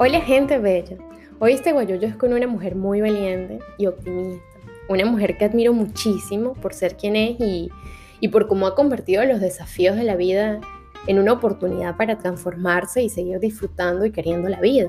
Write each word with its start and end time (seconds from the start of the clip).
Hola 0.00 0.20
gente 0.20 0.58
bella. 0.58 0.96
Hoy 1.40 1.54
este 1.54 1.72
guayoyo 1.72 2.06
es 2.06 2.14
con 2.14 2.32
una 2.32 2.46
mujer 2.46 2.76
muy 2.76 3.00
valiente 3.00 3.58
y 3.78 3.86
optimista. 3.86 4.44
Una 4.88 5.04
mujer 5.04 5.36
que 5.36 5.44
admiro 5.44 5.72
muchísimo 5.72 6.54
por 6.54 6.72
ser 6.72 6.96
quien 6.96 7.16
es 7.16 7.36
y, 7.40 8.28
por 8.28 8.46
cómo 8.46 8.68
ha 8.68 8.76
convertido 8.76 9.24
los 9.24 9.40
desafíos 9.40 9.96
de 9.96 10.04
la 10.04 10.14
vida 10.14 10.60
en 11.08 11.18
una 11.18 11.32
oportunidad 11.32 11.96
para 11.96 12.16
transformarse 12.16 13.02
y 13.02 13.08
seguir 13.08 13.40
disfrutando 13.40 14.04
y 14.04 14.12
queriendo 14.12 14.48
la 14.48 14.60
vida. 14.60 14.88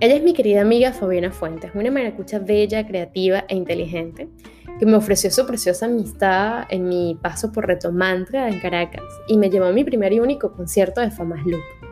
Ella 0.00 0.14
es 0.14 0.22
mi 0.22 0.32
querida 0.32 0.62
amiga 0.62 0.94
Fabiana 0.94 1.32
Fuentes, 1.32 1.72
una 1.74 1.90
maracucha 1.90 2.38
bella, 2.38 2.86
creativa 2.86 3.44
e 3.46 3.54
inteligente, 3.54 4.30
que 4.78 4.86
me 4.86 4.96
ofreció 4.96 5.30
su 5.30 5.46
preciosa 5.46 5.84
amistad 5.84 6.64
en 6.70 6.88
mi 6.88 7.14
paso 7.20 7.52
por 7.52 7.66
Reto 7.66 7.92
Mantra 7.92 8.48
en 8.48 8.58
Caracas 8.58 9.04
y 9.28 9.36
me 9.36 9.50
llevó 9.50 9.66
a 9.66 9.72
mi 9.72 9.84
primer 9.84 10.14
y 10.14 10.20
único 10.20 10.50
concierto 10.54 11.02
de 11.02 11.10
Famas 11.10 11.44
Loop. 11.44 11.89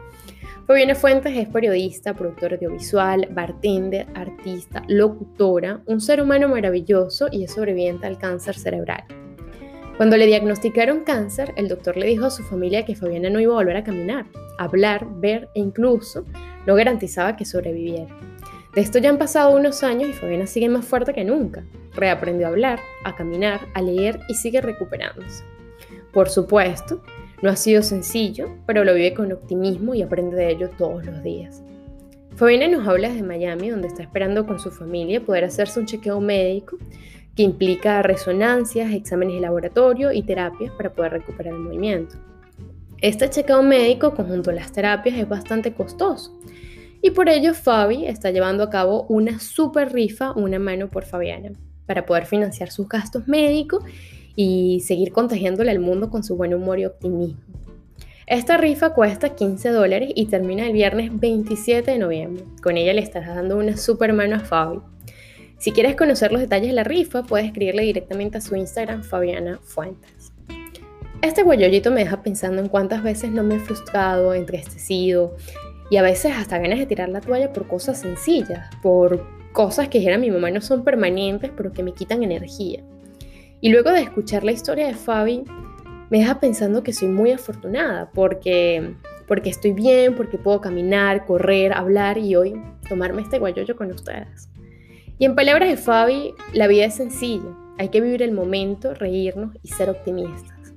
Fabiana 0.69 0.95
Fuentes 0.95 1.35
es 1.35 1.49
periodista, 1.49 2.13
productora 2.13 2.57
audiovisual, 2.57 3.27
bartender, 3.31 4.07
artista, 4.15 4.83
locutora, 4.87 5.81
un 5.87 5.99
ser 5.99 6.21
humano 6.21 6.47
maravilloso 6.47 7.27
y 7.33 7.45
es 7.45 7.55
sobreviviente 7.55 8.07
al 8.07 8.19
cáncer 8.19 8.55
cerebral. 8.55 9.03
Cuando 9.97 10.19
le 10.19 10.27
diagnosticaron 10.27 11.05
cáncer, 11.05 11.55
el 11.57 11.69
doctor 11.69 11.97
le 11.97 12.05
dijo 12.05 12.27
a 12.27 12.31
su 12.31 12.43
familia 12.43 12.85
que 12.85 12.95
Fabiana 12.95 13.31
no 13.31 13.41
iba 13.41 13.55
a 13.55 13.57
volver 13.57 13.79
a 13.79 13.83
caminar, 13.83 14.27
hablar, 14.59 15.07
ver 15.11 15.49
e 15.55 15.61
incluso 15.61 16.27
no 16.67 16.75
garantizaba 16.75 17.35
que 17.35 17.47
sobreviviera. 17.47 18.15
De 18.75 18.83
esto 18.83 18.99
ya 18.99 19.09
han 19.09 19.17
pasado 19.17 19.57
unos 19.57 19.83
años 19.83 20.11
y 20.11 20.13
Fabiana 20.13 20.47
sigue 20.47 20.69
más 20.69 20.85
fuerte 20.85 21.15
que 21.15 21.25
nunca. 21.25 21.65
Reaprendió 21.95 22.47
a 22.47 22.51
hablar, 22.51 22.79
a 23.05 23.17
caminar, 23.17 23.61
a 23.73 23.81
leer 23.81 24.21
y 24.29 24.35
sigue 24.35 24.61
recuperándose. 24.61 25.45
Por 26.13 26.29
supuesto, 26.29 27.01
no 27.43 27.51
ha 27.51 27.57
sido 27.57 27.83
sencillo, 27.83 28.49
pero 28.67 28.85
lo 28.85 28.95
vive 28.95 29.15
con 29.15 29.33
optimismo 29.33 29.95
y 29.95 30.03
aprende 30.03 30.37
de 30.37 30.51
ello 30.51 30.71
todos 30.77 31.05
los 31.05 31.23
días. 31.23 31.63
Fabiana 32.37 32.69
nos 32.69 32.87
habla 32.87 33.09
desde 33.09 33.23
Miami, 33.23 33.71
donde 33.71 33.89
está 33.89 34.03
esperando 34.03 34.47
con 34.47 34.61
su 34.61 34.71
familia 34.71 35.25
poder 35.25 35.45
hacerse 35.45 35.81
un 35.81 35.87
chequeo 35.87 36.21
médico 36.21 36.79
que 37.35 37.43
implica 37.43 38.03
resonancias, 38.03 38.93
exámenes 38.93 39.37
de 39.37 39.41
laboratorio 39.41 40.13
y 40.13 40.23
terapias 40.23 40.73
para 40.73 40.93
poder 40.93 41.13
recuperar 41.13 41.55
el 41.55 41.61
movimiento. 41.61 42.17
Este 43.01 43.31
chequeo 43.31 43.63
médico 43.63 44.15
conjunto 44.15 44.51
a 44.51 44.55
las 44.55 44.73
terapias 44.73 45.17
es 45.17 45.29
bastante 45.29 45.73
costoso 45.73 46.37
y 47.01 47.11
por 47.11 47.29
ello 47.29 47.55
Fabi 47.55 48.07
está 48.07 48.31
llevando 48.31 48.65
a 48.65 48.71
cabo 48.71 49.05
una 49.09 49.39
super 49.39 49.93
rifa, 49.93 50.33
una 50.33 50.59
mano 50.59 50.89
por 50.89 51.05
Fabiana, 51.05 51.53
para 51.87 52.07
poder 52.07 52.27
financiar 52.27 52.71
sus 52.71 52.89
gastos 52.89 53.29
médicos 53.29 53.85
y 54.41 54.79
seguir 54.87 55.11
contagiándole 55.11 55.73
al 55.73 55.81
mundo 55.81 56.11
con 56.11 56.23
su 56.23 56.37
buen 56.37 56.55
humor 56.55 56.79
y 56.79 56.87
optimismo. 56.87 57.41
Esta 58.25 58.57
rifa 58.57 58.95
cuesta 58.95 59.35
15 59.35 59.71
dólares 59.71 60.13
y 60.15 60.27
termina 60.27 60.65
el 60.65 60.73
viernes 60.73 61.11
27 61.13 61.91
de 61.91 61.99
noviembre. 61.99 62.45
Con 62.63 62.77
ella 62.77 62.93
le 62.93 63.01
estarás 63.01 63.35
dando 63.35 63.57
una 63.57 63.77
super 63.77 64.13
mano 64.13 64.37
a 64.37 64.39
Fabi. 64.39 64.79
Si 65.59 65.73
quieres 65.73 65.97
conocer 65.97 66.31
los 66.31 66.41
detalles 66.41 66.69
de 66.69 66.75
la 66.75 66.85
rifa, 66.85 67.25
puedes 67.25 67.49
escribirle 67.49 67.83
directamente 67.83 68.39
a 68.39 68.41
su 68.41 68.55
Instagram, 68.55 69.03
Fabiana 69.03 69.59
Fuentes. 69.61 70.33
Este 71.21 71.43
guayollito 71.43 71.91
me 71.91 72.05
deja 72.05 72.23
pensando 72.23 72.63
en 72.63 72.69
cuántas 72.69 73.03
veces 73.03 73.33
no 73.33 73.43
me 73.43 73.57
he 73.57 73.59
frustrado, 73.59 74.35
entristecido 74.35 75.35
y 75.91 75.97
a 75.97 76.03
veces 76.03 76.35
hasta 76.37 76.59
ganas 76.59 76.79
de 76.79 76.87
tirar 76.87 77.09
la 77.09 77.21
toalla 77.21 77.53
por 77.53 77.67
cosas 77.67 77.99
sencillas, 78.03 78.73
por 78.85 79.27
cosas 79.51 79.89
que 79.89 79.99
dijera 79.99 80.17
mi 80.17 80.31
mamá 80.31 80.53
no 80.53 80.61
son 80.61 80.85
permanentes, 80.85 81.51
pero 81.57 81.73
que 81.73 81.83
me 81.83 81.93
quitan 81.93 82.23
energía. 82.23 82.85
Y 83.61 83.71
luego 83.71 83.91
de 83.91 84.03
escuchar 84.03 84.45
la 84.45 84.53
historia 84.53 84.87
de 84.87 84.95
Fabi, 84.95 85.43
me 86.11 86.19
deja 86.19 86.39
pensando 86.39 86.85
que 86.85 86.93
soy 86.93 87.09
muy 87.09 87.33
afortunada 87.33 88.09
porque, 88.13 88.95
porque 89.27 89.51
estoy 89.51 89.73
bien, 89.73 90.15
porque 90.15 90.39
puedo 90.39 90.61
caminar, 90.61 91.27
correr, 91.27 91.73
hablar 91.73 92.19
y 92.19 92.37
hoy 92.37 92.55
tomarme 92.89 93.23
este 93.23 93.41
guayoyo 93.41 93.75
con 93.75 93.91
ustedes. 93.91 94.49
Y 95.19 95.25
en 95.25 95.35
palabras 95.35 95.69
de 95.71 95.77
Fabi, 95.77 96.35
la 96.53 96.69
vida 96.69 96.85
es 96.85 96.95
sencilla. 96.95 97.53
Hay 97.79 97.89
que 97.89 98.01
vivir 98.01 98.23
el 98.23 98.31
momento, 98.31 98.95
reírnos 98.95 99.57
y 99.65 99.69
ser 99.69 99.91
optimistas. 99.91 100.73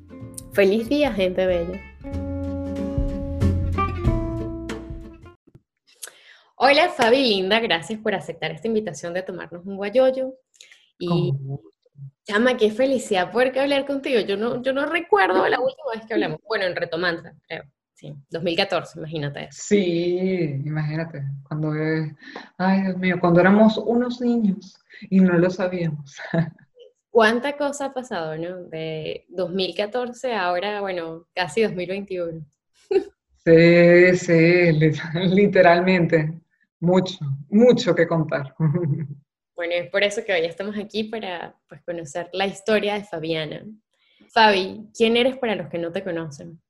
Feliz 0.51 0.89
día, 0.89 1.13
gente 1.13 1.45
bella. 1.45 1.79
Hola 6.55 6.89
Fabi 6.89 7.27
linda, 7.27 7.59
gracias 7.59 7.99
por 7.99 8.15
aceptar 8.15 8.51
esta 8.51 8.67
invitación 8.67 9.13
de 9.13 9.21
tomarnos 9.21 9.67
un 9.67 9.77
guayoyo. 9.77 10.33
Y 10.97 11.33
Chama, 12.23 12.55
qué 12.55 12.71
felicidad 12.71 13.31
poder 13.31 13.57
hablar 13.59 13.85
contigo. 13.85 14.19
Yo 14.21 14.37
no, 14.37 14.61
yo 14.61 14.73
no 14.73 14.85
recuerdo 14.85 15.47
la 15.47 15.59
última 15.59 15.91
vez 15.93 16.05
que 16.05 16.13
hablamos. 16.13 16.39
Bueno, 16.47 16.65
en 16.65 16.75
Retomando, 16.75 17.29
creo. 17.47 17.63
Sí, 17.93 18.15
2014, 18.31 18.99
imagínate. 18.99 19.47
Sí, 19.51 20.61
imagínate. 20.65 21.23
Cuando, 21.47 21.71
ay 22.57 22.81
Dios 22.81 22.97
mío, 22.97 23.17
cuando 23.19 23.39
éramos 23.39 23.77
unos 23.77 24.21
niños 24.21 24.79
y 25.09 25.19
no 25.19 25.37
lo 25.37 25.49
sabíamos. 25.49 26.17
¿Cuánta 27.11 27.57
cosa 27.57 27.85
ha 27.85 27.93
pasado, 27.93 28.37
no? 28.37 28.63
De 28.63 29.25
2014 29.29 30.33
a 30.33 30.45
ahora, 30.45 30.81
bueno, 30.81 31.27
casi 31.35 31.61
2021. 31.61 32.45
Sí, 33.43 34.15
sí, 34.15 34.71
literalmente. 35.29 36.41
Mucho, 36.79 37.19
mucho 37.49 37.93
que 37.93 38.07
contar. 38.07 38.55
Bueno, 39.55 39.73
es 39.73 39.89
por 39.89 40.03
eso 40.03 40.23
que 40.23 40.33
hoy 40.33 40.45
estamos 40.45 40.77
aquí 40.77 41.05
para 41.05 41.55
pues, 41.67 41.81
conocer 41.83 42.29
la 42.33 42.47
historia 42.47 42.95
de 42.95 43.03
Fabiana. 43.03 43.65
Fabi, 44.33 44.89
¿quién 44.95 45.17
eres 45.17 45.37
para 45.37 45.55
los 45.55 45.67
que 45.67 45.77
no 45.77 45.91
te 45.91 46.03
conocen? 46.03 46.61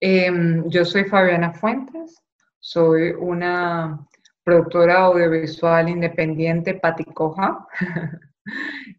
Em, 0.00 0.68
yo 0.68 0.84
soy 0.84 1.04
Fabiana 1.04 1.52
Fuentes, 1.52 2.22
soy 2.58 3.10
una 3.10 4.06
productora 4.42 5.02
audiovisual 5.04 5.88
independiente 5.88 6.74
paticoja 6.74 7.66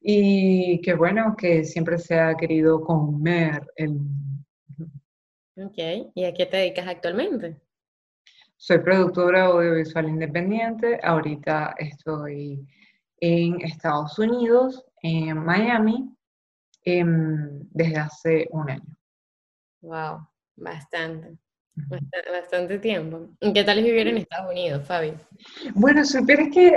y 0.02 0.80
que 0.82 0.94
bueno, 0.94 1.36
que 1.38 1.66
siempre 1.66 1.98
se 1.98 2.20
ha 2.20 2.36
querido 2.36 2.82
comer 2.82 3.68
el... 3.76 4.00
Ok, 5.58 5.78
¿y 6.16 6.24
a 6.24 6.34
qué 6.34 6.46
te 6.46 6.58
dedicas 6.58 6.88
actualmente? 6.88 7.60
Soy 8.64 8.78
productora 8.78 9.46
audiovisual 9.46 10.08
independiente. 10.08 11.00
Ahorita 11.02 11.74
estoy 11.80 12.64
en 13.20 13.60
Estados 13.62 14.20
Unidos, 14.20 14.86
en 15.02 15.44
Miami, 15.44 16.16
em, 16.86 17.60
desde 17.72 17.98
hace 17.98 18.48
un 18.52 18.70
año. 18.70 18.96
Wow, 19.82 20.28
bastante. 20.58 21.40
Bastante, 22.32 22.78
tiempo. 22.78 23.30
¿Qué 23.40 23.64
tal 23.64 23.80
es 23.80 23.84
vivir 23.84 24.08
en 24.10 24.18
Estados 24.18 24.52
Unidos, 24.52 24.86
Fabi? 24.86 25.16
Bueno, 25.74 26.06
supieras 26.06 26.50
que 26.54 26.72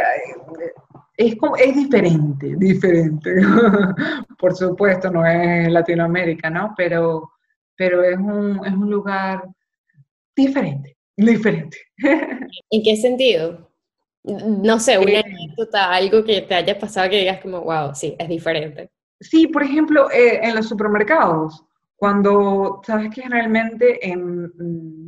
es, 1.19 1.37
como, 1.37 1.55
es 1.59 1.77
diferente, 1.77 2.55
diferente. 2.57 3.31
Por 4.39 4.57
supuesto, 4.57 5.11
no 5.11 5.27
es 5.27 5.71
Latinoamérica, 5.71 6.49
¿no? 6.49 6.73
Pero, 6.75 7.33
pero 7.77 8.03
es, 8.03 8.17
un, 8.17 8.65
es 8.65 8.73
un 8.73 8.91
lugar 8.91 9.45
diferente 10.35 10.95
diferente. 11.17 11.77
¿En 12.71 12.83
qué 12.83 12.97
sentido? 12.97 13.71
No 14.25 14.81
sé, 14.81 14.99
una 14.99 15.13
eh, 15.13 15.25
anécdota, 15.25 15.93
algo 15.93 16.25
que 16.25 16.41
te 16.43 16.55
haya 16.55 16.79
pasado 16.79 17.11
que 17.11 17.19
digas 17.19 17.41
como, 17.41 17.61
wow, 17.61 17.95
sí, 17.95 18.17
es 18.19 18.29
diferente. 18.29 18.91
Sí, 19.21 19.47
por 19.47 19.63
ejemplo, 19.63 20.11
eh, 20.11 20.41
en 20.43 20.55
los 20.57 20.67
supermercados, 20.67 21.63
cuando, 21.97 22.81
sabes 22.87 23.15
que 23.15 23.23
generalmente 23.23 24.07
en 24.07 24.51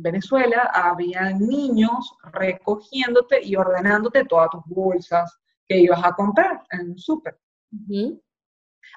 Venezuela 0.01 0.69
había 0.73 1.31
niños 1.31 2.13
recogiéndote 2.31 3.43
y 3.43 3.55
ordenándote 3.55 4.25
todas 4.25 4.49
tus 4.51 4.63
bolsas 4.65 5.39
que 5.67 5.79
ibas 5.79 6.03
a 6.03 6.13
comprar 6.13 6.63
en 6.71 6.97
súper. 6.97 7.37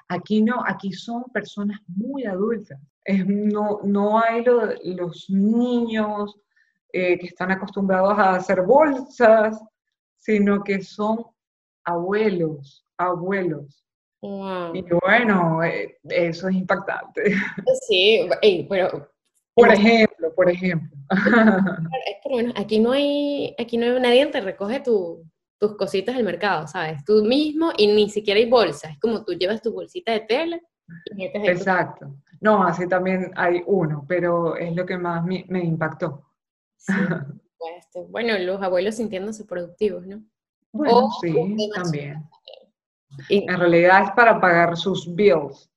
Aquí 0.07 0.41
no, 0.41 0.63
aquí 0.65 0.93
son 0.93 1.23
personas 1.33 1.79
muy 1.87 2.25
adultas. 2.25 2.79
no, 3.25 3.79
no 3.83 4.19
hay 4.19 4.43
los 4.83 5.29
niños 5.29 6.39
eh, 6.93 7.17
que 7.17 7.27
están 7.27 7.51
acostumbrados 7.51 8.17
a 8.17 8.35
hacer 8.35 8.61
bolsas, 8.61 9.61
sino 10.17 10.63
que 10.63 10.81
son 10.81 11.25
abuelos, 11.83 12.85
abuelos. 12.97 13.83
Y 14.21 14.83
bueno, 15.01 15.63
eh, 15.63 15.97
eso 16.03 16.47
es 16.47 16.55
impactante. 16.55 17.33
Sí, 17.87 18.27
pero... 18.69 19.09
Por 19.53 19.69
ejemplo, 19.69 20.33
por 20.33 20.49
ejemplo. 20.49 20.97
aquí 22.55 22.79
no 22.79 22.93
hay, 22.93 23.53
aquí 23.59 23.77
no 23.77 23.85
hay 23.85 23.99
nadie 23.99 24.25
que 24.25 24.31
te 24.31 24.41
recoge 24.41 24.79
tus 24.79 25.75
cositas 25.77 26.15
del 26.15 26.23
mercado, 26.23 26.67
¿sabes? 26.67 27.03
Tú 27.03 27.23
mismo 27.25 27.71
y 27.77 27.87
ni 27.87 28.09
siquiera 28.09 28.39
hay 28.39 28.49
bolsas, 28.49 28.91
es 28.91 28.99
como 28.99 29.25
tú 29.25 29.33
llevas 29.33 29.61
tu 29.61 29.73
bolsita 29.73 30.13
de 30.13 30.21
tela. 30.21 30.59
Exacto. 31.17 32.15
No, 32.39 32.63
así 32.63 32.87
también 32.87 33.31
hay 33.35 33.61
uno, 33.65 34.05
pero 34.07 34.55
es 34.55 34.73
lo 34.73 34.85
que 34.85 34.97
más 34.97 35.25
me 35.25 35.63
impactó. 35.63 36.30
Bueno, 38.09 38.37
los 38.39 38.61
abuelos 38.61 38.95
sintiéndose 38.95 39.45
productivos, 39.45 40.05
¿no? 40.05 40.23
Bueno, 40.71 41.09
sí, 41.21 41.69
también. 41.73 42.23
En 43.29 43.59
realidad 43.59 44.03
es 44.05 44.11
para 44.11 44.39
pagar 44.39 44.77
sus 44.77 45.13
bills. 45.13 45.69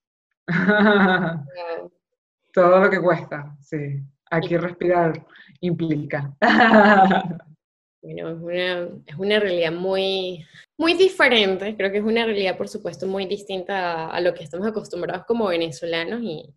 Todo 2.52 2.78
lo 2.80 2.90
que 2.90 3.00
cuesta, 3.00 3.56
sí. 3.60 4.00
Aquí 4.30 4.56
respirar 4.56 5.26
implica. 5.60 6.34
Bueno, 8.04 8.28
es 8.28 8.38
una, 8.38 8.88
es 9.06 9.16
una 9.16 9.40
realidad 9.40 9.72
muy, 9.72 10.44
muy 10.76 10.92
diferente, 10.92 11.74
creo 11.74 11.90
que 11.90 11.96
es 11.96 12.04
una 12.04 12.26
realidad, 12.26 12.54
por 12.54 12.68
supuesto, 12.68 13.06
muy 13.06 13.24
distinta 13.24 14.10
a, 14.10 14.20
lo 14.20 14.34
que 14.34 14.44
estamos 14.44 14.66
acostumbrados 14.66 15.24
como 15.24 15.46
venezolanos 15.46 16.20
y, 16.22 16.54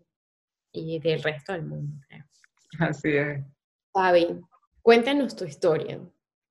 y 0.73 0.99
del 0.99 1.23
resto 1.23 1.53
del 1.53 1.63
mundo, 1.63 1.94
creo. 2.09 2.25
Así 2.79 3.15
es. 3.15 3.45
Fabi, 3.97 4.27
cuéntanos 4.83 5.35
tu 5.35 5.44
historia. 5.44 5.99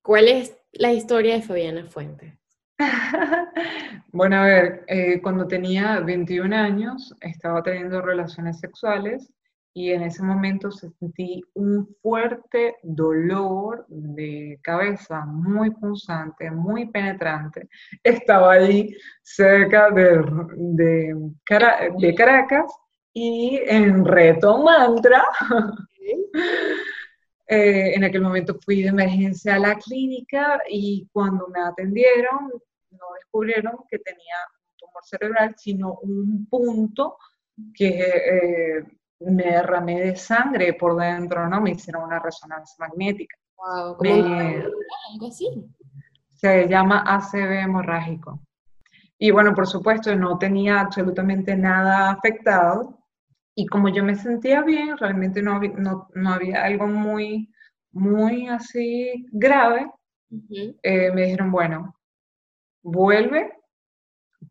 ¿Cuál 0.01 0.27
es 0.27 0.59
la 0.73 0.91
historia 0.91 1.35
de 1.35 1.41
Fabiana 1.41 1.85
Fuentes? 1.85 2.33
bueno, 4.11 4.35
a 4.35 4.43
ver, 4.43 4.83
eh, 4.87 5.21
cuando 5.21 5.47
tenía 5.47 6.01
21 6.01 6.53
años 6.53 7.15
estaba 7.21 7.63
teniendo 7.63 8.01
relaciones 8.01 8.59
sexuales 8.59 9.31
y 9.73 9.91
en 9.91 10.03
ese 10.03 10.23
momento 10.23 10.71
sentí 10.71 11.41
un 11.53 11.87
fuerte 12.01 12.75
dolor 12.83 13.85
de 13.87 14.59
cabeza 14.61 15.23
muy 15.25 15.69
punzante, 15.69 16.51
muy 16.51 16.89
penetrante. 16.89 17.69
Estaba 18.03 18.55
ahí 18.55 18.93
cerca 19.21 19.89
de, 19.91 20.21
de, 20.57 21.15
de 21.97 22.13
Caracas 22.13 22.73
y 23.13 23.61
en 23.65 24.03
Reto 24.03 24.61
Mantra. 24.61 25.23
Eh, 27.47 27.93
en 27.95 28.03
aquel 28.03 28.21
momento 28.21 28.57
fui 28.59 28.81
de 28.81 28.89
emergencia 28.89 29.55
a 29.55 29.59
la 29.59 29.75
clínica 29.75 30.59
y 30.69 31.07
cuando 31.13 31.47
me 31.47 31.61
atendieron 31.61 32.51
no 32.91 33.05
descubrieron 33.15 33.73
que 33.89 33.99
tenía 33.99 34.35
un 34.49 34.77
tumor 34.77 35.03
cerebral, 35.03 35.55
sino 35.57 35.93
un 36.01 36.47
punto 36.49 37.17
que 37.73 37.99
eh, 37.99 38.83
me 39.19 39.43
derramé 39.43 40.01
de 40.01 40.15
sangre 40.15 40.73
por 40.73 40.97
dentro, 40.97 41.47
¿no? 41.47 41.61
Me 41.61 41.71
hicieron 41.71 42.03
una 42.03 42.19
resonancia 42.19 42.75
magnética. 42.79 43.37
Wow, 43.57 43.97
algo 44.03 45.27
así. 45.27 45.65
Se 46.33 46.67
llama 46.67 47.03
ACV 47.05 47.63
hemorrágico. 47.63 48.41
Y 49.17 49.31
bueno, 49.31 49.55
por 49.55 49.65
supuesto, 49.65 50.15
no 50.15 50.37
tenía 50.37 50.81
absolutamente 50.81 51.55
nada 51.55 52.11
afectado. 52.11 52.96
Y 53.59 53.65
como 53.65 53.89
yo 53.89 54.03
me 54.03 54.13
sentía 54.13 54.61
bien, 54.61 54.95
realmente 54.99 55.41
no 55.41 55.55
había, 55.55 55.71
no, 55.71 56.07
había 56.31 56.63
algo 56.63 56.85
muy, 56.85 57.51
muy 57.91 58.47
así 58.47 59.25
grave, 59.31 59.89
eh, 60.83 61.11
me 61.11 61.23
dijeron, 61.23 61.49
bueno, 61.49 61.95
vuelve, 62.83 63.51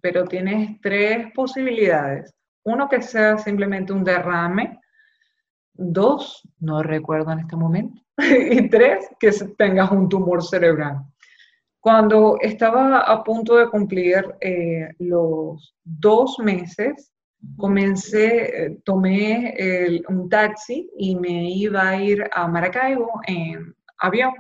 pero 0.00 0.25
tienes 0.25 0.81
tres 0.81 1.32
posibilidades. 1.35 2.35
Uno, 2.64 2.88
que 2.88 3.00
sea 3.00 3.38
simplemente 3.38 3.93
un 3.93 4.03
derrame. 4.03 4.81
Dos, 5.73 6.43
no 6.58 6.82
recuerdo 6.82 7.31
en 7.31 7.38
este 7.38 7.55
momento. 7.55 8.03
y 8.19 8.69
tres, 8.69 9.08
que 9.20 9.31
tengas 9.56 9.93
un 9.93 10.08
tumor 10.08 10.43
cerebral. 10.43 11.05
Cuando 11.79 12.38
estaba 12.41 13.03
a 13.03 13.23
punto 13.23 13.55
de 13.55 13.70
cumplir 13.70 14.35
eh, 14.41 14.88
los 14.99 15.76
dos 15.85 16.41
meses, 16.41 17.12
comencé, 17.56 18.64
eh, 18.64 18.78
tomé 18.84 20.02
un 20.08 20.28
taxi 20.28 20.90
y 20.98 21.16
me 21.16 21.50
iba 21.50 21.88
a 21.88 22.02
ir 22.02 22.24
a 22.32 22.46
Maracaibo 22.48 23.20
en 23.26 23.74
avión. 23.98 24.32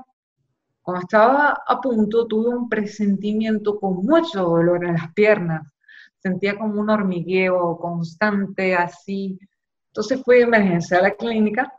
Cuando 0.82 1.02
estaba 1.02 1.62
a 1.66 1.80
punto, 1.80 2.26
tuve 2.26 2.48
un 2.48 2.68
presentimiento 2.68 3.78
con 3.78 4.04
mucho 4.04 4.42
dolor 4.42 4.84
en 4.84 4.94
las 4.94 5.12
piernas 5.14 5.76
sentía 6.26 6.58
como 6.58 6.80
un 6.80 6.90
hormigueo 6.90 7.78
constante, 7.78 8.74
así. 8.74 9.38
Entonces 9.88 10.20
fui 10.24 10.36
de 10.36 10.42
emergencia 10.42 10.98
a 10.98 11.02
la 11.02 11.12
clínica 11.12 11.72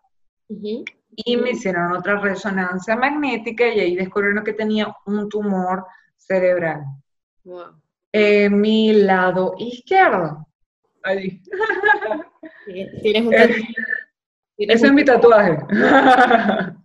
y 0.48 1.38
me 1.38 1.52
hicieron 1.52 1.92
otra 1.92 2.20
resonancia 2.20 2.96
magnética 2.96 3.68
y 3.68 3.80
ahí 3.82 3.96
descubrieron 3.96 4.44
que 4.46 4.54
tenía 4.54 4.96
un 5.06 5.28
tumor 5.28 5.86
cerebral. 6.16 6.84
En 8.12 8.62
mi 8.62 8.94
lado 8.94 9.56
izquierdo. 9.58 10.48
Allí. 11.08 11.42
¿Tienes 13.02 13.26
un 13.26 13.34
eh, 13.34 13.66
Ese 14.58 14.88
es 14.88 14.94
mi 14.94 15.06
tatuaje. 15.06 15.58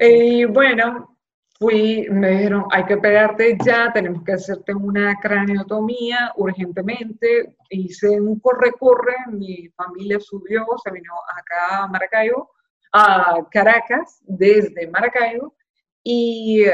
y 0.00 0.44
bueno, 0.44 1.16
fui, 1.58 2.06
me 2.10 2.32
dijeron, 2.32 2.66
hay 2.70 2.84
que 2.84 2.98
pegarte 2.98 3.56
ya, 3.64 3.90
tenemos 3.94 4.22
que 4.22 4.34
hacerte 4.34 4.74
una 4.74 5.18
craneotomía 5.18 6.32
urgentemente. 6.36 7.56
Hice 7.70 8.20
un 8.20 8.38
corre-corre, 8.38 9.14
mi 9.28 9.66
familia 9.70 10.20
subió, 10.20 10.66
se 10.84 10.90
vino 10.90 11.14
acá 11.38 11.84
a 11.84 11.88
Maracaibo, 11.88 12.50
a 12.92 13.38
Caracas, 13.50 14.20
desde 14.26 14.88
Maracaibo, 14.88 15.54
y 16.02 16.64
eh, 16.64 16.72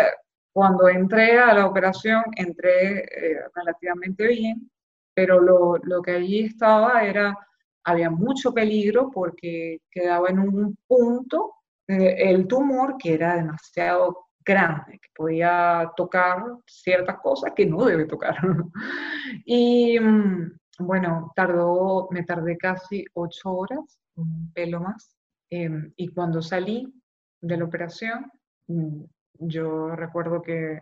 cuando 0.53 0.89
entré 0.89 1.39
a 1.39 1.55
la 1.55 1.67
operación, 1.67 2.25
entré 2.35 3.05
eh, 3.05 3.45
relativamente 3.55 4.27
bien, 4.27 4.72
pero 5.15 5.41
lo, 5.41 5.77
lo, 5.79 6.03
que 6.03 6.13
allí 6.13 6.41
estaba 6.41 7.05
era, 7.05 7.37
había 7.85 8.11
mucho 8.11 8.53
peligro 8.53 9.11
porque 9.11 9.81
quedaba 9.91 10.29
en 10.29 10.39
un 10.39 10.77
punto 10.87 11.55
eh, 11.89 12.31
el 12.31 12.47
tumor 12.47 12.97
que 12.97 13.15
era 13.15 13.37
demasiado 13.37 14.29
grande, 14.45 14.99
que 15.01 15.09
podía 15.15 15.91
tocar 15.97 16.43
ciertas 16.67 17.19
cosas 17.21 17.53
que 17.55 17.67
no 17.67 17.85
debe 17.85 18.07
tocar. 18.07 18.37
y 19.45 19.99
mm, 19.99 20.59
bueno, 20.81 21.33
tardó, 21.37 22.09
me 22.11 22.25
tardé 22.25 22.57
casi 22.57 23.05
ocho 23.15 23.53
horas, 23.53 23.99
un 24.15 24.53
pelo 24.53 24.81
más, 24.81 25.17
em, 25.51 25.93
y 25.97 26.09
cuando 26.09 26.43
salí 26.43 26.93
de 27.41 27.57
la 27.57 27.65
operación, 27.65 28.31
mm, 28.69 29.05
yo 29.41 29.95
recuerdo 29.97 30.43
que 30.43 30.81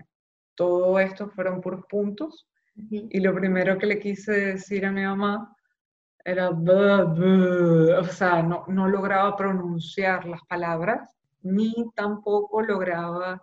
todo 0.54 0.98
esto 0.98 1.30
fueron 1.30 1.60
puros 1.60 1.84
puntos, 1.88 2.46
y 2.90 3.20
lo 3.20 3.34
primero 3.34 3.78
que 3.78 3.86
le 3.86 3.98
quise 3.98 4.32
decir 4.32 4.86
a 4.86 4.92
mi 4.92 5.02
mamá 5.02 5.56
era, 6.24 6.50
o 6.50 8.04
sea, 8.04 8.42
no, 8.42 8.64
no 8.68 8.88
lograba 8.88 9.36
pronunciar 9.36 10.26
las 10.26 10.42
palabras, 10.46 11.16
ni 11.42 11.74
tampoco 11.94 12.62
lograba 12.62 13.40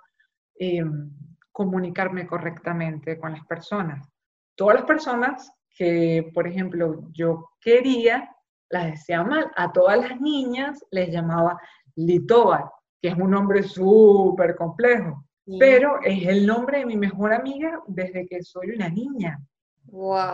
Em, 0.60 1.12
comunicarme 1.52 2.28
correctamente 2.28 3.18
con 3.18 3.32
las 3.32 3.46
personas. 3.46 4.08
Todas 4.56 4.76
las 4.76 4.86
personas 4.86 5.52
que, 5.76 6.30
por 6.34 6.48
ejemplo, 6.48 7.10
yo 7.12 7.50
quería, 7.60 8.30
las 8.70 8.92
decía 8.92 9.24
mal. 9.24 9.52
A 9.56 9.72
todas 9.72 9.98
las 9.98 10.22
niñas 10.22 10.84
les 10.92 11.12
llamaba 11.12 11.60
Litobar, 11.96 12.66
que 13.02 13.10
es 13.10 13.16
un 13.16 13.32
nombre 13.32 13.64
súper 13.64 14.56
complejo, 14.56 15.26
pero 15.60 16.00
es 16.04 16.28
el 16.28 16.46
nombre 16.46 16.80
de 16.80 16.86
mi 16.86 16.98
mejor 16.98 17.34
amiga 17.34 17.82
desde 17.88 18.28
que 18.28 18.44
soy 18.44 18.72
una 18.72 18.90
niña. 18.90 19.40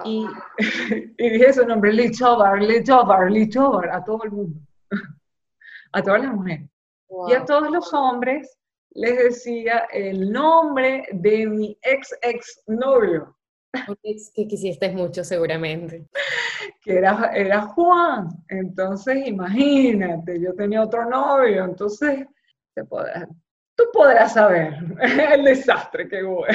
Y, 0.05 0.27
y, 1.17 1.29
dije 1.29 1.50
ese 1.50 1.65
nombre, 1.65 1.93
Litobar, 1.93 2.62
Litobar, 2.62 3.32
Litobar, 3.32 3.89
a 3.91 4.03
todo 4.03 4.24
el 4.24 4.32
mundo, 4.32 4.60
a 5.91 6.01
todas 6.01 6.24
las 6.24 6.34
mujeres. 6.34 6.70
Y 7.29 7.34
a 7.34 7.46
todos 7.46 7.70
los 7.70 7.93
hombres 7.93 8.58
les 8.96 9.17
decía 9.17 9.88
el 9.91 10.32
nombre 10.32 11.08
de 11.12 11.46
mi 11.46 11.77
ex 11.84 12.15
ex 12.24 12.63
novio. 12.65 13.36
que 14.34 14.48
quisiste 14.48 14.91
mucho 14.91 15.24
seguramente. 15.24 16.08
Que 16.82 16.98
era, 16.98 17.32
era 17.36 17.62
Juan. 17.62 18.29
Entonces, 18.48 19.27
imagínate, 19.27 20.39
yo 20.41 20.55
tenía 20.55 20.82
otro 20.82 21.08
novio, 21.08 21.65
entonces 21.65 22.25
tú 23.75 23.84
podrás 23.92 24.34
saber 24.34 24.75
el 25.34 25.44
desastre 25.44 26.08
que 26.08 26.24
hubo. 26.24 26.46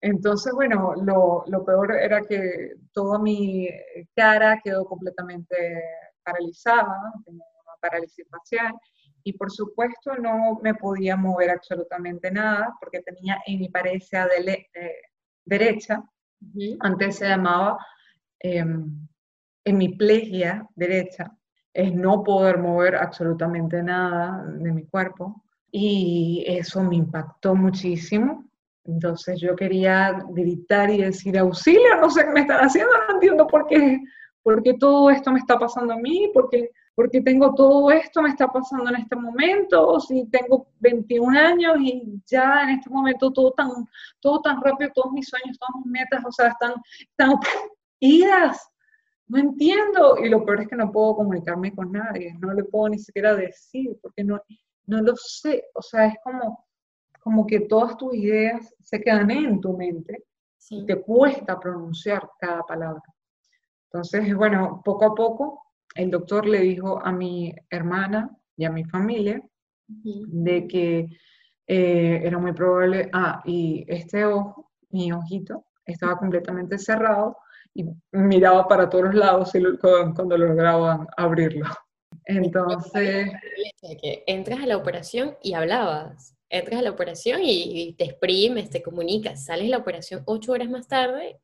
Entonces, 0.00 0.52
bueno, 0.52 0.94
lo, 0.96 1.44
lo, 1.46 1.64
peor 1.64 1.92
era 1.92 2.22
que 2.22 2.72
toda 2.92 3.18
mi 3.20 3.68
cara 4.16 4.60
quedó 4.62 4.84
completamente 4.84 5.80
paralizada, 6.24 7.12
tenía 7.24 7.44
una 7.64 7.76
parálisis 7.80 8.26
facial, 8.28 8.72
y 9.24 9.32
por 9.34 9.50
supuesto 9.50 10.16
no 10.16 10.58
me 10.62 10.74
podía 10.74 11.16
mover 11.16 11.50
absolutamente 11.50 12.30
nada 12.30 12.74
porque 12.80 13.00
tenía 13.02 13.40
en 13.46 13.60
mi 13.60 13.68
de 13.68 14.68
derecha, 15.44 16.02
antes 16.80 17.16
se 17.16 17.28
llamaba 17.28 17.78
eh, 18.40 18.64
hemiplegia 19.64 20.66
derecha, 20.74 21.30
es 21.74 21.94
no 21.94 22.22
poder 22.22 22.58
mover 22.58 22.96
absolutamente 22.96 23.82
nada 23.82 24.44
de 24.46 24.72
mi 24.72 24.84
cuerpo 24.84 25.42
y 25.70 26.44
eso 26.46 26.82
me 26.82 26.96
impactó 26.96 27.54
muchísimo. 27.54 28.44
Entonces 28.84 29.40
yo 29.40 29.54
quería 29.54 30.24
gritar 30.30 30.90
y 30.90 31.02
decir 31.02 31.38
auxilio, 31.38 32.00
no 32.00 32.10
sé 32.10 32.24
qué 32.24 32.30
me 32.30 32.40
están 32.40 32.60
haciendo, 32.60 32.92
no 33.08 33.14
entiendo 33.14 33.46
por 33.46 33.66
qué, 33.66 34.00
por 34.42 34.62
qué 34.62 34.74
todo 34.74 35.10
esto 35.10 35.30
me 35.30 35.38
está 35.38 35.58
pasando 35.58 35.94
a 35.94 35.98
mí, 35.98 36.30
porque 36.34 36.70
porque 36.94 37.22
tengo 37.22 37.54
todo 37.54 37.90
esto, 37.90 38.20
me 38.22 38.28
está 38.28 38.48
pasando 38.48 38.90
en 38.90 38.96
este 38.96 39.16
momento, 39.16 39.88
o 39.88 40.00
si 40.00 40.26
tengo 40.26 40.68
21 40.80 41.38
años 41.38 41.76
y 41.80 42.20
ya 42.26 42.64
en 42.64 42.70
este 42.70 42.90
momento 42.90 43.32
todo 43.32 43.52
tan, 43.52 43.70
todo 44.20 44.40
tan 44.42 44.60
rápido, 44.60 44.90
todos 44.94 45.12
mis 45.12 45.26
sueños, 45.28 45.58
todas 45.58 45.84
mis 45.84 45.86
metas, 45.86 46.22
o 46.24 46.32
sea, 46.32 46.48
están, 46.48 46.74
están 47.00 47.38
idas, 48.00 48.68
no 49.32 49.38
entiendo, 49.38 50.18
y 50.18 50.28
lo 50.28 50.44
peor 50.44 50.60
es 50.60 50.68
que 50.68 50.76
no 50.76 50.92
puedo 50.92 51.16
comunicarme 51.16 51.74
con 51.74 51.90
nadie, 51.90 52.34
no 52.38 52.52
le 52.52 52.64
puedo 52.64 52.90
ni 52.90 52.98
siquiera 52.98 53.34
decir, 53.34 53.98
porque 54.02 54.22
no, 54.22 54.38
no 54.88 55.00
lo 55.00 55.16
sé, 55.16 55.64
o 55.72 55.80
sea, 55.80 56.04
es 56.04 56.16
como, 56.22 56.66
como 57.18 57.46
que 57.46 57.60
todas 57.60 57.96
tus 57.96 58.14
ideas 58.14 58.74
se 58.82 59.00
quedan 59.00 59.30
en 59.30 59.58
tu 59.58 59.74
mente 59.74 60.24
y 60.68 60.84
te 60.84 61.00
cuesta 61.00 61.58
pronunciar 61.58 62.28
cada 62.38 62.62
palabra. 62.64 63.02
Entonces, 63.86 64.34
bueno, 64.36 64.82
poco 64.84 65.06
a 65.06 65.14
poco 65.14 65.62
el 65.94 66.10
doctor 66.10 66.46
le 66.46 66.60
dijo 66.60 67.02
a 67.02 67.10
mi 67.10 67.54
hermana 67.70 68.36
y 68.54 68.66
a 68.66 68.70
mi 68.70 68.84
familia 68.84 69.42
de 69.86 70.68
que 70.68 71.08
eh, 71.66 72.20
era 72.22 72.36
muy 72.36 72.52
probable, 72.52 73.08
ah, 73.14 73.42
y 73.46 73.82
este 73.88 74.26
ojo, 74.26 74.72
mi 74.90 75.10
ojito, 75.10 75.64
estaba 75.86 76.18
completamente 76.18 76.76
cerrado 76.76 77.38
y 77.74 77.84
miraba 78.12 78.68
para 78.68 78.88
todos 78.88 79.14
lados 79.14 79.52
cuando 80.14 80.36
lograban 80.36 81.06
abrirlo. 81.16 81.66
Entonces... 82.24 83.30
Que 84.00 84.24
entras 84.26 84.62
a 84.62 84.66
la 84.66 84.76
operación 84.76 85.36
y 85.42 85.54
hablabas, 85.54 86.36
entras 86.48 86.80
a 86.80 86.82
la 86.82 86.90
operación 86.90 87.40
y, 87.42 87.94
te 87.94 88.04
exprimes, 88.04 88.70
te 88.70 88.82
comunicas, 88.82 89.44
sales 89.44 89.64
de 89.64 89.70
la 89.70 89.78
operación 89.78 90.22
ocho 90.26 90.52
horas 90.52 90.68
más 90.68 90.86
tarde 90.86 91.40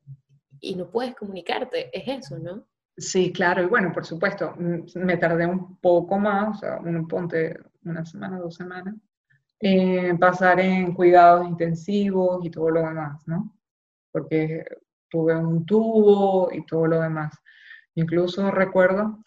y 0.61 0.75
no 0.75 0.91
puedes 0.91 1.15
comunicarte, 1.15 1.91
es 1.93 2.25
eso, 2.25 2.39
¿no? 2.39 2.65
Sí, 2.97 3.33
claro, 3.33 3.63
y 3.63 3.67
bueno, 3.67 3.93
por 3.93 4.05
supuesto, 4.05 4.55
me 4.57 5.17
tardé 5.17 5.47
un 5.47 5.77
poco 5.79 6.19
más, 6.19 6.57
o 6.57 6.61
sea, 6.61 6.79
un, 6.79 7.07
ponte 7.07 7.57
una 7.85 8.05
semana, 8.05 8.39
dos 8.39 8.57
semanas, 8.57 8.97
en 9.61 10.19
pasar 10.19 10.59
en 10.61 10.93
cuidados 10.95 11.47
intensivos 11.47 12.45
y 12.45 12.51
todo 12.51 12.71
lo 12.71 12.81
demás, 12.81 13.23
¿no? 13.27 13.57
Porque 14.11 14.65
tuve 15.09 15.37
un 15.37 15.65
tubo 15.67 16.49
y 16.53 16.65
todo 16.67 16.87
lo 16.87 17.01
demás. 17.01 17.37
Incluso 17.95 18.51
recuerdo 18.51 19.19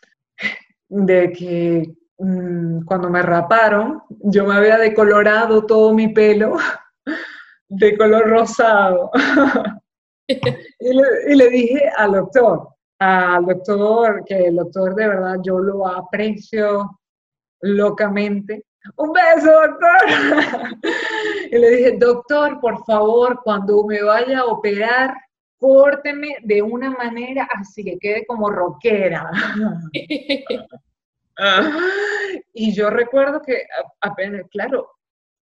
de 0.88 1.32
que 1.32 1.94
mm, 2.18 2.84
cuando 2.86 3.10
me 3.10 3.22
raparon, 3.22 4.04
yo 4.10 4.46
me 4.46 4.56
había 4.56 4.78
decolorado 4.78 5.66
todo 5.66 5.94
mi 5.94 6.10
pelo 6.10 6.58
de 7.70 7.98
color 7.98 8.30
rosado. 8.30 9.12
y, 10.28 11.36
le, 11.36 11.50
dije 11.50 11.90
al 11.98 12.12
doctor, 12.12 12.70
al 13.00 13.46
doctor, 13.46 14.24
que 14.26 14.46
el 14.46 14.56
doctor 14.56 14.96
de 14.96 15.08
verdad 15.08 15.38
yo 15.44 15.60
lo 15.60 15.88
aprecio 15.88 17.00
locamente. 17.62 18.66
Un 18.98 19.12
beso, 19.14 19.52
doctor. 19.52 20.80
y 21.52 21.58
le 21.58 21.70
dije, 21.70 21.98
doctor, 21.98 22.60
por 22.60 22.84
favor, 22.86 23.42
cuando 23.44 23.86
me 23.86 24.02
vaya 24.02 24.40
a 24.40 24.46
operar, 24.46 25.14
córteme 25.62 26.38
de 26.42 26.60
una 26.64 26.90
manera 26.90 27.48
así 27.54 27.84
que 27.84 28.00
quede 28.00 28.26
como 28.26 28.50
rockera. 28.50 29.30
y 32.54 32.74
yo 32.74 32.90
recuerdo 32.90 33.44
que 33.44 33.68
apenas, 34.02 34.42
claro, 34.50 34.90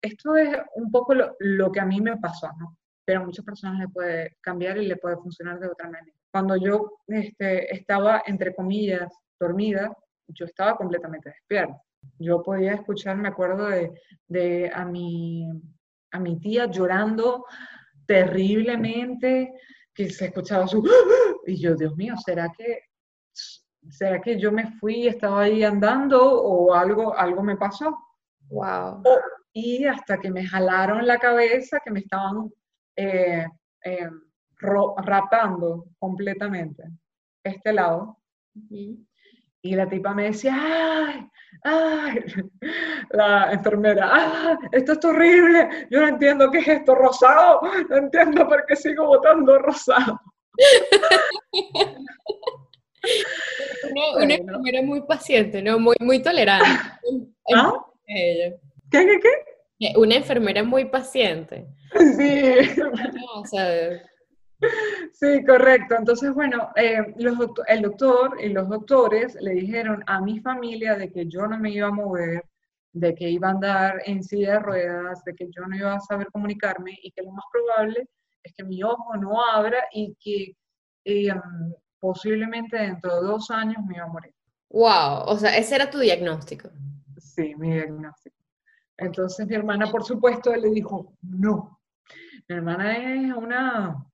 esto 0.01 0.37
es 0.37 0.57
un 0.75 0.89
poco 0.91 1.13
lo, 1.13 1.35
lo, 1.39 1.69
que 1.73 1.81
a 1.81 1.85
mí 1.85 1.99
me 1.99 2.15
pasó, 2.15 2.49
¿no? 2.57 2.77
Pero 3.03 3.19
a 3.19 3.25
muchas 3.25 3.43
personas 3.43 3.79
le 3.79 3.89
puede 3.89 4.37
cambiar 4.39 4.77
y 4.77 4.87
le 4.87 4.95
puede 4.95 5.17
funcionar 5.17 5.59
de 5.59 5.67
otra 5.67 5.89
manera. 5.89 6.15
Cuando 6.31 6.55
yo 6.55 6.99
este, 7.07 7.73
estaba, 7.75 8.23
entre 8.25 8.55
comillas, 8.55 9.11
dormida, 9.37 9.93
yo 10.29 10.45
estaba 10.45 10.77
completamente 10.77 11.31
despierta. 11.31 11.81
Yo 12.17 12.41
podía 12.41 12.75
escuchar, 12.75 13.17
me 13.17 13.27
acuerdo 13.27 13.67
de, 13.67 13.91
de 14.27 14.71
a, 14.73 14.85
mi, 14.85 15.49
a 16.11 16.19
mi 16.19 16.39
tía 16.39 16.67
llorando 16.67 17.45
terriblemente, 18.05 19.53
que 19.97 20.11
se 20.11 20.25
escuchaba 20.25 20.67
su... 20.67 20.87
Y 21.47 21.59
yo, 21.59 21.75
Dios 21.75 21.95
mío, 21.95 22.13
¿será 22.23 22.53
que, 22.55 22.81
¿será 23.89 24.21
que 24.21 24.39
yo 24.39 24.51
me 24.51 24.69
fui 24.73 24.95
y 24.95 25.07
estaba 25.07 25.41
ahí 25.41 25.63
andando 25.63 26.21
o 26.21 26.73
algo, 26.73 27.15
algo 27.15 27.41
me 27.41 27.57
pasó? 27.57 27.97
Wow. 28.49 29.01
Y 29.53 29.85
hasta 29.85 30.19
que 30.19 30.29
me 30.29 30.45
jalaron 30.45 31.07
la 31.07 31.17
cabeza, 31.17 31.79
que 31.83 31.89
me 31.89 32.01
estaban 32.01 32.53
eh, 32.95 33.47
eh, 33.83 34.09
rapando 34.59 35.85
completamente 35.97 36.83
este 37.43 37.73
lado. 37.73 38.19
Y 39.61 39.75
la 39.75 39.87
tipa 39.87 40.13
me 40.13 40.25
decía, 40.25 40.53
¡ay! 40.55 41.27
¡ay! 41.63 42.23
La 43.11 43.51
enfermera, 43.51 44.09
¡ay! 44.11 44.55
Esto 44.71 44.93
es 44.93 45.05
horrible, 45.05 45.87
yo 45.89 46.01
no 46.01 46.07
entiendo 46.07 46.51
qué 46.51 46.59
es 46.59 46.67
esto 46.67 46.95
rosado, 46.95 47.61
no 47.89 47.97
entiendo 47.97 48.47
por 48.47 48.65
qué 48.65 48.75
sigo 48.75 49.07
votando 49.07 49.57
rosado. 49.59 50.19
una, 54.15 54.35
enfermera 54.35 54.81
muy 54.81 55.01
paciente, 55.01 55.61
¿no? 55.61 55.79
Muy, 55.79 55.95
muy 55.99 56.21
tolerante. 56.21 56.67
¿Ah? 57.55 57.73
¿Qué, 58.05 58.59
qué, 58.91 59.19
qué? 59.21 59.93
Una 59.95 60.15
enfermera 60.15 60.63
muy 60.63 60.85
paciente. 60.85 61.67
Sí. 61.97 62.81
o 63.35 63.45
sea, 63.45 64.01
Sí, 65.13 65.43
correcto. 65.45 65.95
Entonces, 65.95 66.33
bueno, 66.33 66.69
eh, 66.75 67.13
el 67.67 67.81
doctor 67.81 68.37
y 68.41 68.49
los 68.49 68.69
doctores 68.69 69.35
le 69.41 69.51
dijeron 69.51 70.03
a 70.07 70.21
mi 70.21 70.39
familia 70.39 70.95
de 70.95 71.11
que 71.11 71.27
yo 71.27 71.47
no 71.47 71.57
me 71.59 71.71
iba 71.71 71.87
a 71.87 71.91
mover, 71.91 72.43
de 72.93 73.15
que 73.15 73.29
iba 73.29 73.47
a 73.47 73.51
andar 73.51 74.01
en 74.05 74.23
silla 74.23 74.53
de 74.53 74.59
ruedas, 74.59 75.23
de 75.23 75.35
que 75.35 75.47
yo 75.49 75.65
no 75.65 75.75
iba 75.75 75.95
a 75.95 75.99
saber 75.99 76.27
comunicarme 76.31 76.97
y 77.01 77.11
que 77.11 77.23
lo 77.23 77.31
más 77.31 77.45
probable 77.51 78.07
es 78.43 78.53
que 78.53 78.63
mi 78.63 78.83
ojo 78.83 79.15
no 79.17 79.43
abra 79.43 79.85
y 79.91 80.15
que 80.19 80.55
eh, 81.05 81.33
posiblemente 81.99 82.77
dentro 82.77 83.21
de 83.21 83.27
dos 83.27 83.49
años 83.51 83.83
me 83.85 83.95
iba 83.95 84.05
a 84.05 84.09
morir. 84.09 84.33
Wow, 84.69 85.23
o 85.25 85.37
sea, 85.37 85.55
ese 85.57 85.75
era 85.75 85.89
tu 85.89 85.99
diagnóstico. 85.99 86.69
Sí, 87.17 87.55
mi 87.55 87.73
diagnóstico. 87.73 88.35
Entonces 88.97 89.47
mi 89.47 89.55
hermana, 89.55 89.89
por 89.91 90.03
supuesto, 90.03 90.55
le 90.55 90.69
dijo, 90.69 91.13
no. 91.21 91.79
Mi 92.47 92.55
hermana 92.55 92.97
es 92.97 93.33
una 93.33 94.05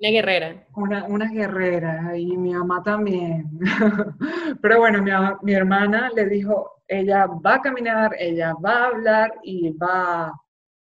una 0.00 0.10
guerrera. 0.10 0.66
Una, 0.74 1.04
una 1.04 1.30
guerrera 1.30 2.16
y 2.16 2.36
mi 2.36 2.54
mamá 2.54 2.82
también. 2.82 3.50
Pero 4.62 4.78
bueno, 4.78 5.02
mi, 5.02 5.10
mi, 5.42 5.52
hermana 5.52 6.10
le 6.14 6.26
dijo, 6.26 6.82
ella 6.88 7.26
va 7.26 7.56
a 7.56 7.60
caminar, 7.60 8.14
ella 8.18 8.54
va 8.54 8.84
a 8.84 8.86
hablar 8.86 9.34
y 9.42 9.70
va 9.72 10.32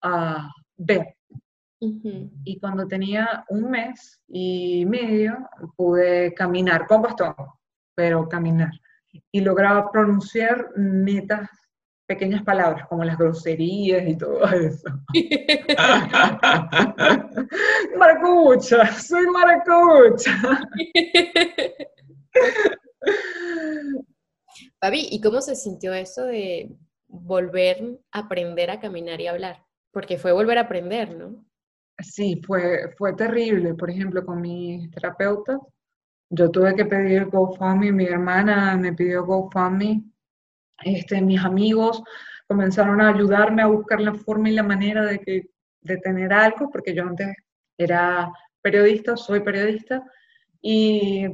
a 0.03 0.51
ver. 0.77 1.15
Y 1.81 2.59
cuando 2.61 2.89
tenía 2.89 3.45
un 3.51 3.71
mes 3.71 4.23
y 4.27 4.87
medio 4.87 5.37
pude 5.77 6.33
caminar 6.33 6.87
con 6.87 7.03
bastón, 7.03 7.35
pero 7.95 8.27
caminar. 8.27 8.71
Y 9.31 9.43
lograba 9.43 9.91
pronunciar 9.91 10.71
netas 10.77 11.51
pequeñas 12.07 12.43
palabras 12.43 12.87
como 12.89 13.05
las 13.05 13.19
groserías 13.19 14.07
y 14.07 14.17
todo 14.17 14.45
eso. 14.45 14.89
maracucha, 17.99 18.87
soy 18.93 19.27
maracucha. 19.29 20.33
Fabi, 24.81 25.09
¿y 25.11 25.21
cómo 25.21 25.41
se 25.41 25.57
sintió 25.57 25.95
eso 25.95 26.25
de 26.25 26.77
volver 27.07 28.01
a 28.13 28.21
aprender 28.21 28.71
a 28.71 28.79
caminar 28.81 29.21
y 29.21 29.27
hablar? 29.27 29.65
Porque 29.93 30.17
fue 30.19 30.33
volver 30.33 30.59
a 30.59 30.63
aprender, 30.63 31.17
¿no? 31.17 31.45
Sí, 31.99 32.41
fue, 32.45 32.93
fue 32.99 33.15
terrible. 33.15 33.75
Por 33.75 33.91
ejemplo, 33.91 34.25
con 34.27 34.41
mis 34.41 34.91
terapeutas, 34.91 35.61
yo 36.29 36.51
tuve 36.51 36.75
que 36.75 36.85
pedir 36.85 37.27
GoFundMe, 37.27 37.93
mi 37.93 38.07
hermana 38.07 38.77
me 38.77 38.93
pidió 38.93 39.25
GoFundMe 39.25 40.03
este, 40.85 41.21
mis 41.21 41.43
amigos 41.43 42.03
comenzaron 42.47 43.00
a 43.00 43.09
ayudarme 43.09 43.62
a 43.62 43.67
buscar 43.67 44.00
la 44.00 44.14
forma 44.14 44.49
y 44.49 44.53
la 44.53 44.62
manera 44.62 45.05
de, 45.05 45.19
que, 45.19 45.49
de 45.81 45.97
tener 45.99 46.33
algo, 46.33 46.71
porque 46.71 46.95
yo 46.95 47.03
antes 47.05 47.35
era 47.76 48.31
periodista, 48.62 49.17
soy 49.17 49.41
periodista, 49.41 50.05
y 50.61 51.26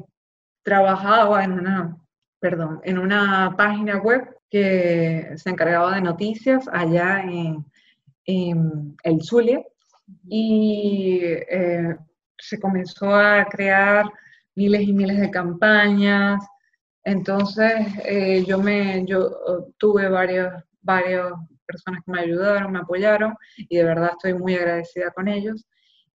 trabajaba 0.62 1.44
en 1.44 1.52
una, 1.52 1.96
perdón, 2.38 2.80
en 2.84 2.98
una 2.98 3.54
página 3.56 3.98
web 3.98 4.36
que 4.50 5.32
se 5.36 5.50
encargaba 5.50 5.94
de 5.94 6.00
noticias 6.00 6.68
allá 6.72 7.22
en, 7.22 7.64
el 8.24 9.22
Zulia, 9.22 9.60
y 10.28 11.20
eh, 11.24 11.96
se 12.38 12.60
comenzó 12.60 13.12
a 13.12 13.44
crear 13.46 14.04
miles 14.54 14.82
y 14.82 14.92
miles 14.92 15.18
de 15.18 15.30
campañas, 15.30 16.44
entonces, 17.04 17.86
eh, 18.04 18.44
yo, 18.46 18.58
me, 18.58 19.04
yo 19.06 19.28
uh, 19.28 19.72
tuve 19.78 20.08
varias, 20.08 20.62
varias 20.82 21.32
personas 21.66 22.02
que 22.04 22.12
me 22.12 22.20
ayudaron, 22.20 22.72
me 22.72 22.80
apoyaron 22.80 23.34
y 23.56 23.76
de 23.76 23.84
verdad 23.84 24.10
estoy 24.12 24.34
muy 24.34 24.54
agradecida 24.54 25.10
con 25.10 25.28
ellos. 25.28 25.66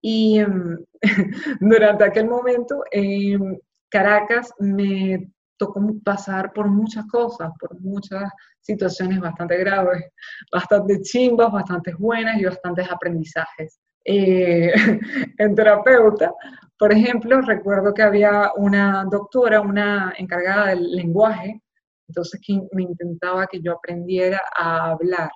Y 0.02 0.40
em, 0.40 0.78
durante 1.60 2.04
aquel 2.04 2.28
momento 2.28 2.84
en 2.92 3.60
Caracas 3.90 4.54
me 4.60 5.32
tocó 5.58 5.82
pasar 6.04 6.52
por 6.54 6.68
muchas 6.68 7.06
cosas, 7.08 7.52
por 7.60 7.80
muchas 7.82 8.30
situaciones 8.60 9.20
bastante 9.20 9.58
graves, 9.58 10.04
bastante 10.52 11.02
chimbas, 11.02 11.52
bastante 11.52 11.94
buenas 11.98 12.40
y 12.40 12.46
bastantes 12.46 12.90
aprendizajes. 12.92 13.80
Eh, 14.04 14.72
en 15.38 15.56
terapeuta, 15.56 16.32
por 16.78 16.92
ejemplo, 16.92 17.42
recuerdo 17.42 17.94
que 17.94 18.04
había 18.04 18.52
una 18.58 19.06
doctora, 19.10 19.62
una 19.62 20.14
encargada 20.18 20.68
del 20.68 20.92
lenguaje, 20.92 21.62
entonces 22.08 22.40
que 22.46 22.62
me 22.74 22.84
intentaba 22.84 23.48
que 23.48 23.62
yo 23.62 23.74
aprendiera 23.74 24.42
a 24.56 24.92
hablar. 24.92 25.32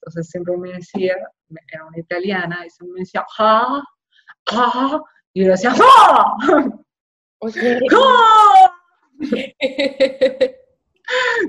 Entonces 0.00 0.28
siempre 0.30 0.56
me 0.56 0.72
decía, 0.74 1.16
era 1.72 1.84
una 1.86 1.98
italiana, 1.98 2.64
y 2.64 2.70
siempre 2.70 2.94
me 2.94 3.00
decía, 3.00 3.24
ja, 3.36 3.82
ja, 4.48 5.02
y 5.32 5.44
yo 5.44 5.50
decía, 5.50 5.72
ja, 5.72 6.36
ja, 6.40 6.64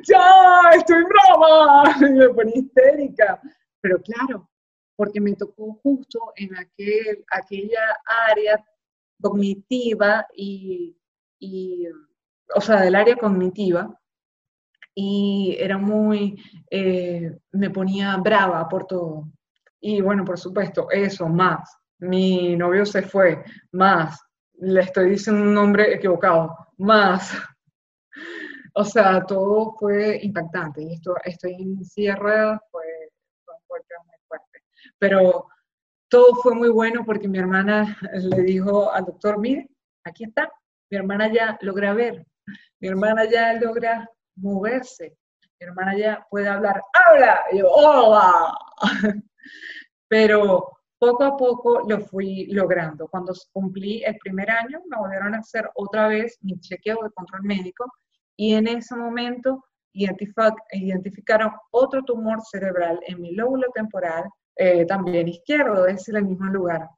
ya, 0.07 0.69
estoy 0.75 1.03
brava, 1.03 1.95
y 2.01 2.11
me 2.13 2.29
ponía 2.29 2.57
histérica. 2.57 3.39
Pero 3.81 4.01
claro, 4.01 4.49
porque 4.95 5.21
me 5.21 5.35
tocó 5.35 5.79
justo 5.83 6.33
en 6.37 6.55
aquel, 6.57 7.23
aquella 7.31 7.95
área 8.29 8.65
cognitiva 9.25 10.27
y, 10.35 10.95
y, 11.39 11.87
o 12.53 12.61
sea, 12.61 12.81
del 12.81 12.95
área 12.95 13.15
cognitiva, 13.15 13.99
y 14.93 15.57
era 15.59 15.77
muy, 15.77 16.39
eh, 16.69 17.37
me 17.51 17.69
ponía 17.71 18.15
brava 18.17 18.69
por 18.69 18.85
todo. 18.85 19.31
Y 19.81 19.99
bueno, 20.01 20.23
por 20.23 20.37
supuesto, 20.37 20.89
eso, 20.91 21.27
más. 21.27 21.75
Mi 21.99 22.55
novio 22.55 22.85
se 22.85 23.01
fue, 23.01 23.43
más. 23.71 24.21
Le 24.53 24.81
estoy 24.81 25.09
diciendo 25.09 25.41
un 25.41 25.53
nombre 25.53 25.93
equivocado, 25.95 26.55
más. 26.77 27.31
O 28.77 28.83
sea, 28.83 29.25
todo 29.25 29.75
fue 29.79 30.19
impactante. 30.21 30.83
Y 30.83 30.93
esto, 30.93 31.15
estoy 31.23 31.53
en 31.53 31.83
fue, 31.83 32.83
fue 33.45 33.55
fuerte, 33.67 33.93
muy 34.05 34.17
fuerte. 34.27 34.59
Pero 34.99 35.47
todo 36.09 36.35
fue 36.35 36.55
muy 36.55 36.69
bueno 36.69 37.03
porque 37.05 37.27
mi 37.27 37.37
hermana 37.37 37.97
le 38.13 38.41
dijo 38.43 38.91
al 38.91 39.05
doctor, 39.05 39.39
mire, 39.39 39.69
aquí 40.03 40.25
está, 40.25 40.51
mi 40.89 40.97
hermana 40.97 41.31
ya 41.31 41.57
logra 41.61 41.93
ver, 41.93 42.25
mi 42.79 42.87
hermana 42.87 43.25
ya 43.25 43.53
logra 43.53 44.09
moverse, 44.35 45.17
mi 45.59 45.67
hermana 45.67 45.97
ya 45.97 46.25
puede 46.29 46.47
hablar, 46.47 46.81
habla, 46.93 47.39
yo, 47.53 47.69
hola. 47.69 48.53
Pero 50.07 50.75
poco 50.99 51.23
a 51.23 51.35
poco 51.37 51.81
lo 51.87 51.99
fui 51.99 52.47
logrando. 52.47 53.07
Cuando 53.07 53.33
cumplí 53.51 54.03
el 54.03 54.17
primer 54.17 54.49
año, 54.51 54.81
me 54.89 54.97
volvieron 54.97 55.33
a 55.33 55.39
hacer 55.39 55.69
otra 55.75 56.07
vez 56.07 56.37
mi 56.41 56.59
chequeo 56.59 57.03
de 57.03 57.11
control 57.11 57.43
médico 57.43 57.91
y 58.35 58.53
en 58.53 58.67
ese 58.67 58.95
momento 58.95 59.65
identificaron 59.93 61.51
otro 61.71 62.03
tumor 62.03 62.41
cerebral 62.41 62.99
en 63.07 63.21
mi 63.21 63.33
lóbulo 63.33 63.67
temporal, 63.73 64.25
eh, 64.55 64.85
también 64.85 65.27
izquierdo, 65.27 65.87
es 65.87 66.07
en 66.09 66.17
el 66.17 66.25
mismo 66.25 66.45
lugar. 66.45 66.89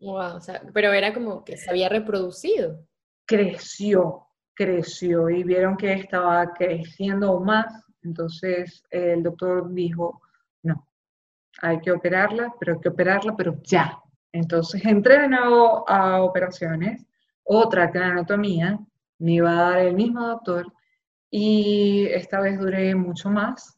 Wow, 0.00 0.36
o 0.36 0.40
sea, 0.40 0.62
pero 0.72 0.92
era 0.92 1.12
como 1.12 1.44
que 1.44 1.56
se 1.56 1.70
había 1.70 1.88
reproducido. 1.88 2.86
Creció, 3.26 4.26
creció 4.54 5.28
y 5.28 5.44
vieron 5.44 5.76
que 5.76 5.92
estaba 5.92 6.52
creciendo 6.54 7.38
más, 7.40 7.66
entonces 8.02 8.82
el 8.90 9.22
doctor 9.22 9.72
dijo, 9.72 10.22
no, 10.62 10.86
hay 11.60 11.80
que 11.80 11.92
operarla, 11.92 12.54
pero 12.58 12.74
hay 12.74 12.80
que 12.80 12.88
operarla, 12.88 13.36
pero 13.36 13.60
ya. 13.62 13.98
Entonces 14.32 14.84
entré 14.84 15.22
de 15.22 15.28
nuevo 15.28 15.88
a 15.88 16.22
operaciones, 16.22 17.04
otra 17.42 17.90
cranotomía, 17.90 18.78
me 19.18 19.32
iba 19.32 19.50
a 19.50 19.70
dar 19.70 19.78
el 19.80 19.94
mismo 19.94 20.26
doctor 20.26 20.72
y 21.30 22.06
esta 22.10 22.40
vez 22.40 22.58
duré 22.58 22.94
mucho 22.94 23.30
más 23.30 23.76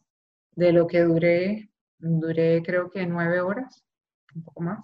de 0.55 0.71
lo 0.71 0.87
que 0.87 1.01
duré 1.01 1.69
duré 2.03 2.61
creo 2.63 2.89
que 2.89 3.05
nueve 3.05 3.41
horas, 3.41 3.83
un 4.35 4.43
poco 4.43 4.61
más. 4.61 4.79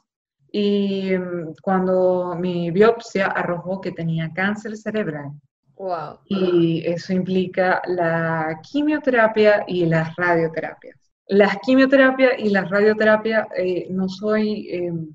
Y 0.52 1.12
mm, 1.16 1.56
cuando 1.62 2.36
mi 2.40 2.72
biopsia 2.72 3.28
arrojó 3.28 3.82
que 3.82 3.92
tenía 3.92 4.32
cáncer 4.34 4.76
cerebral. 4.78 5.32
Wow. 5.76 6.20
Y 6.26 6.84
eso 6.86 7.14
implica 7.14 7.82
la 7.88 8.60
quimioterapia 8.64 9.64
y 9.68 9.86
las 9.86 10.16
radioterapias. 10.16 10.98
Las 11.28 11.58
quimioterapias 11.60 12.34
y 12.40 12.50
las 12.50 12.70
radioterapias, 12.70 13.48
eh, 13.55 13.88
no 13.92 14.10
soy, 14.10 14.68
em, 14.72 15.14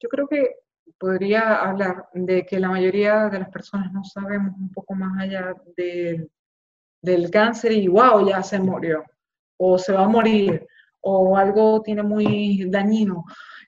yo 0.00 0.08
creo 0.08 0.28
que 0.28 0.56
podría 0.98 1.56
hablar 1.56 2.08
de 2.14 2.46
que 2.46 2.60
la 2.60 2.70
mayoría 2.70 3.28
de 3.28 3.40
las 3.40 3.50
personas 3.50 3.92
no 3.92 4.04
sabemos 4.04 4.54
un 4.56 4.70
poco 4.70 4.94
más 4.94 5.20
allá 5.20 5.52
del 5.76 7.30
cáncer 7.30 7.72
y 7.72 7.88
wow, 7.88 8.26
ya 8.28 8.42
se 8.42 8.60
murió 8.60 9.02
o 9.56 9.78
se 9.78 9.92
va 9.92 10.04
a 10.04 10.08
morir 10.08 10.64
o 11.02 11.36
algo 11.36 11.82
tiene 11.82 12.02
muy 12.02 12.66
dañino, 12.70 13.24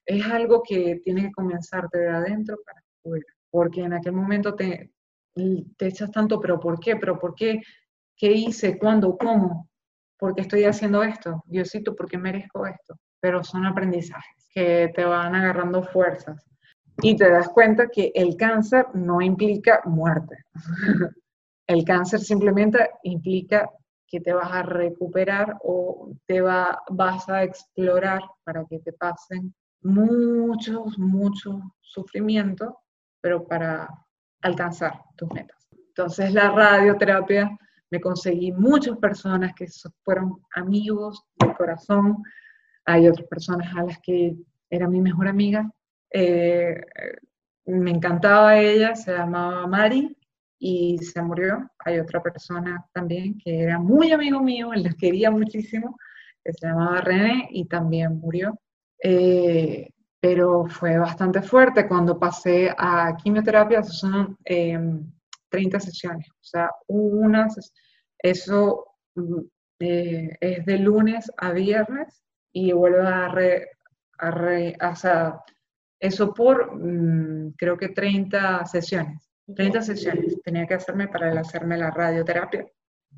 es 0.07 0.25
algo 0.27 0.63
que 0.63 1.01
tiene 1.05 1.23
que 1.25 1.33
comenzarte 1.33 1.99
de 1.99 2.09
adentro 2.09 2.59
para 2.65 2.81
afuera, 2.81 3.27
porque 3.51 3.83
en 3.83 3.93
aquel 3.93 4.13
momento 4.13 4.55
te, 4.55 4.93
te 5.77 5.87
echas 5.87 6.11
tanto, 6.11 6.41
pero 6.41 6.61
¿por 6.61 6.79
qué? 6.79 6.97
¿Pero 6.97 7.19
por 7.19 7.35
qué? 7.35 7.61
¿Qué 8.17 8.33
hice? 8.33 8.79
¿Cuándo? 8.79 9.17
¿Cómo? 9.17 9.69
¿Por 10.19 10.35
qué 10.35 10.43
estoy 10.43 10.65
haciendo 10.65 11.03
esto? 11.03 11.43
Diosito, 11.47 11.95
¿por 11.95 12.09
qué 12.09 12.19
merezco 12.19 12.67
esto? 12.67 12.97
Pero 13.21 13.43
son 13.43 13.67
aprendizajes 13.67 14.49
que 14.53 14.93
te 14.95 15.05
van 15.05 15.35
agarrando 15.35 15.83
fuerzas 15.83 16.45
y 17.03 17.17
te 17.17 17.29
das 17.29 17.49
cuenta 17.49 17.89
que 17.89 18.13
el 18.15 18.37
cáncer 18.37 18.87
no 18.95 19.21
implica 19.21 19.83
muerte. 19.85 20.37
el 21.67 21.85
cáncer 21.85 22.21
simplemente 22.21 22.91
implica 23.03 23.69
que 24.15 24.21
te 24.21 24.33
vas 24.33 24.53
a 24.53 24.63
recuperar 24.63 25.57
o 25.65 26.13
te 26.29 26.41
va, 26.41 26.81
vas 26.89 27.29
a 27.29 27.43
explorar 27.43 28.23
para 28.45 28.65
que 28.65 28.79
te 28.79 28.93
pasen 28.93 29.53
muchos, 29.83 30.97
muchos 31.01 31.57
sufrimientos, 31.81 32.75
pero 33.21 33.45
para 33.45 33.89
alcanzar 34.43 35.01
tus 35.17 35.29
metas. 35.33 35.67
Entonces 35.89 36.33
la 36.33 36.53
radioterapia, 36.53 37.59
me 37.91 38.01
conseguí 38.01 38.53
muchas 38.53 38.97
personas 38.99 39.53
que 39.53 39.67
fueron 40.05 40.41
amigos 40.55 41.25
del 41.41 41.53
corazón, 41.57 42.23
hay 42.85 43.09
otras 43.09 43.27
personas 43.27 43.75
a 43.75 43.83
las 43.83 43.99
que 43.99 44.37
era 44.71 44.87
mi 44.87 45.01
mejor 45.01 45.27
amiga, 45.27 45.69
eh, 46.13 46.81
me 47.65 47.91
encantaba 47.91 48.59
ella, 48.59 48.95
se 48.95 49.13
llamaba 49.13 49.67
Mari, 49.67 50.17
y 50.67 50.97
se 50.97 51.21
murió. 51.21 51.71
Hay 51.85 51.99
otra 51.99 52.23
persona 52.23 52.83
también 52.95 53.37
que 53.37 53.61
era 53.65 53.79
muy 53.79 54.13
amigo 54.13 54.41
mío, 54.41 54.73
él 54.73 54.83
la 54.85 54.95
quería 54.95 55.31
muchísimo, 55.31 55.99
que 56.43 56.55
se 56.55 56.67
llamaba 56.67 57.03
René 57.03 57.49
y 57.51 57.67
también 57.67 58.19
murió. 58.19 58.59
Eh, 59.03 59.91
pero 60.21 60.65
fue 60.65 60.97
bastante 60.97 61.43
fuerte 61.43 61.87
cuando 61.87 62.19
pasé 62.19 62.75
a 62.79 63.15
quimioterapia, 63.23 63.83
son 63.83 64.39
30 64.43 65.13
em, 65.77 65.81
sesiones, 65.81 66.31
o 66.31 66.45
sea, 66.45 66.71
unas, 66.87 67.75
eso 68.19 68.87
mm, 69.17 69.41
eh, 69.81 70.31
es 70.41 70.65
de 70.65 70.79
lunes 70.79 71.31
a 71.37 71.53
viernes 71.53 72.23
y 72.53 72.73
vuelvo 72.73 73.03
a, 73.03 73.29
re, 73.29 73.69
a, 74.19 74.31
re, 74.31 74.77
o 74.81 74.97
sea, 74.97 75.41
eso 76.01 76.33
por 76.33 76.75
mm, 76.75 77.53
creo 77.59 77.77
que 77.77 77.89
30 77.91 78.65
sesiones. 78.65 79.34
30 79.53 79.83
sesiones 79.83 80.41
tenía 80.43 80.67
que 80.67 80.75
hacerme 80.75 81.09
para 81.09 81.39
hacerme 81.39 81.77
la 81.77 81.91
radioterapia. 81.91 82.67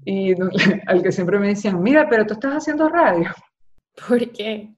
Y 0.05 0.35
al 0.87 1.03
que 1.03 1.13
siempre 1.13 1.39
me 1.39 1.49
decían, 1.49 1.83
mira, 1.83 2.09
pero 2.09 2.27
tú 2.27 2.35
estás 2.35 2.55
haciendo 2.55 2.89
radio. 2.89 3.31
¿Por 4.09 4.31
qué? 4.33 4.75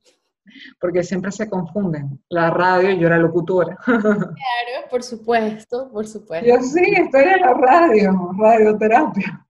Porque 0.81 1.03
siempre 1.03 1.31
se 1.31 1.49
confunden. 1.49 2.23
La 2.31 2.51
radio, 2.51 2.91
yo 2.93 3.07
era 3.07 3.19
locutora. 3.19 3.77
Claro, 3.87 4.89
por 4.91 5.03
supuesto, 5.03 5.91
por 5.91 6.07
supuesto. 6.07 6.47
Yo 6.47 6.61
sí, 6.63 6.95
estoy 6.97 7.25
en 7.25 7.41
la 7.41 7.55
radio, 7.55 8.33
radioterapia. 8.39 9.47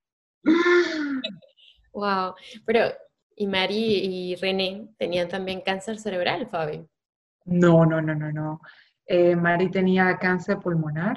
Wow, 1.92 2.34
pero 2.64 2.87
¿y 3.37 3.46
Mari 3.46 3.76
y 3.76 4.34
René 4.37 4.88
tenían 4.98 5.28
también 5.28 5.61
cáncer 5.61 5.98
cerebral, 5.98 6.48
Fabi? 6.48 6.84
No, 7.44 7.84
no, 7.87 8.00
no, 8.00 8.14
no, 8.14 8.32
no. 8.32 8.61
Eh, 9.06 9.37
Mari 9.37 9.70
tenía 9.70 10.16
cáncer 10.18 10.58
pulmonar 10.58 11.16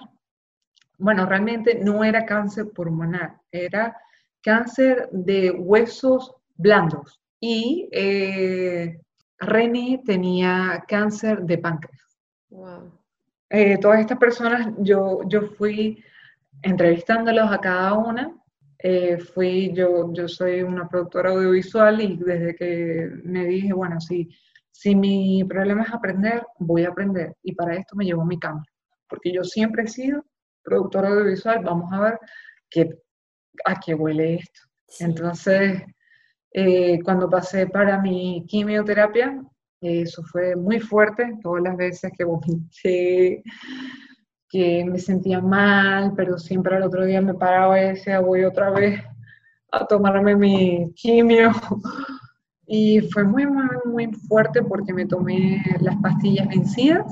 bueno, 1.01 1.25
realmente 1.25 1.79
no 1.83 2.03
era 2.03 2.25
cáncer 2.25 2.69
pulmonar, 2.75 3.37
era 3.51 3.97
cáncer 4.43 5.09
de 5.11 5.49
huesos 5.49 6.35
blandos. 6.55 7.19
Y 7.39 7.89
eh, 7.91 8.99
René 9.39 10.01
tenía 10.05 10.83
cáncer 10.87 11.41
de 11.41 11.57
páncreas. 11.57 12.19
Wow. 12.49 12.91
Eh, 13.49 13.79
todas 13.79 13.99
estas 13.99 14.19
personas, 14.19 14.73
yo, 14.77 15.21
yo 15.27 15.41
fui 15.41 16.03
entrevistándolos 16.61 17.51
a 17.51 17.59
cada 17.59 17.93
una. 17.93 18.37
Eh, 18.77 19.17
fui, 19.17 19.73
yo, 19.73 20.13
yo 20.13 20.27
soy 20.27 20.61
una 20.61 20.87
productora 20.87 21.31
audiovisual 21.31 21.99
y 21.99 22.17
desde 22.17 22.55
que 22.55 23.09
me 23.23 23.45
dije, 23.45 23.73
bueno, 23.73 23.99
si, 23.99 24.29
si 24.71 24.95
mi 24.95 25.43
problema 25.45 25.83
es 25.83 25.93
aprender, 25.93 26.43
voy 26.59 26.85
a 26.85 26.89
aprender. 26.89 27.35
Y 27.41 27.53
para 27.53 27.75
esto 27.75 27.95
me 27.95 28.05
llevó 28.05 28.23
mi 28.23 28.39
cámara, 28.39 28.69
porque 29.07 29.31
yo 29.31 29.43
siempre 29.43 29.83
he 29.83 29.87
sido 29.87 30.23
productor 30.63 31.05
audiovisual, 31.05 31.63
vamos 31.63 31.91
a 31.93 31.99
ver 31.99 32.19
qué, 32.69 32.89
a 33.65 33.79
qué 33.79 33.93
huele 33.93 34.35
esto. 34.35 34.61
Entonces, 34.99 35.83
eh, 36.53 36.99
cuando 37.03 37.29
pasé 37.29 37.67
para 37.67 37.99
mi 37.99 38.45
quimioterapia, 38.47 39.41
eso 39.81 40.21
fue 40.23 40.55
muy 40.55 40.79
fuerte, 40.79 41.39
todas 41.41 41.63
las 41.63 41.75
veces 41.75 42.11
que 42.15 42.23
vomité, 42.23 43.43
que 44.49 44.85
me 44.85 44.99
sentía 44.99 45.39
mal, 45.39 46.13
pero 46.15 46.37
siempre 46.37 46.75
al 46.75 46.83
otro 46.83 47.05
día 47.05 47.21
me 47.21 47.33
paraba 47.33 47.81
y 47.81 47.87
decía, 47.89 48.19
voy 48.19 48.43
otra 48.43 48.69
vez 48.69 49.01
a 49.71 49.85
tomarme 49.87 50.35
mi 50.35 50.93
quimio. 50.93 51.51
Y 52.67 53.01
fue 53.11 53.23
muy, 53.23 53.45
muy, 53.47 53.67
muy 53.85 54.13
fuerte 54.27 54.61
porque 54.61 54.93
me 54.93 55.05
tomé 55.05 55.61
las 55.81 55.95
pastillas 55.97 56.47
vencidas 56.47 57.05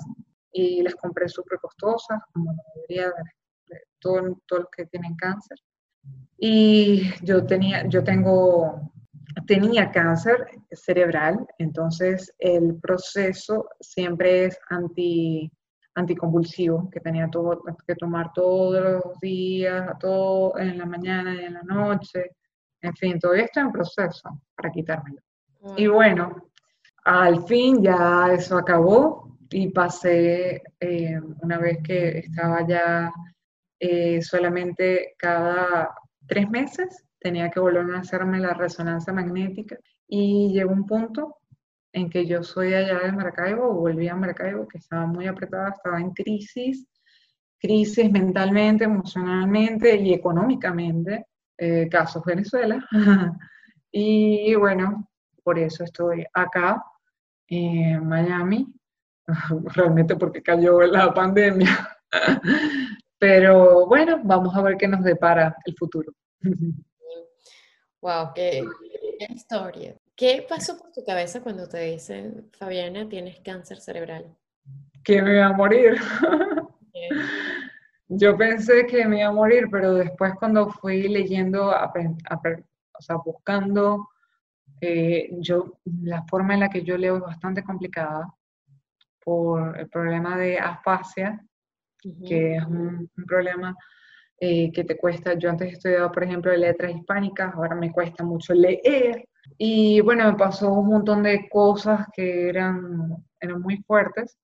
y 0.52 0.82
las 0.82 0.96
compré 0.96 1.28
súper 1.28 1.60
costosas, 1.60 2.22
como 2.32 2.52
la 2.52 2.64
mayoría 2.76 3.08
de, 3.08 3.32
todos 4.00 4.24
los 4.24 4.66
que 4.76 4.86
tienen 4.86 5.16
cáncer. 5.16 5.58
Y 6.38 7.12
yo 7.24 7.46
tenía, 7.46 7.88
yo 7.88 8.04
tengo, 8.04 8.92
tenía 9.46 9.92
cáncer 9.92 10.48
cerebral, 10.72 11.46
entonces 11.58 12.34
el 12.40 12.76
proceso 12.80 13.68
siempre 13.80 14.46
es 14.46 14.60
anti, 14.70 15.52
anticonvulsivo, 15.96 16.90
que 16.90 17.00
tenía 17.02 17.30
todo, 17.30 17.62
que 17.86 17.96
tomar 17.96 18.32
todos 18.34 18.82
los 18.82 19.20
días, 19.20 19.98
todo 20.00 20.58
en 20.58 20.78
la 20.78 20.86
mañana 20.86 21.36
y 21.36 21.46
en 21.46 21.54
la 21.54 21.64
noche, 21.64 22.32
en 22.82 22.96
fin, 22.96 23.20
todo 23.20 23.34
esto 23.34 23.60
en 23.60 23.72
proceso 23.72 24.42
para 24.56 24.72
quitármelo. 24.72 25.22
Y 25.76 25.88
bueno, 25.88 26.50
al 27.04 27.44
fin 27.46 27.82
ya 27.82 28.30
eso 28.32 28.58
acabó 28.58 29.38
y 29.50 29.70
pasé, 29.70 30.62
eh, 30.80 31.20
una 31.42 31.58
vez 31.58 31.80
que 31.84 32.20
estaba 32.20 32.66
ya 32.66 33.12
eh, 33.80 34.22
solamente 34.22 35.16
cada 35.18 35.94
tres 36.28 36.50
meses, 36.50 37.06
tenía 37.20 37.50
que 37.50 37.60
volver 37.60 37.96
a 37.96 38.00
hacerme 38.00 38.40
la 38.40 38.54
resonancia 38.54 39.12
magnética 39.14 39.78
y 40.08 40.54
llegó 40.54 40.72
un 40.72 40.86
punto 40.86 41.38
en 41.92 42.10
que 42.10 42.26
yo 42.26 42.44
soy 42.44 42.74
allá 42.74 43.00
de 43.00 43.12
Maracaibo, 43.12 43.74
volví 43.74 44.08
a 44.08 44.16
Maracaibo, 44.16 44.68
que 44.68 44.78
estaba 44.78 45.06
muy 45.06 45.28
apretada, 45.28 45.70
estaba 45.70 46.00
en 46.00 46.12
crisis, 46.12 46.88
crisis 47.60 48.12
mentalmente, 48.12 48.84
emocionalmente 48.84 49.96
y 49.96 50.14
económicamente, 50.14 51.26
eh, 51.58 51.88
casos 51.90 52.24
Venezuela. 52.24 52.86
y 53.92 54.54
bueno, 54.56 55.10
por 55.44 55.58
eso 55.58 55.84
estoy 55.84 56.26
acá 56.34 56.84
en 57.48 58.08
Miami, 58.08 58.68
realmente 59.76 60.16
porque 60.16 60.44
cayó 60.44 60.82
la 60.82 61.14
pandemia. 61.14 61.98
Pero 63.20 63.86
bueno, 63.86 64.22
vamos 64.24 64.56
a 64.56 64.62
ver 64.62 64.78
qué 64.78 64.88
nos 64.88 65.04
depara 65.04 65.56
el 65.66 65.76
futuro. 65.76 66.14
Wow, 68.02 68.32
qué, 68.34 68.66
historia. 69.30 69.94
¿Qué 70.16 70.46
pasó 70.48 70.78
por 70.78 70.92
tu 70.94 71.04
cabeza 71.04 71.42
cuando 71.42 71.68
te 71.68 71.80
dicen, 71.80 72.50
Fabiana, 72.58 73.10
tienes 73.10 73.42
cáncer 73.42 73.82
cerebral? 73.82 74.38
Que 75.04 75.22
me 75.22 75.36
iba 75.36 75.48
a 75.48 75.54
morir. 75.54 75.98
Yo 78.08 78.38
pensé 78.38 78.86
que 78.88 79.06
me 79.06 79.20
iba 79.20 79.28
a 79.28 79.34
morir, 79.34 79.68
pero 79.70 79.96
después 79.96 80.34
cuando 80.40 80.70
fui 80.70 81.10
leyendo, 81.10 81.68
o 81.68 83.02
sea, 83.02 83.18
buscando 83.18 84.10
eh, 84.82 85.30
yo, 85.40 85.80
la 86.04 86.24
forma 86.24 86.54
en 86.54 86.62
la 86.62 86.70
que 86.70 86.84
yo 86.84 86.98
leo 86.98 87.18
es 87.18 87.22
bastante 87.22 87.64
complicada 87.64 88.34
por 89.24 89.78
el 89.78 89.90
problema 89.90 90.38
de 90.38 90.58
que 92.00 92.56
es 92.56 92.66
un, 92.66 93.10
problema 93.28 93.76
eh, 94.40 94.72
que 94.72 94.84
te 94.84 94.98
cuesta. 94.98 95.34
Yo 95.34 95.50
antes 95.50 95.68
he 95.70 95.72
estudiado, 95.74 96.12
por 96.12 96.24
ejemplo, 96.24 96.56
letras 96.56 96.96
hispánicas, 96.96 97.54
ahora 97.54 97.76
me 97.76 97.92
cuesta 97.92 98.24
mucho 98.24 98.54
leer. 98.54 99.28
Y 99.58 100.02
bueno, 100.02 100.32
me 100.32 100.38
pasó 100.38 100.72
un 100.74 100.88
montón 100.88 101.24
de 101.24 101.50
cosas 101.50 102.08
que 102.14 102.50
eran, 102.50 103.16
eran 103.40 103.62
muy 103.62 103.78
fuertes 103.84 104.38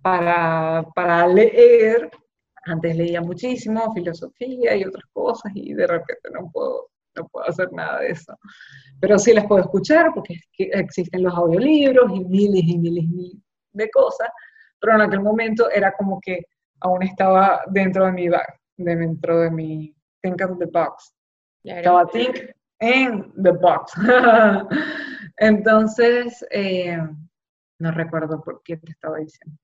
para, 0.00 0.84
para 0.94 1.26
leer. 1.26 2.10
Antes 2.64 2.96
leía 2.96 3.20
muchísimo 3.20 3.92
filosofía 3.92 4.76
y 4.76 4.84
otras 4.84 5.04
cosas 5.12 5.52
y 5.54 5.74
de 5.74 5.86
repente 5.86 6.30
no 6.32 6.48
puedo 6.52 6.92
no 7.16 7.28
puedo 7.28 7.48
hacer 7.48 7.72
nada 7.72 8.00
de 8.00 8.10
eso. 8.10 8.38
Pero 9.00 9.18
sí 9.18 9.32
las 9.32 9.46
puedo 9.46 9.62
escuchar 9.62 10.12
porque 10.14 10.40
existen 10.56 11.22
los 11.22 11.34
audiolibros 11.34 12.10
y 12.14 12.24
miles 12.24 12.62
y 12.64 12.78
miles 12.78 13.04
y 13.04 13.08
miles 13.08 13.42
de 13.72 13.90
cosas, 13.90 14.28
pero 14.78 14.94
en 14.94 15.02
aquel 15.02 15.20
momento 15.20 15.70
era 15.70 15.92
como 15.92 16.20
que 16.20 16.44
aún 16.82 17.02
estaba 17.02 17.62
dentro 17.68 18.06
de 18.06 18.12
mi 18.12 18.28
dentro 18.76 19.40
de 19.40 19.50
mi 19.50 19.94
think 20.22 20.40
of 20.42 20.58
the 20.58 20.66
box. 20.66 21.14
Estaba 21.64 22.06
think 22.06 22.36
in 22.80 23.32
the 23.42 23.52
box. 23.52 23.92
Entonces, 25.38 26.44
eh, 26.50 26.98
no 27.78 27.90
recuerdo 27.90 28.42
por 28.42 28.62
qué 28.62 28.76
te 28.76 28.90
estaba 28.90 29.18
diciendo. 29.18 29.58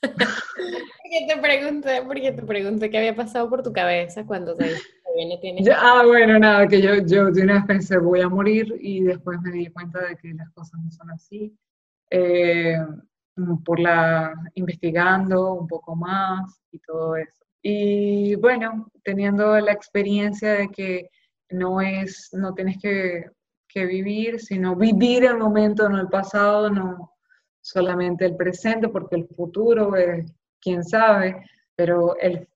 porque 0.00 1.26
te 1.28 1.40
pregunté, 1.40 2.02
porque 2.06 2.32
te 2.32 2.42
pregunté 2.42 2.90
qué 2.90 2.98
había 2.98 3.14
pasado 3.14 3.50
por 3.50 3.62
tu 3.62 3.72
cabeza 3.72 4.24
cuando 4.24 4.56
te 4.56 4.76
ah, 5.76 6.02
bueno, 6.06 6.38
nada, 6.38 6.66
que 6.66 6.80
yo, 6.80 6.94
yo 7.04 7.30
de 7.30 7.42
una 7.42 7.54
vez 7.54 7.64
pensé, 7.66 7.98
voy 7.98 8.20
a 8.20 8.28
morir 8.28 8.74
y 8.80 9.02
después 9.02 9.40
me 9.42 9.50
di 9.50 9.66
cuenta 9.68 10.00
de 10.06 10.16
que 10.16 10.32
las 10.34 10.50
cosas 10.50 10.80
no 10.82 10.90
son 10.90 11.10
así. 11.10 11.56
Eh, 12.10 12.76
por 13.64 13.80
la, 13.80 14.32
investigando 14.54 15.54
un 15.54 15.66
poco 15.66 15.96
más 15.96 16.60
y 16.70 16.78
todo 16.80 17.16
eso. 17.16 17.44
Y 17.62 18.34
bueno, 18.36 18.90
teniendo 19.02 19.58
la 19.60 19.72
experiencia 19.72 20.52
de 20.54 20.68
que 20.68 21.10
no 21.50 21.80
es, 21.80 22.30
no 22.32 22.54
tienes 22.54 22.78
que, 22.80 23.26
que 23.68 23.86
vivir, 23.86 24.40
sino 24.40 24.76
vivir 24.76 25.24
el 25.24 25.38
momento, 25.38 25.88
no 25.88 26.00
el 26.00 26.08
pasado, 26.08 26.70
no 26.70 27.12
solamente 27.60 28.24
el 28.24 28.36
presente, 28.36 28.88
porque 28.88 29.16
el 29.16 29.28
futuro 29.28 29.96
es, 29.96 30.32
quién 30.60 30.84
sabe, 30.84 31.44
pero 31.76 32.16
el 32.18 32.48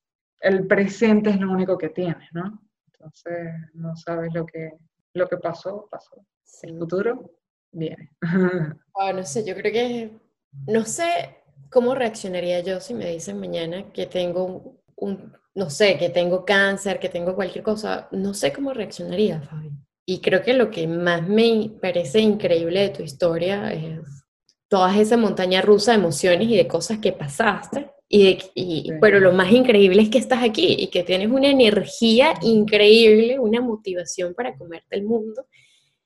el 0.45 0.67
presente 0.67 1.31
es 1.31 1.41
lo 1.41 1.51
único 1.51 1.77
que 1.79 1.89
tienes, 1.89 2.29
¿no? 2.33 2.61
Entonces 2.93 3.51
no 3.73 3.97
sabes 3.97 4.33
lo 4.35 4.45
que, 4.45 4.73
lo 5.15 5.27
que 5.27 5.39
pasó, 5.39 5.89
pasó. 5.91 6.25
El 6.63 6.79
futuro 6.79 7.31
viene. 7.73 8.11
Ah, 8.97 9.13
no 9.13 9.25
sé, 9.25 9.45
yo 9.45 9.57
creo 9.57 9.73
que, 9.73 10.21
no 10.67 10.85
sé 10.85 11.37
cómo 11.71 11.95
reaccionaría 11.95 12.61
yo 12.61 12.81
si 12.81 12.95
me 12.95 13.11
dicen 13.11 13.41
mañana 13.41 13.93
que 13.93 14.07
tengo 14.07 14.81
un, 14.97 15.33
no 15.55 15.71
sé, 15.71 15.99
que 15.99 16.11
tengo 16.11 16.45
cáncer, 16.45 16.99
que 16.99 17.09
tengo 17.09 17.35
cualquier 17.35 17.65
cosa, 17.65 18.09
no 18.13 18.35
sé 18.35 18.53
cómo 18.53 18.73
reaccionaría, 18.73 19.41
Fabi. 19.41 19.71
Y 20.07 20.21
creo 20.21 20.43
que 20.43 20.53
lo 20.53 20.71
que 20.71 20.87
más 20.87 21.27
me 21.27 21.71
parece 21.81 22.21
increíble 22.21 22.81
de 22.81 22.89
tu 22.91 23.03
historia 23.03 23.73
es 23.73 24.01
toda 24.69 24.99
esa 24.99 25.17
montaña 25.17 25.63
rusa 25.63 25.93
de 25.93 25.99
emociones 25.99 26.49
y 26.49 26.57
de 26.57 26.69
cosas 26.69 26.99
que 26.99 27.13
pasaste 27.13 27.91
y, 28.09 28.93
Pero 29.01 29.19
lo 29.19 29.33
más 29.33 29.51
increíble 29.51 30.03
es 30.03 30.11
que 30.11 30.19
estás 30.19 30.43
aquí 30.43 30.77
y 30.79 30.87
que 30.89 31.03
tienes 31.03 31.29
una 31.29 31.49
energía 31.49 32.35
increíble, 32.43 33.39
una 33.39 33.61
motivación 33.61 34.35
para 34.35 34.57
comerte 34.57 34.97
el 34.97 35.05
mundo. 35.05 35.47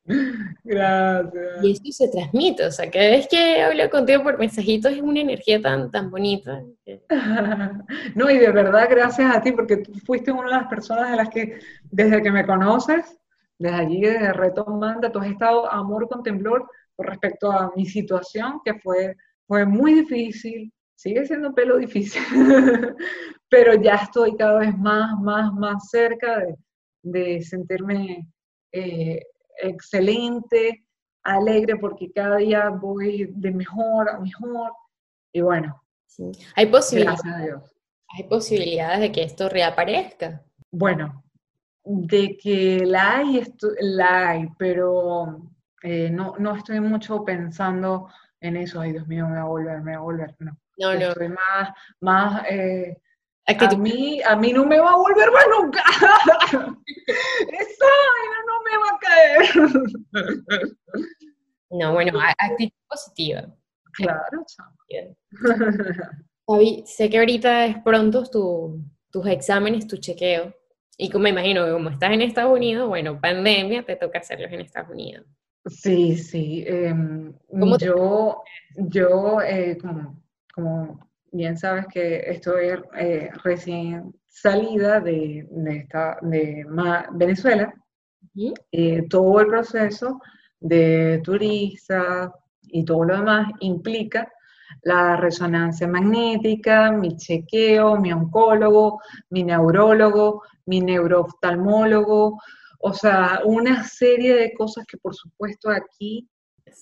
Gracias. 0.65 1.65
Y 1.65 1.73
esto 1.73 1.93
se 1.93 2.09
transmite, 2.09 2.65
o 2.65 2.71
sea, 2.71 2.91
cada 2.91 3.11
vez 3.11 3.29
que 3.29 3.63
hablo 3.63 3.89
contigo 3.91 4.23
por 4.23 4.39
mensajitos 4.39 4.93
es 4.93 5.03
una 5.03 5.21
energía 5.21 5.61
tan, 5.61 5.91
tan 5.91 6.11
bonita. 6.11 6.63
No, 8.15 8.31
y 8.31 8.39
de 8.39 8.51
verdad 8.51 8.89
gracias 8.91 9.37
a 9.37 9.41
ti, 9.43 9.53
porque 9.53 9.79
tú 9.79 9.93
fuiste 10.07 10.33
una 10.33 10.45
de 10.45 10.57
las 10.57 10.67
personas 10.69 11.11
de 11.11 11.17
las 11.17 11.29
que, 11.29 11.59
desde 11.91 12.23
que 12.23 12.31
me 12.31 12.47
conoces, 12.47 13.19
desde 13.59 13.77
allí, 13.77 14.01
desde 14.01 14.33
Retomanda, 14.33 15.11
tú 15.11 15.19
has 15.19 15.31
estado 15.31 15.71
amor 15.71 16.09
con 16.09 16.23
temblor 16.23 16.69
con 16.97 17.07
respecto 17.07 17.53
a 17.53 17.73
mi 17.77 17.87
situación, 17.87 18.61
que 18.65 18.75
fue, 18.75 19.17
fue 19.47 19.65
muy 19.67 19.95
difícil, 19.95 20.73
sigue 20.95 21.25
siendo 21.27 21.49
un 21.49 21.55
pelo 21.55 21.77
difícil, 21.77 22.23
pero 23.49 23.75
ya 23.75 23.97
estoy 23.97 24.37
cada 24.37 24.59
vez 24.59 24.77
más, 24.77 25.19
más, 25.21 25.53
más 25.53 25.89
cerca 25.91 26.45
de, 27.03 27.43
sentirme 27.43 28.29
eh, 28.73 29.23
excelente, 29.63 30.87
alegre, 31.23 31.77
porque 31.77 32.11
cada 32.13 32.37
día 32.37 32.69
voy 32.71 33.31
de 33.35 33.51
mejor 33.51 34.09
a 34.11 34.19
mejor. 34.19 34.73
Y 35.33 35.41
bueno, 35.41 35.83
hay 36.55 36.67
posibilidades. 36.67 37.23
Hay 38.11 38.25
posibilidades 38.25 39.01
de 39.01 39.13
que 39.13 39.23
esto 39.23 39.49
reaparezca. 39.49 40.43
Bueno, 40.71 41.25
de 41.85 42.37
que 42.37 42.85
la 42.87 43.19
hay, 43.19 43.43
la 43.81 44.31
hay, 44.31 44.49
pero 44.59 45.51
eh, 45.83 46.11
no, 46.11 46.35
no 46.39 46.57
estoy 46.57 46.81
mucho 46.81 47.25
pensando 47.25 48.09
en 48.41 48.57
eso, 48.57 48.81
ay 48.81 48.93
Dios 48.93 49.07
mío, 49.07 49.27
me 49.27 49.37
va 49.37 49.43
a 49.43 49.47
volver, 49.47 49.83
me 49.83 49.93
va 49.93 49.99
a 49.99 50.03
volver, 50.03 50.35
no. 50.39 50.59
No, 50.79 50.95
no. 50.95 51.09
Estoy 51.09 51.29
más, 51.29 51.71
más 52.01 52.45
eh, 52.49 53.01
a, 53.49 53.77
mí, 53.77 54.21
a 54.23 54.37
mí 54.37 54.53
no 54.53 54.65
me 54.65 54.79
va 54.79 54.93
a 54.93 54.97
volver 54.97 55.31
más 55.33 55.45
nunca. 55.59 55.83
Esa 57.07 57.87
no 58.47 58.63
me 58.63 58.77
va 58.79 58.89
a 58.91 58.99
caer. 59.01 59.49
No, 61.71 61.93
bueno, 61.93 62.19
actitud 62.39 62.79
positiva. 62.89 63.47
Claro, 63.93 64.45
Fabi, 66.47 66.85
sé 66.87 67.11
que 67.11 67.19
ahorita 67.19 67.67
es 67.67 67.77
pronto 67.83 68.25
tu, 68.25 68.83
tus 69.11 69.27
exámenes, 69.27 69.87
tu 69.87 69.97
chequeo. 69.97 70.55
Y 70.97 71.11
como 71.11 71.25
me 71.25 71.31
imagino 71.31 71.65
que 71.65 71.73
como 71.73 71.91
estás 71.91 72.13
en 72.13 72.23
Estados 72.23 72.57
Unidos, 72.57 72.89
bueno, 72.89 73.21
pandemia, 73.21 73.85
te 73.85 73.97
toca 73.97 74.19
hacerlos 74.19 74.51
en 74.53 74.61
Estados 74.61 74.91
Unidos. 74.91 75.27
Sí, 75.67 76.17
sí. 76.17 76.65
Em, 76.67 77.35
yo, 77.79 78.43
yo 78.77 79.41
eh, 79.43 79.77
como 79.81 80.19
como 80.59 81.08
bien 81.33 81.57
sabes 81.57 81.87
que 81.93 82.19
estoy 82.27 82.69
eh, 82.97 83.31
recién 83.45 84.15
salida 84.29 85.01
de, 85.01 85.47
esta, 85.67 86.19
de 86.23 86.65
Venezuela. 87.13 87.73
Eh, 88.71 89.07
todo 89.09 89.41
el 89.41 89.49
proceso 89.49 90.21
de 90.61 91.21
turista 91.25 92.33
y 92.63 92.85
todo 92.85 93.05
lo 93.05 93.17
demás 93.17 93.53
implica 93.61 94.31
la 94.83 95.17
resonancia 95.17 95.89
magnética, 95.89 96.93
mi 96.93 97.17
chequeo, 97.17 97.97
mi 97.97 98.13
oncólogo, 98.13 99.01
mi 99.31 99.43
neurólogo, 99.43 100.43
mi 100.67 100.81
neurooftalmólogo, 100.81 102.39
o 102.81 102.93
sea, 102.93 103.41
una 103.45 103.83
serie 103.85 104.37
de 104.37 104.53
cosas 104.53 104.85
que 104.87 104.99
por 104.99 105.15
supuesto 105.15 105.71
aquí, 105.71 106.29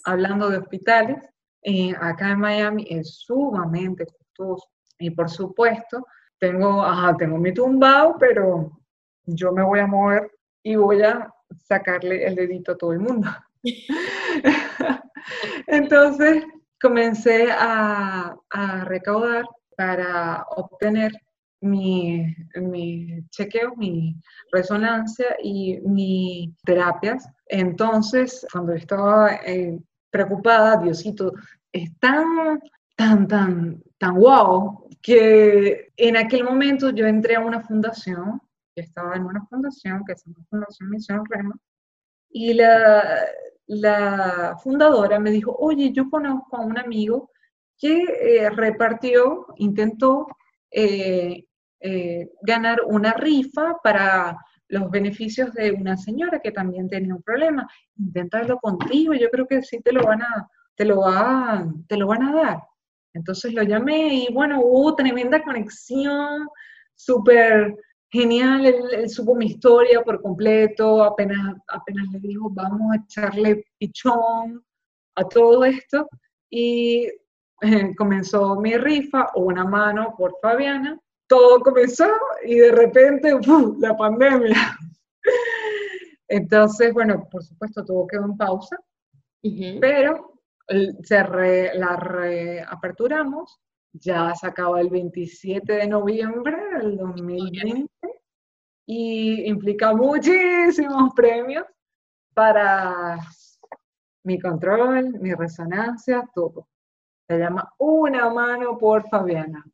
hablando 0.04 0.50
de 0.50 0.59
hospitales, 0.59 1.16
eh, 1.62 1.94
acá 1.98 2.32
en 2.32 2.40
Miami 2.40 2.87
es 2.90 3.16
sumamente 3.18 4.06
Y 4.99 5.11
por 5.11 5.29
supuesto, 5.29 6.07
tengo, 6.38 6.83
ajá, 6.83 7.16
tengo 7.16 7.38
mi 7.38 7.53
tumbao, 7.53 8.16
pero 8.18 8.70
yo 9.25 9.53
me 9.53 9.62
voy 9.62 9.81
a 9.81 9.87
mover 9.87 10.31
y 10.62 10.77
voy 10.77 11.03
a 11.03 11.31
sacarle 11.59 12.27
el 12.27 12.35
dedito 12.35 12.72
a 12.72 12.77
todo 12.77 12.92
el 12.92 13.01
mundo. 13.01 13.29
Entonces 15.66 16.44
comencé 16.81 17.49
a, 17.51 18.37
recaudar 18.85 19.44
para 19.77 20.44
obtener 20.57 21.12
mi, 21.61 22.25
mi 22.55 23.22
chequeo, 23.31 23.75
mi 23.77 24.16
resonancia 24.53 25.37
y 25.42 25.79
mis 25.81 26.57
terapias. 26.62 27.29
Entonces, 27.46 28.46
cuando 28.53 28.72
estaba 28.72 29.37
eh, 29.46 29.79
preocupada, 30.11 30.77
Diosito, 30.77 31.33
es 31.72 31.90
tan, 31.99 32.61
tan, 32.96 33.27
tan, 33.27 33.83
tan 33.98 34.18
guau 34.18 34.88
que 35.02 35.92
en 35.96 36.16
aquel 36.16 36.44
momento 36.44 36.90
yo 36.90 37.06
entré 37.06 37.37
a 37.37 37.40
una 37.40 37.61
fundación, 37.61 38.40
yo 38.74 38.82
estaba 38.82 39.16
en 39.16 39.24
una 39.24 39.44
fundación 39.46 40.04
que 40.04 40.16
se 40.16 40.28
llama 40.30 40.44
Fundación 40.50 40.90
Misión 40.90 41.24
Rema, 41.28 41.56
y 42.30 42.54
la, 42.54 43.24
la 43.66 44.56
fundadora 44.62 45.18
me 45.18 45.30
dijo, 45.30 45.56
oye, 45.59 45.92
yo 45.92 46.11
conozco 46.11 46.56
a 46.56 46.61
un 46.61 46.78
amigo 46.78 47.30
que 47.78 48.04
eh, 48.04 48.50
repartió, 48.50 49.46
intentó 49.56 50.26
eh, 50.70 51.46
eh, 51.80 52.30
ganar 52.42 52.80
una 52.87 53.12
rifa 53.12 53.78
para 53.82 54.38
los 54.68 54.90
beneficios 54.90 55.52
de 55.54 55.72
una 55.72 55.96
señora 55.96 56.40
que 56.40 56.50
también 56.50 56.88
tenía 56.88 57.14
un 57.14 57.22
problema. 57.22 57.68
Inténtalo 57.96 58.59
contigo, 58.59 59.14
yo 59.14 59.30
creo 59.30 59.46
que 59.46 59.62
sí 59.62 59.80
te 59.80 59.92
lo 59.92 60.02
van 60.02 60.22
a, 60.22 60.48
te 60.74 60.85
lo, 60.85 61.00
va, 61.00 61.66
te 61.87 61.96
lo 61.96 62.06
van 62.06 62.22
a 62.22 62.32
dar. 62.35 62.59
Entonces 63.16 63.55
lo 63.55 63.62
llamé 63.62 64.14
y 64.14 64.33
bueno, 64.33 64.61
hubo 64.61 64.94
tremenda 64.94 65.42
conexión, 65.42 66.48
súper 66.94 67.74
genial, 68.11 68.66
él, 68.66 69.09
supo 69.09 69.35
mi 69.35 69.46
historia 69.46 70.02
por 70.02 70.20
completo, 70.20 71.02
apenas, 71.02 71.57
apenas 71.68 72.07
le 72.12 72.20
dijo, 72.20 72.50
vamos 72.50 72.92
a 72.92 73.02
echarle 73.02 73.64
pichón 73.79 74.62
a 75.16 75.24
todo 75.24 75.64
esto, 75.64 76.09
y 76.50 77.07
eh, 77.62 77.94
comenzó 77.96 78.57
mi 78.57 78.76
rifa, 78.76 79.31
o 79.35 79.44
una 79.44 79.64
mano 79.64 80.14
por 80.16 80.37
Fabiana, 80.40 81.00
todo 81.26 81.61
comenzó 81.61 82.07
y 82.44 82.57
de 82.57 82.72
repente, 82.72 83.33
la 83.79 83.96
pandemia. 83.96 84.79
Entonces, 86.29 86.92
bueno, 86.92 87.26
por 87.31 87.42
supuesto, 87.42 87.85
todo 87.85 88.07
quedó 88.07 88.26
en 88.26 88.37
pausa, 88.37 88.76
pero 89.81 90.36
se 91.02 91.22
la 91.74 91.96
reaperturamos 91.96 93.61
ya 94.00 94.35
se 94.35 94.46
acaba 94.46 94.81
el 94.81 94.90
27 94.90 95.72
de 95.72 95.87
noviembre 95.87 96.57
del 96.79 96.96
2020 96.96 97.90
y 98.87 99.48
implica 99.48 99.92
muchísimos 99.94 101.12
premios 101.14 101.64
para 102.35 103.18
mi 104.24 104.38
control, 104.38 105.18
mi 105.20 105.33
resonancia, 105.35 106.29
todo. 106.35 106.68
Se 107.29 107.38
llama 107.38 107.72
Una 107.79 108.31
mano 108.31 108.79
por 108.79 109.09
Fabiana. 109.09 109.64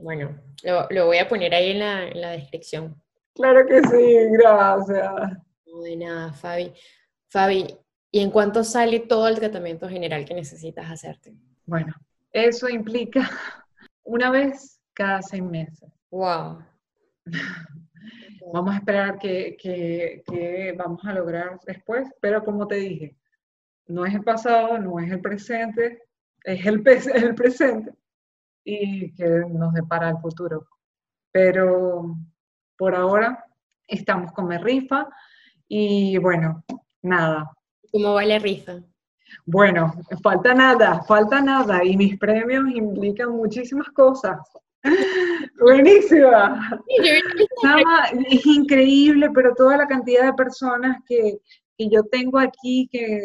bueno, 0.00 0.40
lo, 0.62 1.06
voy 1.06 1.18
a 1.18 1.28
poner 1.28 1.54
ahí 1.54 1.72
en 1.72 1.78
la, 1.80 2.08
en 2.08 2.20
la, 2.20 2.30
descripción. 2.30 3.02
Claro 3.34 3.66
que 3.66 3.82
sí, 3.82 4.16
gracias. 4.38 5.12
de 5.82 5.96
nada, 5.96 6.32
Fabi. 6.32 6.72
Fabi, 7.28 7.66
¿y 8.14 8.20
en 8.20 8.30
cuánto 8.30 8.62
sale 8.62 9.00
todo 9.00 9.26
el 9.26 9.40
tratamiento 9.40 9.88
general 9.88 10.24
que 10.24 10.34
necesitas 10.34 10.88
hacerte? 10.88 11.34
Bueno, 11.66 11.92
eso 12.30 12.68
implica 12.68 13.28
una 14.04 14.30
vez 14.30 14.80
cada 14.92 15.20
seis 15.20 15.42
meses. 15.42 15.90
Wow. 16.12 16.64
Vamos 18.52 18.72
a 18.72 18.76
esperar 18.76 19.18
que, 19.18 20.22
vamos 20.78 21.04
a 21.04 21.12
lograr 21.12 21.58
después, 21.66 22.08
pero 22.20 22.44
como 22.44 22.68
te 22.68 22.76
dije, 22.76 23.16
no 23.88 24.06
es 24.06 24.14
el 24.14 24.22
pasado, 24.22 24.78
no 24.78 25.00
es 25.00 25.10
el 25.10 25.20
presente, 25.20 26.04
es 26.44 26.64
el, 26.66 26.84
el 27.16 27.34
presente 27.34 27.94
y 28.62 29.12
que 29.16 29.24
nos 29.50 29.72
depara 29.72 30.10
el 30.10 30.18
futuro. 30.18 30.68
Pero 31.32 32.14
por 32.78 32.94
ahora 32.94 33.44
estamos 33.88 34.30
con 34.30 34.46
mi 34.46 34.56
rifa 34.56 35.08
y 35.66 36.16
bueno, 36.18 36.62
nada. 37.02 37.50
¿Cómo 37.94 38.14
va 38.14 38.24
la 38.24 38.40
rifa? 38.40 38.82
Bueno, 39.46 39.94
falta 40.20 40.52
nada, 40.52 41.04
falta 41.04 41.40
nada 41.40 41.84
y 41.84 41.96
mis 41.96 42.18
premios 42.18 42.64
implican 42.74 43.30
muchísimas 43.30 43.88
cosas. 43.90 44.36
Buenísima. 45.60 46.82
es 48.28 48.46
increíble, 48.46 49.30
pero 49.32 49.54
toda 49.54 49.76
la 49.76 49.86
cantidad 49.86 50.24
de 50.24 50.32
personas 50.32 50.96
que, 51.06 51.38
yo 51.78 52.02
tengo 52.10 52.40
aquí 52.40 52.88
que 52.90 53.20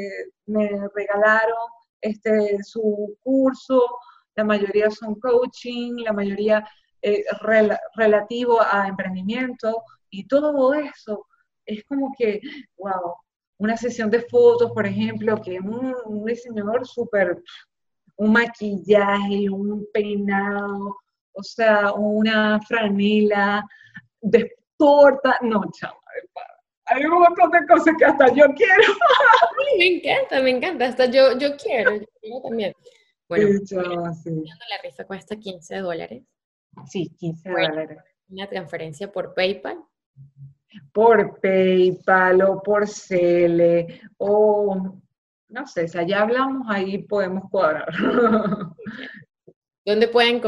me 0.45 0.69
regalaron 0.93 1.57
este, 1.99 2.59
su 2.61 3.17
curso, 3.21 3.81
la 4.35 4.43
mayoría 4.43 4.91
son 4.91 5.19
coaching, 5.19 5.93
la 6.03 6.13
mayoría 6.13 6.63
eh, 7.01 7.23
relativo 7.95 8.61
a 8.61 8.87
emprendimiento 8.87 9.81
y 10.11 10.27
todo 10.27 10.75
eso 10.75 11.25
es 11.65 11.83
como 11.85 12.13
que, 12.15 12.39
wow, 12.77 13.15
una 13.59 13.77
sesión 13.77 14.09
de 14.09 14.21
fotos, 14.21 14.71
por 14.71 14.87
ejemplo, 14.87 15.39
que 15.41 15.59
un, 15.59 15.95
un 16.05 16.25
diseñador 16.25 16.87
súper, 16.87 17.41
un 18.15 18.31
maquillaje, 18.31 19.49
un 19.49 19.85
peinado, 19.93 20.97
o 21.33 21.43
sea, 21.43 21.93
una 21.93 22.59
franela, 22.61 23.63
de 24.21 24.51
torta, 24.77 25.37
no, 25.41 25.61
chaval, 25.71 25.97
hay 26.85 27.05
un 27.05 27.19
montón 27.19 27.51
de 27.51 27.67
cosas 27.67 27.93
que 27.97 28.05
hasta 28.05 28.33
yo 28.33 28.45
quiero. 28.55 28.83
me 29.77 29.87
encanta, 29.87 30.41
me 30.41 30.49
encanta, 30.49 30.85
hasta 30.87 31.05
yo, 31.05 31.37
yo 31.37 31.55
quiero, 31.55 31.95
yo 31.95 32.05
quiero 32.19 32.41
también. 32.41 32.73
Bueno, 33.27 33.47
la 33.47 34.81
rifa 34.83 35.05
cuesta 35.05 35.35
15 35.35 35.77
dólares. 35.77 36.23
Sí, 36.87 37.13
15 37.19 37.49
dólares. 37.49 37.99
Una 38.29 38.47
transferencia 38.47 39.11
por 39.11 39.35
PayPal 39.35 39.83
por 40.91 41.39
PayPal 41.39 42.41
o 42.41 42.61
por 42.61 42.87
Cele 42.87 44.01
o 44.17 44.99
no 45.49 45.65
sé, 45.65 45.87
si 45.87 45.97
allá 45.97 46.21
hablamos, 46.21 46.67
ahí 46.69 46.99
podemos 46.99 47.49
cuadrar. 47.49 47.91
¿Dónde 49.85 50.07
pueden 50.07 50.39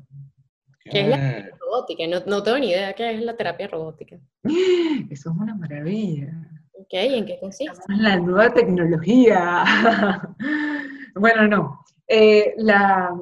¿Qué 0.86 1.02
es 1.02 1.08
la 1.10 1.18
terapia 1.18 1.58
robótica? 1.60 2.04
No, 2.26 2.44
tengo 2.44 2.60
ni 2.60 2.70
idea 2.70 2.94
qué 2.94 3.12
es 3.12 3.22
la 3.22 3.36
terapia 3.36 3.68
robótica. 3.68 4.18
Eso 5.10 5.32
es 5.32 5.38
una 5.38 5.54
maravilla. 5.54 6.32
Ok, 6.72 6.94
¿en 6.94 7.26
qué 7.26 7.40
consiste? 7.40 7.78
La 7.90 8.16
nueva 8.18 8.54
tecnología. 8.54 9.66
bueno, 11.16 11.48
no. 11.48 11.86
Eh, 12.08 12.56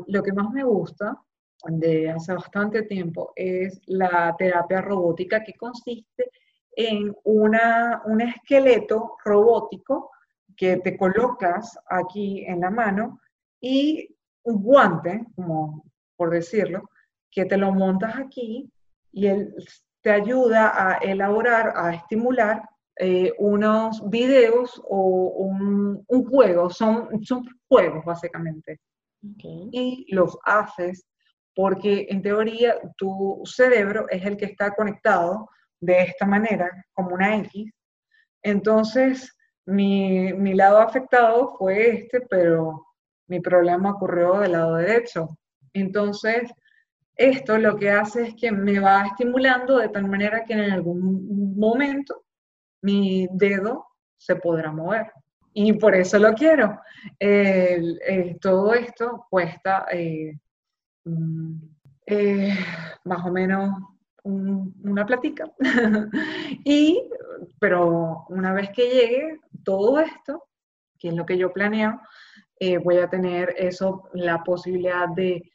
lo 0.08 0.22
que 0.22 0.34
más 0.34 0.52
me 0.52 0.64
gusta 0.64 1.18
de 1.66 2.12
hace 2.12 2.34
bastante 2.34 2.84
tiempo 2.84 3.34
es 3.36 3.82
la 3.88 4.36
terapia 4.38 4.82
robótica 4.82 5.44
que 5.44 5.54
consiste 5.54 6.30
en 6.76 7.16
una, 7.24 8.04
un 8.06 8.22
esqueleto 8.22 9.16
robótico 9.24 10.12
que 10.56 10.78
te 10.78 10.98
colocas 10.98 11.78
aquí 11.90 12.46
en 12.46 12.62
la 12.62 12.70
mano 12.70 13.20
y 13.62 14.16
un 14.44 14.62
guante, 14.62 15.26
como 15.36 15.86
por 16.16 16.30
decirlo, 16.30 16.90
que 17.32 17.46
te 17.46 17.58
lo 17.58 17.72
montas 17.72 18.16
aquí 18.18 18.70
y 19.12 19.28
él 19.28 19.56
te 20.02 20.12
ayuda 20.12 20.72
a 20.76 20.98
elaborar, 20.98 21.74
a 21.76 21.94
estimular 21.94 22.62
eh, 22.98 23.32
unos 23.40 24.08
videos 24.10 24.82
o 24.88 25.00
un, 25.38 26.06
juego, 26.30 26.70
son, 26.70 27.24
son 27.24 27.44
juegos 27.68 28.06
básicamente. 28.06 28.80
y 29.22 30.06
los 30.14 30.38
haces 30.44 31.06
porque 31.56 32.08
en 32.10 32.22
teoría 32.22 32.76
tu 32.98 33.42
cerebro 33.46 34.08
es 34.10 34.26
el 34.26 34.38
que 34.38 34.46
está 34.46 34.72
conectado 34.72 35.50
de 35.80 36.02
esta 36.02 36.26
manera, 36.26 36.70
como 36.94 37.16
una 37.16 37.36
X. 37.38 37.72
Entonces, 38.42 39.36
mi, 39.66 40.34
mi 40.34 40.54
lado 40.54 40.80
afectado 40.80 41.56
fue 41.58 41.90
este, 41.90 42.22
pero 42.22 42.86
mi 43.28 43.40
problema 43.40 43.92
ocurrió 43.92 44.40
del 44.40 44.54
lado 44.54 44.76
derecho. 44.76 45.38
Entonces, 45.74 46.52
esto 47.16 47.58
lo 47.58 47.78
que 47.78 47.92
hace 47.92 48.24
es 48.24 48.36
que 48.36 48.52
me 48.52 48.80
va 48.80 49.06
estimulando 49.06 49.78
de 49.78 49.90
tal 49.90 50.08
manera 50.08 50.44
que 50.44 50.54
en 50.54 50.72
algún 50.72 51.56
momento 51.58 52.24
mi 52.82 53.28
dedo 53.32 53.88
se 54.18 54.36
podrá 54.36 54.72
mover. 54.72 55.12
Y 55.54 55.74
por 55.74 55.96
eso 55.96 56.18
lo 56.18 56.34
quiero. 56.34 56.80
todo 58.42 58.74
esto 58.74 59.26
cuesta 59.30 59.86
eh, 59.92 60.38
eh, 62.08 62.58
más 63.04 63.26
o 63.26 63.32
menos 63.32 63.76
una 64.24 65.06
platica. 65.06 65.52
y, 66.66 67.04
pero 67.60 68.26
una 68.30 68.54
vez 68.54 68.70
que 68.72 68.84
llegue 68.84 69.40
todo 69.64 70.00
esto, 70.00 70.44
que 71.00 71.10
es 71.10 71.14
lo 71.14 71.26
que 71.26 71.38
yo 71.38 71.52
planeo, 71.52 72.00
eh, 72.60 72.78
voy 72.78 72.98
a 72.98 73.10
tener 73.10 73.54
eso, 73.58 74.10
la 74.14 74.44
posibilidad 74.44 75.10
de 75.10 75.50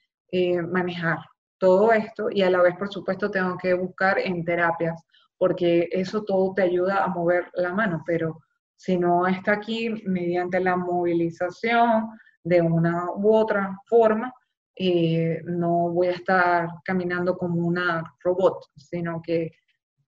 manejar 0.71 1.18
todo 1.59 1.92
esto 1.92 2.29
y 2.31 2.42
a 2.42 2.51
la 2.51 2.62
vez, 2.62 2.77
por 2.77 2.92
supuesto, 2.92 3.31
tengo 3.31 3.57
que 3.57 3.75
buscar 3.75 4.18
en 4.18 4.44
terapias, 4.44 5.03
porque 5.37 5.88
eso 5.90 6.23
todo 6.23 6.53
te 6.55 6.62
ayuda 6.62 7.05
a 7.05 7.09
mover 7.09 7.51
la 7.55 7.73
mano, 7.73 8.03
pero 8.07 8.38
si 8.77 8.97
no 8.97 9.27
está 9.27 9.53
aquí 9.53 9.90
mediante 10.07 10.61
la 10.61 10.77
movilización 10.77 12.11
de 12.44 12.62
una 12.62 13.11
u 13.12 13.35
otra 13.35 13.77
forma, 13.87 14.33
eh, 14.77 15.42
no 15.44 15.90
voy 15.90 16.07
a 16.09 16.12
estar 16.12 16.68
caminando 16.85 17.37
como 17.37 17.66
una 17.66 18.14
robot, 18.23 18.66
sino 18.77 19.21
que 19.21 19.51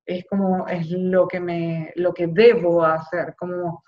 es 0.07 0.25
como 0.27 0.67
es 0.67 0.91
lo 0.91 1.29
que 1.29 1.41
me 1.41 1.93
lo 1.97 2.13
que 2.13 2.27
debo 2.27 2.85
hacer 2.85 3.35
como, 3.39 3.83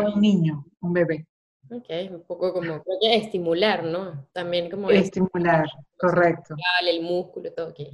un 0.00 0.20
niño, 0.20 0.64
un 0.80 0.92
bebé. 0.92 1.26
Ok, 1.70 1.88
un 2.10 2.22
poco 2.22 2.52
como, 2.52 2.82
creo 2.82 2.98
que 3.00 3.16
estimular, 3.16 3.84
¿no? 3.84 4.26
También 4.32 4.70
como... 4.70 4.90
Estimular, 4.90 5.66
correcto. 5.98 6.54
El 6.86 7.02
músculo, 7.02 7.52
todo. 7.52 7.74
Que, 7.74 7.90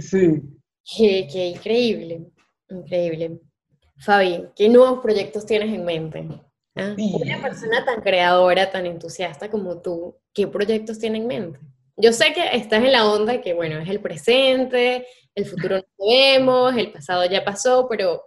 sí. 0.00 0.42
Qué, 0.96 1.52
increíble, 1.54 2.26
increíble. 2.68 3.40
Fabi, 3.98 4.48
¿qué 4.56 4.68
nuevos 4.68 5.00
proyectos 5.00 5.46
tienes 5.46 5.72
en 5.72 5.84
mente? 5.84 6.28
¿Ah? 6.74 6.96
Una 6.96 7.42
persona 7.42 7.84
tan 7.84 8.00
creadora, 8.00 8.70
tan 8.70 8.86
entusiasta 8.86 9.50
como 9.50 9.80
tú, 9.80 10.16
¿qué 10.32 10.46
proyectos 10.46 10.98
tienes 10.98 11.20
en 11.20 11.26
mente? 11.28 11.60
Yo 12.00 12.12
sé 12.12 12.32
que 12.32 12.56
estás 12.56 12.84
en 12.84 12.92
la 12.92 13.06
onda 13.06 13.40
que, 13.40 13.54
bueno, 13.54 13.80
es 13.80 13.88
el 13.88 14.00
presente, 14.00 15.04
el 15.34 15.46
futuro 15.46 15.78
no 15.78 15.84
sabemos, 15.98 16.76
el 16.76 16.92
pasado 16.92 17.26
ya 17.26 17.44
pasó, 17.44 17.88
pero 17.88 18.22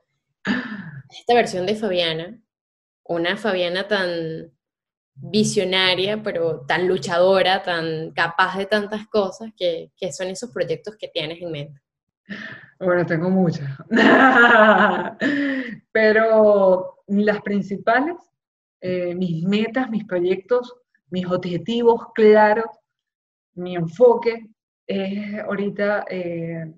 esta 1.09 1.33
versión 1.33 1.65
de 1.65 1.75
Fabiana, 1.75 2.37
una 3.05 3.37
Fabiana 3.37 3.87
tan 3.87 4.51
visionaria, 5.15 6.21
pero 6.21 6.65
tan 6.67 6.85
luchadora, 6.85 7.63
tan 7.63 8.11
capaz 8.11 8.57
de 8.57 8.65
tantas 8.65 9.07
cosas, 9.07 9.51
que, 9.55 9.89
son 10.11 10.27
esos 10.27 10.51
proyectos 10.51 10.97
que 10.97 11.07
tienes 11.07 11.41
en 11.41 11.51
mente? 11.51 11.81
Bueno, 12.77 13.05
tengo 13.05 13.29
muchas, 13.29 13.69
pero 15.93 16.97
las 17.07 17.41
principales, 17.41 18.17
eh, 18.81 19.15
mis 19.15 19.45
metas, 19.45 19.89
mis 19.89 20.03
proyectos, 20.03 20.75
mis 21.09 21.25
objetivos 21.25 22.07
claros, 22.13 22.65
mi 23.55 23.75
enfoque 23.75 24.47
es 24.87 25.39
ahorita 25.39 26.05
eh, 26.09 26.73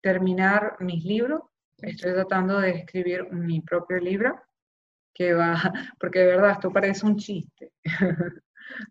terminar 0.00 0.76
mis 0.80 1.04
libros. 1.04 1.42
Estoy 1.78 2.12
tratando 2.12 2.60
de 2.60 2.70
escribir 2.70 3.30
mi 3.32 3.60
propio 3.60 3.98
libro 3.98 4.40
que 5.12 5.32
va, 5.34 5.54
porque 6.00 6.20
de 6.20 6.26
verdad 6.26 6.52
esto 6.52 6.72
parece 6.72 7.06
un 7.06 7.16
chiste. 7.16 7.72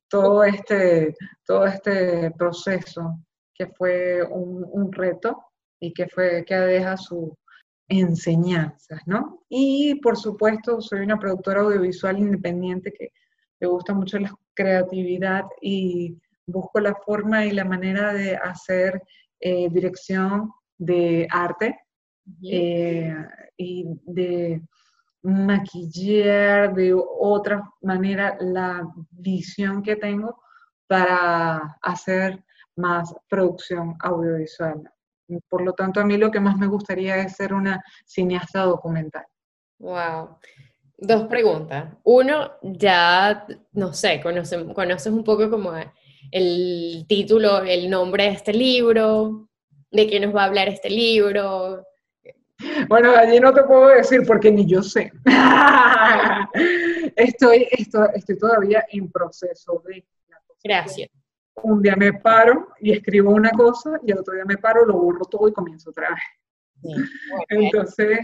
todo, 0.07 0.43
este, 0.43 1.15
todo 1.45 1.65
este 1.65 2.31
proceso 2.31 3.19
que 3.53 3.67
fue 3.67 4.23
un, 4.23 4.91
reto 4.91 5.43
y 5.79 5.93
que, 5.93 6.07
fue, 6.07 6.43
que 6.45 6.55
deja 6.55 6.97
sus 6.97 7.31
enseñanzas, 7.87 9.01
¿no? 9.05 9.43
Y 9.49 9.95
por 9.95 10.17
supuesto 10.17 10.81
soy 10.81 11.01
una 11.01 11.19
productora 11.19 11.61
audiovisual 11.61 12.17
independiente 12.17 12.91
que 12.91 13.09
me 13.59 13.67
gusta 13.67 13.93
mucho 13.93 14.17
la 14.19 14.33
creatividad 14.53 15.43
y 15.61 16.17
busco 16.45 16.79
la 16.79 16.95
forma 16.95 17.45
y 17.45 17.51
la 17.51 17.65
manera 17.65 18.13
de 18.13 18.35
hacer 18.35 19.01
eh, 19.39 19.69
dirección 19.69 20.51
de 20.77 21.27
arte 21.29 21.79
eh, 22.43 23.15
y 23.57 23.85
de 24.05 24.61
maquillar 25.23 26.73
de 26.73 26.93
otra 26.93 27.63
manera 27.81 28.37
la 28.39 28.87
visión 29.11 29.81
que 29.81 29.95
tengo 29.95 30.41
para 30.87 31.77
hacer 31.81 32.43
más 32.75 33.13
producción 33.29 33.95
audiovisual. 33.99 34.89
Por 35.49 35.61
lo 35.61 35.73
tanto, 35.73 35.99
a 35.99 36.05
mí 36.05 36.17
lo 36.17 36.29
que 36.29 36.39
más 36.39 36.57
me 36.57 36.67
gustaría 36.67 37.17
es 37.17 37.35
ser 37.35 37.53
una 37.53 37.83
cineasta 38.05 38.63
documental. 38.63 39.25
Wow. 39.79 40.37
Dos 40.97 41.27
preguntas. 41.27 41.93
Uno, 42.03 42.51
ya, 42.61 43.45
no 43.71 43.93
sé, 43.93 44.21
conoces, 44.21 44.63
conoces 44.73 45.11
un 45.11 45.23
poco 45.23 45.49
como 45.49 45.73
el 46.31 47.05
título, 47.07 47.63
el 47.63 47.89
nombre 47.89 48.25
de 48.25 48.29
este 48.31 48.53
libro, 48.53 49.49
de 49.91 50.07
qué 50.07 50.19
nos 50.19 50.35
va 50.35 50.43
a 50.43 50.45
hablar 50.45 50.69
este 50.69 50.89
libro, 50.89 51.83
bueno, 52.87 53.15
allí 53.15 53.39
no 53.39 53.53
te 53.53 53.63
puedo 53.63 53.87
decir 53.87 54.21
porque 54.25 54.51
ni 54.51 54.65
yo 54.65 54.81
sé. 54.81 55.11
estoy, 57.15 57.67
estoy, 57.71 58.07
estoy 58.15 58.37
todavía 58.37 58.85
en 58.89 59.11
proceso 59.11 59.81
de... 59.85 60.05
Gracias. 60.63 61.09
Un 61.55 61.81
día 61.81 61.95
me 61.95 62.13
paro 62.13 62.69
y 62.79 62.91
escribo 62.91 63.31
una 63.31 63.51
cosa 63.51 63.99
y 64.05 64.11
el 64.11 64.19
otro 64.19 64.33
día 64.33 64.45
me 64.45 64.57
paro, 64.57 64.85
lo 64.85 64.97
borro 64.97 65.25
todo 65.25 65.47
y 65.47 65.53
comienzo 65.53 65.91
otra 65.91 66.09
vez. 66.09 66.95
Entonces, 67.49 68.19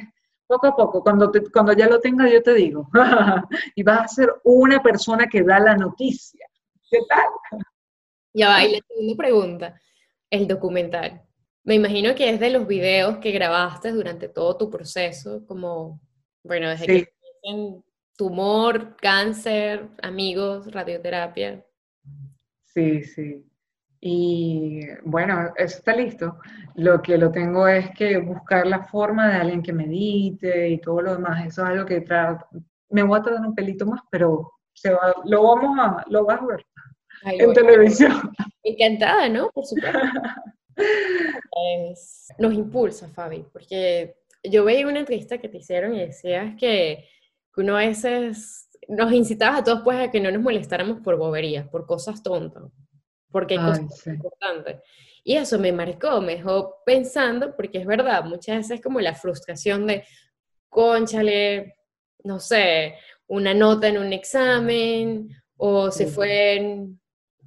poco 0.48 0.68
a 0.68 0.76
poco, 0.76 1.04
cuando, 1.04 1.32
cuando 1.54 1.74
ya 1.74 1.88
lo 1.88 2.00
tenga, 2.00 2.28
yo 2.28 2.42
te 2.42 2.54
digo. 2.54 2.90
y 3.76 3.84
vas 3.84 4.00
a 4.00 4.08
ser 4.08 4.34
una 4.44 4.82
persona 4.82 5.28
que 5.28 5.44
da 5.44 5.60
la 5.60 5.76
noticia. 5.76 6.46
¿Qué 6.90 7.00
tal? 7.08 7.62
Ya 8.34 8.50
va, 8.50 8.64
y 8.64 8.72
la 8.74 8.80
segunda 8.88 9.16
pregunta, 9.16 9.82
el 10.30 10.48
documental. 10.48 11.22
Me 11.64 11.76
imagino 11.76 12.16
que 12.16 12.30
es 12.30 12.40
de 12.40 12.50
los 12.52 12.68
videos 12.68 13.18
que 13.18 13.32
grabaste 13.32 13.92
durante 13.92 14.30
todo 14.30 14.58
tu 14.58 14.70
proceso, 14.70 15.46
como, 15.46 16.00
bueno, 16.44 16.70
desde 16.70 16.86
que 16.86 16.94
dicen 17.44 17.84
tumor, 18.16 18.96
cáncer, 18.98 19.90
amigos, 20.02 20.72
radioterapia. 20.72 21.66
Sí, 22.66 23.04
sí. 23.04 23.46
Y 24.02 24.82
bueno, 25.04 25.52
eso 25.58 25.78
está 25.78 25.96
listo. 25.96 26.38
Lo 26.76 27.02
que 27.02 27.18
lo 27.18 27.32
tengo 27.32 27.68
es 27.68 27.92
que 27.92 28.18
buscar 28.18 28.66
la 28.66 28.84
forma 28.84 29.28
de 29.30 29.36
alguien 29.36 29.62
que 29.62 29.74
medite 29.74 30.70
y 30.70 30.80
todo 30.80 31.02
lo 31.02 31.14
demás. 31.16 31.46
Eso 31.46 31.64
es 31.64 31.70
algo 31.70 31.86
que 31.86 32.06
me 32.90 33.04
voy 33.04 33.20
a 33.20 33.24
tardar 33.24 33.46
un 33.46 33.56
pelito 33.56 33.86
más, 33.86 34.02
pero 34.10 34.54
se 34.74 34.92
va, 34.92 35.14
lo 35.26 35.44
vamos 35.44 35.78
a, 35.80 36.06
lo 36.10 36.26
vas 36.26 36.42
a 36.42 36.46
ver 36.46 36.66
en 37.24 37.54
televisión. 37.54 38.32
Encantada, 38.64 39.30
¿no? 39.30 39.50
Por 39.52 39.66
supuesto. 39.66 40.00
nos 42.38 42.54
impulsa, 42.54 43.10
Fabi, 43.10 43.46
porque 43.52 44.16
yo 44.44 44.64
veía 44.64 44.88
una 44.88 45.00
entrevista 45.00 45.38
que 45.38 45.50
te 45.50 45.58
hicieron 45.58 45.96
y 45.96 46.00
decías 46.00 46.56
que, 46.58 47.06
uno 47.60 47.76
a 47.76 47.82
veces 47.82 48.70
nos 48.88 49.12
incitabas 49.12 49.60
a 49.60 49.64
todos 49.66 49.82
pues 49.84 50.00
a 50.00 50.10
que 50.10 50.22
no 50.22 50.32
nos 50.32 50.42
molestáramos 50.42 51.02
por 51.02 51.18
boberías, 51.18 51.68
por 51.68 51.86
cosas 51.86 52.24
tontas, 52.24 52.64
porque 53.30 53.56
hay 53.56 53.66
cosas 53.66 54.08
importantes. 54.08 54.78
Y 55.26 55.36
eso 55.36 55.60
me 55.60 55.74
marcó, 55.74 56.22
me 56.22 56.38
dejó 56.38 56.78
pensando, 56.86 57.54
porque 57.58 57.80
es 57.80 57.86
verdad, 57.86 58.24
muchas 58.24 58.58
veces 58.58 58.82
como 58.82 59.02
la 59.02 59.14
frustración 59.14 59.86
de, 59.88 60.06
conchale, 60.70 61.76
no 62.24 62.40
sé, 62.40 62.96
una 63.28 63.54
nota 63.54 63.90
en 63.90 63.98
un 63.98 64.14
examen, 64.14 65.30
o 65.58 65.92
se 65.92 66.08
fue 66.08 66.88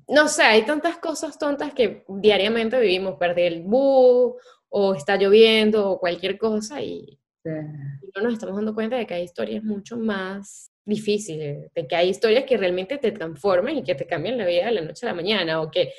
no 0.08 0.28
sé, 0.28 0.42
hay 0.42 0.64
tantas 0.64 0.98
cosas 0.98 1.38
tontas 1.38 1.74
que 1.74 2.04
diariamente 2.08 2.78
vivimos, 2.80 3.16
perder 3.16 3.52
el 3.52 3.62
bus, 3.62 4.34
o 4.68 4.94
está 4.94 5.16
lloviendo, 5.16 5.90
o 5.90 5.98
cualquier 5.98 6.38
cosa, 6.38 6.80
y, 6.82 7.18
no 7.44 8.22
nos 8.22 8.34
estamos 8.34 8.54
dando 8.54 8.74
cuenta 8.74 8.96
de 8.96 9.06
que 9.06 9.14
hay 9.14 9.24
historias 9.24 9.64
mucho 9.64 9.96
más 9.96 10.70
difíciles, 10.84 11.72
de 11.74 11.86
que 11.88 11.96
hay 11.96 12.10
historias 12.10 12.44
que 12.44 12.56
realmente 12.56 12.98
te 12.98 13.10
transforman 13.10 13.78
y 13.78 13.82
que 13.82 13.96
te 13.96 14.06
cambian 14.06 14.38
la 14.38 14.46
vida 14.46 14.66
de 14.66 14.72
la 14.72 14.82
noche 14.82 15.06
a 15.06 15.10
la 15.10 15.16
mañana, 15.16 15.60
o 15.60 15.70
que 15.70 15.92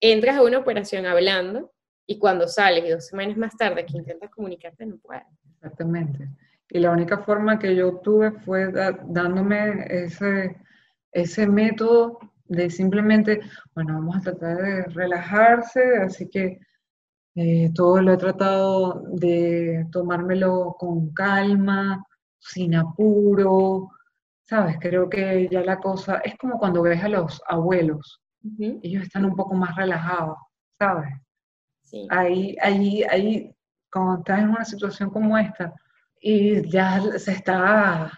entras 0.00 0.36
a 0.36 0.42
una 0.42 0.58
operación 0.58 1.06
hablando 1.06 1.72
y 2.06 2.18
cuando 2.18 2.46
sales 2.46 2.84
y 2.84 2.90
dos 2.90 3.06
semanas 3.06 3.36
más 3.36 3.56
tarde 3.56 3.86
que 3.86 3.96
intentas 3.96 4.30
comunicarte 4.30 4.86
no 4.86 4.98
puedes. 4.98 5.24
Exactamente. 5.56 6.28
Y 6.70 6.78
la 6.78 6.90
única 6.90 7.18
forma 7.18 7.58
que 7.58 7.74
yo 7.74 7.98
tuve 7.98 8.32
fue 8.32 8.70
dándome 9.06 9.86
ese, 9.88 10.56
ese 11.12 11.46
método 11.46 12.18
de 12.46 12.70
simplemente, 12.70 13.40
bueno, 13.74 13.94
vamos 13.94 14.16
a 14.16 14.20
tratar 14.20 14.56
de 14.58 14.82
relajarse, 14.84 15.98
así 15.98 16.28
que 16.28 16.60
eh, 17.34 17.70
todo 17.74 18.00
lo 18.00 18.12
he 18.12 18.16
tratado 18.16 19.02
de 19.12 19.86
tomármelo 19.90 20.76
con 20.78 21.12
calma, 21.12 22.04
sin 22.38 22.74
apuro, 22.74 23.90
¿sabes? 24.42 24.76
Creo 24.80 25.08
que 25.08 25.48
ya 25.50 25.62
la 25.62 25.78
cosa 25.78 26.18
es 26.18 26.36
como 26.36 26.58
cuando 26.58 26.82
ves 26.82 27.02
a 27.02 27.08
los 27.08 27.42
abuelos, 27.48 28.20
ellos 28.82 29.02
están 29.02 29.24
un 29.24 29.34
poco 29.34 29.54
más 29.54 29.74
relajados, 29.74 30.36
¿sabes? 30.78 31.14
Sí. 31.82 32.06
Ahí, 32.10 32.54
ahí, 32.60 33.02
ahí, 33.04 33.56
cuando 33.90 34.18
estás 34.18 34.40
en 34.40 34.50
una 34.50 34.64
situación 34.64 35.08
como 35.08 35.38
esta 35.38 35.72
y 36.20 36.68
ya 36.68 37.00
se 37.18 37.32
está, 37.32 38.12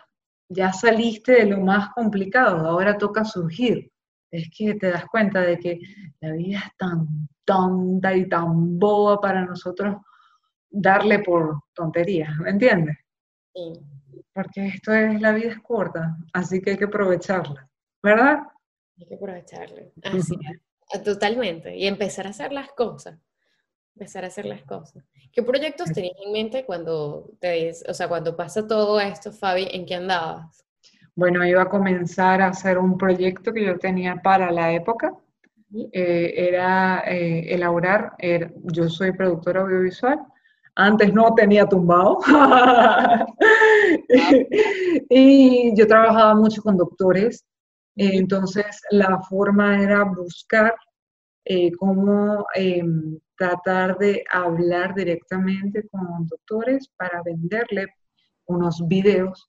ya 0.49 0.73
saliste 0.73 1.33
de 1.33 1.47
lo 1.47 1.61
más 1.61 1.91
complicado, 1.91 2.67
ahora 2.67 2.99
toca 2.99 3.25
surgir 3.25 3.91
es 4.39 4.51
que 4.57 4.75
te 4.75 4.91
das 4.91 5.07
cuenta 5.07 5.41
de 5.41 5.59
que 5.59 5.81
la 6.21 6.33
vida 6.33 6.59
es 6.59 6.77
tan 6.77 7.29
tonta 7.45 8.15
y 8.15 8.29
tan 8.29 8.79
boba 8.79 9.21
para 9.21 9.45
nosotros 9.45 9.97
darle 10.69 11.21
por 11.21 11.61
tonterías, 11.75 12.37
¿me 12.39 12.51
entiendes? 12.51 12.97
Sí. 13.55 13.73
Porque 14.33 14.67
esto 14.67 14.93
es, 14.93 15.21
la 15.21 15.33
vida 15.33 15.51
es 15.51 15.61
corta, 15.61 16.17
así 16.33 16.61
que 16.61 16.71
hay 16.71 16.77
que 16.77 16.85
aprovecharla, 16.85 17.69
¿verdad? 18.03 18.41
Hay 18.99 19.07
que 19.07 19.15
aprovecharla, 19.15 19.83
así 20.03 20.37
totalmente, 21.05 21.77
y 21.77 21.87
empezar 21.87 22.27
a 22.27 22.31
hacer 22.31 22.53
las 22.53 22.69
cosas, 22.73 23.19
empezar 23.95 24.25
a 24.25 24.29
hacer 24.29 24.45
las 24.45 24.63
cosas. 24.63 25.05
¿Qué 25.33 25.43
proyectos 25.43 25.93
tenías 25.93 26.17
en 26.25 26.33
mente 26.33 26.65
cuando 26.65 27.31
te, 27.41 27.73
o 27.89 27.95
sea, 27.95 28.09
cuando 28.09 28.37
pasa 28.37 28.67
todo 28.67 29.01
esto, 29.01 29.33
Fabi, 29.33 29.69
en 29.71 29.87
qué 29.87 29.95
andabas? 29.97 30.66
Bueno, 31.17 31.45
iba 31.45 31.63
a 31.63 31.69
comenzar 31.69 32.43
a 32.43 32.49
hacer 32.49 32.79
un 32.79 32.97
proyecto 32.97 33.53
que 33.53 33.65
yo 33.65 33.79
tenía 33.79 34.17
para 34.23 34.53
la 34.53 34.73
época. 34.73 35.13
Eh, 35.93 36.35
era 36.37 37.03
eh, 37.07 37.53
elaborar, 37.53 38.13
yo 38.73 38.89
soy 38.89 39.13
productora 39.13 39.63
audiovisual, 39.63 40.21
antes 40.77 41.13
no 41.13 41.35
tenía 41.35 41.67
tumbado, 41.67 42.21
y 45.11 45.77
yo 45.77 45.87
trabajaba 45.89 46.35
mucho 46.37 46.63
con 46.63 46.77
doctores, 46.77 47.45
entonces 47.97 48.81
la 48.91 49.21
forma 49.23 49.83
era 49.83 50.05
buscar 50.05 50.75
eh, 51.45 51.73
cómo 51.73 52.47
em, 52.55 53.19
tratar 53.37 53.99
de 53.99 54.25
hablar 54.33 54.95
directamente 54.95 55.87
con 55.89 56.27
doctores 56.27 56.89
para 56.97 57.23
venderle 57.23 57.87
unos 58.47 58.87
videos 58.89 59.49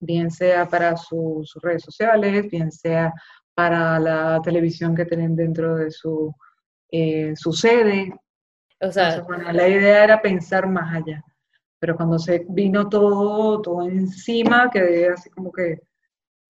bien 0.00 0.30
sea 0.30 0.68
para 0.68 0.96
sus 0.96 1.54
redes 1.62 1.82
sociales, 1.82 2.50
bien 2.50 2.70
sea 2.70 3.12
para 3.54 3.98
la 3.98 4.40
televisión 4.42 4.94
que 4.94 5.04
tienen 5.04 5.34
dentro 5.34 5.76
de 5.76 5.90
su, 5.90 6.32
eh, 6.90 7.34
su 7.34 7.52
sede. 7.52 8.14
O 8.80 8.92
sea, 8.92 9.22
bueno, 9.22 9.50
la 9.50 9.68
idea 9.68 10.04
era 10.04 10.22
pensar 10.22 10.68
más 10.68 10.94
allá, 10.94 11.24
pero 11.80 11.96
cuando 11.96 12.18
se 12.18 12.46
vino 12.48 12.88
todo, 12.88 13.60
todo 13.60 13.82
encima, 13.82 14.70
quedé 14.70 15.08
así 15.08 15.28
como 15.30 15.50
que 15.50 15.80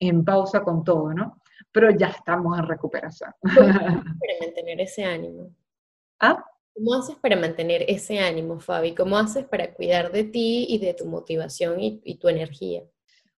en 0.01 0.25
pausa 0.25 0.61
con 0.61 0.85
todo, 0.85 1.15
¿no? 1.15 1.41
Pero 1.73 1.91
ya 1.91 2.09
estamos 2.09 2.59
en 2.59 2.67
recuperación. 2.67 3.33
¿Cómo 3.41 3.69
haces 3.71 4.05
para 4.21 4.39
mantener 4.43 4.81
ese 4.81 5.05
ánimo? 5.05 5.51
¿Ah? 6.21 6.45
¿Cómo 6.75 6.95
haces 6.95 7.17
para 7.17 7.37
mantener 7.37 7.85
ese 7.89 8.19
ánimo, 8.21 8.61
Fabi? 8.61 8.95
¿Cómo 8.95 9.17
haces 9.17 9.45
para 9.47 9.73
cuidar 9.73 10.13
de 10.13 10.25
ti 10.25 10.67
y 10.69 10.79
de 10.79 10.95
tu 10.95 11.07
motivación 11.07 11.81
y, 11.81 12.01
y 12.05 12.19
tu 12.19 12.29
energía? 12.29 12.85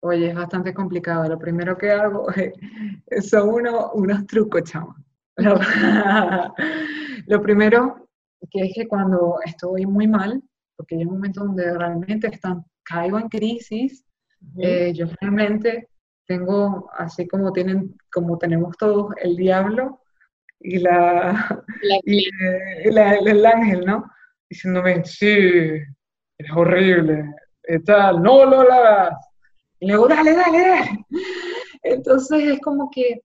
Oye, 0.01 0.29
es 0.29 0.35
bastante 0.35 0.73
complicado. 0.73 1.27
Lo 1.27 1.37
primero 1.37 1.77
que 1.77 1.91
hago 1.91 2.27
son 3.21 3.49
uno, 3.49 3.91
unos 3.93 4.25
trucos, 4.27 4.63
chama. 4.63 4.95
Lo, 7.27 7.41
primero 7.41 8.07
que 8.49 8.61
es 8.61 8.73
que 8.75 8.87
cuando 8.87 9.37
estoy 9.45 9.85
muy 9.85 10.07
mal, 10.07 10.41
porque 10.75 10.95
hay 10.95 11.03
un 11.03 11.13
momento 11.13 11.43
donde 11.43 11.77
realmente 11.77 12.27
están, 12.27 12.65
caigo 12.83 13.19
en 13.19 13.29
crisis, 13.29 14.05
eh, 14.57 14.93
yo 14.93 15.05
realmente 15.21 15.89
tengo, 16.25 16.89
así 16.97 17.27
como 17.27 17.51
tienen, 17.51 17.95
como 18.11 18.37
tenemos 18.37 18.75
todos, 18.77 19.13
el 19.21 19.35
diablo 19.35 20.01
y 20.59 20.79
la, 20.79 21.63
y, 22.03 22.25
el 22.83 23.45
ángel, 23.45 23.85
¿no? 23.85 24.11
Diciéndome, 24.49 25.05
sí, 25.05 25.27
es 26.37 26.51
horrible, 26.53 27.33
tal, 27.85 28.21
no 28.21 28.45
lo 28.45 28.61
hagas 28.61 29.28
y 29.79 29.87
luego, 29.87 30.07
dale, 30.07 30.33
dale, 30.33 30.59
dale. 30.59 31.05
Entonces 31.83 32.43
es 32.43 32.59
como 32.59 32.89
que 32.89 33.21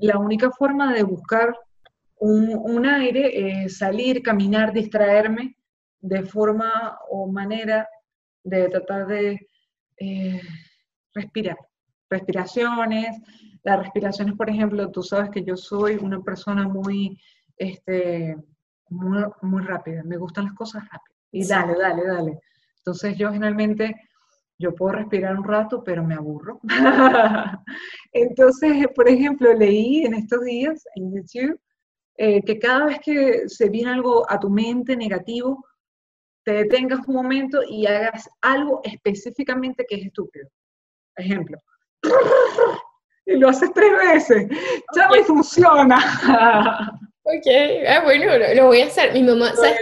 la 0.00 0.18
única 0.18 0.50
forma 0.50 0.92
de 0.92 1.02
buscar 1.02 1.56
un, 2.16 2.86
aire 2.86 3.64
es 3.64 3.78
salir, 3.78 4.22
caminar, 4.22 4.72
distraerme 4.72 5.56
de 6.00 6.22
forma 6.22 6.98
o 7.10 7.26
manera 7.26 7.88
de 8.44 8.68
tratar 8.68 9.06
de 9.06 9.48
eh, 9.96 10.40
respirar. 11.14 11.56
Respiraciones, 12.08 13.20
las 13.62 13.78
respiraciones, 13.80 14.34
por 14.34 14.50
ejemplo, 14.50 14.90
tú 14.90 15.02
sabes 15.02 15.30
que 15.30 15.44
yo 15.44 15.56
soy 15.56 15.96
una 15.96 16.20
persona 16.20 16.68
muy, 16.68 17.18
este, 17.56 18.36
muy, 18.88 19.24
muy 19.40 19.62
rápida, 19.62 20.02
me 20.04 20.16
gustan 20.16 20.44
las 20.46 20.54
cosas 20.54 20.84
rápidas. 20.84 21.18
Y 21.32 21.46
dale, 21.46 21.74
dale, 21.78 22.06
dale. 22.06 22.40
Entonces 22.78 23.16
yo 23.16 23.32
generalmente 23.32 23.94
yo 24.62 24.74
puedo 24.74 24.92
respirar 24.92 25.36
un 25.36 25.44
rato, 25.44 25.82
pero 25.84 26.04
me 26.04 26.14
aburro. 26.14 26.60
Entonces, 28.12 28.86
por 28.94 29.08
ejemplo, 29.08 29.52
leí 29.52 30.04
en 30.04 30.14
estos 30.14 30.42
días 30.44 30.84
en 30.94 31.14
YouTube 31.14 31.60
eh, 32.16 32.42
que 32.44 32.58
cada 32.58 32.86
vez 32.86 33.00
que 33.00 33.48
se 33.48 33.68
viene 33.68 33.90
algo 33.90 34.30
a 34.30 34.38
tu 34.38 34.48
mente 34.48 34.96
negativo, 34.96 35.64
te 36.44 36.52
detengas 36.52 37.06
un 37.08 37.14
momento 37.14 37.60
y 37.68 37.86
hagas 37.86 38.28
algo 38.40 38.80
específicamente 38.84 39.84
que 39.88 39.96
es 39.96 40.06
estúpido. 40.06 40.48
Ejemplo. 41.16 41.58
Y 43.24 43.36
lo 43.36 43.50
haces 43.50 43.72
tres 43.72 43.92
veces. 43.92 44.48
Ya 44.96 45.08
me 45.08 45.22
funciona. 45.22 45.96
Ok, 47.24 47.46
ah, 47.86 48.00
bueno, 48.02 48.26
lo, 48.56 48.66
voy 48.66 48.80
a 48.80 48.86
hacer. 48.86 49.12
Mi 49.12 49.22
mamá, 49.22 49.54
¿sabes? 49.54 49.78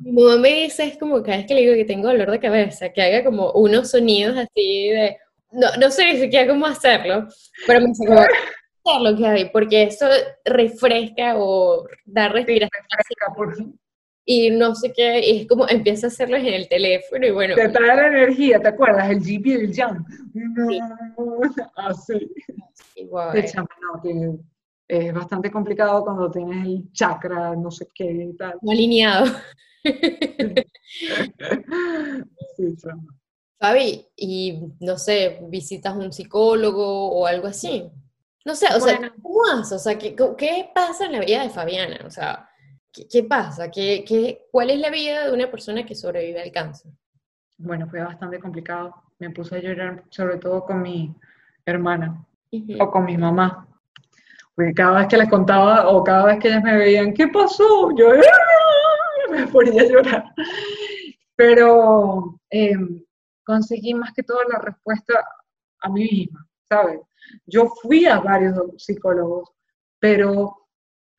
Mi 0.00 0.12
mamá 0.12 0.36
me 0.38 0.62
dice, 0.62 0.84
es 0.84 0.98
como 0.98 1.22
cada 1.22 1.38
vez 1.38 1.46
que 1.46 1.54
le 1.54 1.60
digo 1.60 1.74
que 1.74 1.84
tengo 1.84 2.08
dolor 2.08 2.30
de 2.30 2.40
cabeza, 2.40 2.88
que 2.90 3.02
haga 3.02 3.24
como 3.24 3.52
unos 3.52 3.90
sonidos 3.90 4.36
así 4.36 4.90
de, 4.90 5.18
no, 5.52 5.68
no 5.78 5.90
sé 5.90 6.12
ni 6.12 6.20
siquiera 6.20 6.48
cómo 6.48 6.66
hacerlo, 6.66 7.28
pero 7.66 7.80
me 7.80 7.88
dice 7.88 8.06
como, 8.06 8.20
hacerlo 8.20 9.16
que 9.16 9.26
hay, 9.26 9.50
porque 9.50 9.82
eso 9.84 10.06
refresca 10.44 11.34
o 11.36 11.86
da 12.04 12.28
respiración. 12.28 13.78
Y 14.28 14.50
no 14.50 14.74
sé 14.74 14.92
qué, 14.92 15.20
y 15.20 15.42
es 15.42 15.46
como 15.46 15.68
empieza 15.68 16.06
a 16.06 16.10
hacerlo 16.10 16.36
en 16.36 16.46
el 16.46 16.68
teléfono 16.68 17.26
y 17.26 17.30
bueno. 17.30 17.54
Te 17.54 17.68
trae 17.68 17.94
la 17.94 18.08
energía, 18.08 18.60
¿te 18.60 18.68
acuerdas? 18.68 19.08
El 19.10 19.20
GP 19.20 19.46
y 19.46 19.52
el 19.52 19.74
Jam. 19.74 20.04
Así. 21.76 22.32
Igual. 22.96 23.44
no, 24.02 24.40
es 24.88 25.12
bastante 25.12 25.50
complicado 25.50 26.04
cuando 26.04 26.30
tienes 26.30 26.64
el 26.64 26.92
chakra, 26.92 27.56
no 27.56 27.70
sé 27.70 27.88
qué 27.94 28.04
y 28.04 28.36
tal. 28.36 28.58
No 28.62 28.72
alineado. 28.72 29.26
sí, 32.56 32.76
Fabi, 33.58 34.06
y 34.16 34.62
no 34.80 34.98
sé, 34.98 35.40
visitas 35.48 35.96
un 35.96 36.12
psicólogo 36.12 37.10
o 37.10 37.26
algo 37.26 37.46
así. 37.46 37.90
No 38.44 38.54
sé, 38.54 38.66
o 38.74 38.80
sea, 38.80 39.12
¿cómo 39.22 39.40
haces? 39.52 39.72
O 39.72 39.78
sea, 39.78 39.98
¿qué, 39.98 40.14
¿qué, 40.14 40.70
pasa 40.74 41.06
en 41.06 41.12
la 41.12 41.20
vida 41.20 41.42
de 41.42 41.50
Fabiana? 41.50 41.98
O 42.06 42.10
sea, 42.10 42.48
¿qué, 42.92 43.08
qué 43.08 43.24
pasa? 43.24 43.70
¿Qué, 43.70 44.04
¿Qué, 44.06 44.46
cuál 44.52 44.70
es 44.70 44.78
la 44.78 44.90
vida 44.90 45.26
de 45.26 45.32
una 45.32 45.50
persona 45.50 45.84
que 45.84 45.94
sobrevive 45.94 46.42
al 46.42 46.52
cáncer? 46.52 46.92
Bueno, 47.58 47.88
fue 47.88 48.02
bastante 48.02 48.38
complicado. 48.38 48.94
Me 49.18 49.30
puse 49.30 49.56
a 49.56 49.60
llorar, 49.60 50.04
sobre 50.10 50.36
todo 50.36 50.64
con 50.64 50.82
mi 50.82 51.14
hermana 51.64 52.24
o 52.78 52.90
con 52.90 53.04
mi 53.04 53.16
mamá 53.16 53.66
cada 54.74 54.98
vez 54.98 55.08
que 55.08 55.18
les 55.18 55.28
contaba 55.28 55.88
o 55.88 56.02
cada 56.02 56.26
vez 56.26 56.38
que 56.38 56.48
ellas 56.48 56.62
me 56.62 56.76
veían, 56.76 57.12
¿qué 57.12 57.28
pasó? 57.28 57.90
Yo 57.96 58.10
me 59.30 59.46
ponía 59.48 59.82
a 59.82 59.86
llorar. 59.86 60.34
Pero 61.34 62.40
em, 62.48 63.04
conseguí 63.44 63.92
más 63.92 64.12
que 64.14 64.22
todo 64.22 64.38
la 64.48 64.58
respuesta 64.58 65.24
a 65.80 65.88
mí 65.90 66.08
misma, 66.10 66.48
¿sabes? 66.68 67.00
Yo 67.44 67.68
fui 67.82 68.06
a 68.06 68.20
varios 68.20 68.58
psicólogos, 68.78 69.50
pero 69.98 70.68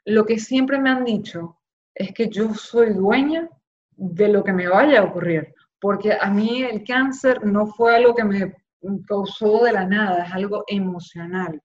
lo 0.06 0.26
que 0.26 0.40
siempre 0.40 0.80
me 0.80 0.90
han 0.90 1.06
dicho 1.06 1.60
es 1.94 2.14
que 2.14 2.30
yo 2.30 2.54
soy 2.56 2.94
dueña 2.94 3.50
de 3.92 4.30
lo 4.30 4.44
que 4.44 4.54
me 4.54 4.68
vaya 4.68 5.00
a 5.00 5.04
ocurrir, 5.04 5.54
porque 5.80 6.18
a 6.20 6.30
mí 6.32 6.64
el 6.64 6.84
cáncer 6.84 7.46
no 7.46 7.68
fue 7.68 7.96
algo 7.96 8.16
que 8.16 8.24
me 8.24 8.56
causó 9.08 9.64
de 9.64 9.74
la 9.74 9.86
nada, 9.86 10.26
es 10.26 10.34
algo 10.34 10.64
emocional 10.68 11.62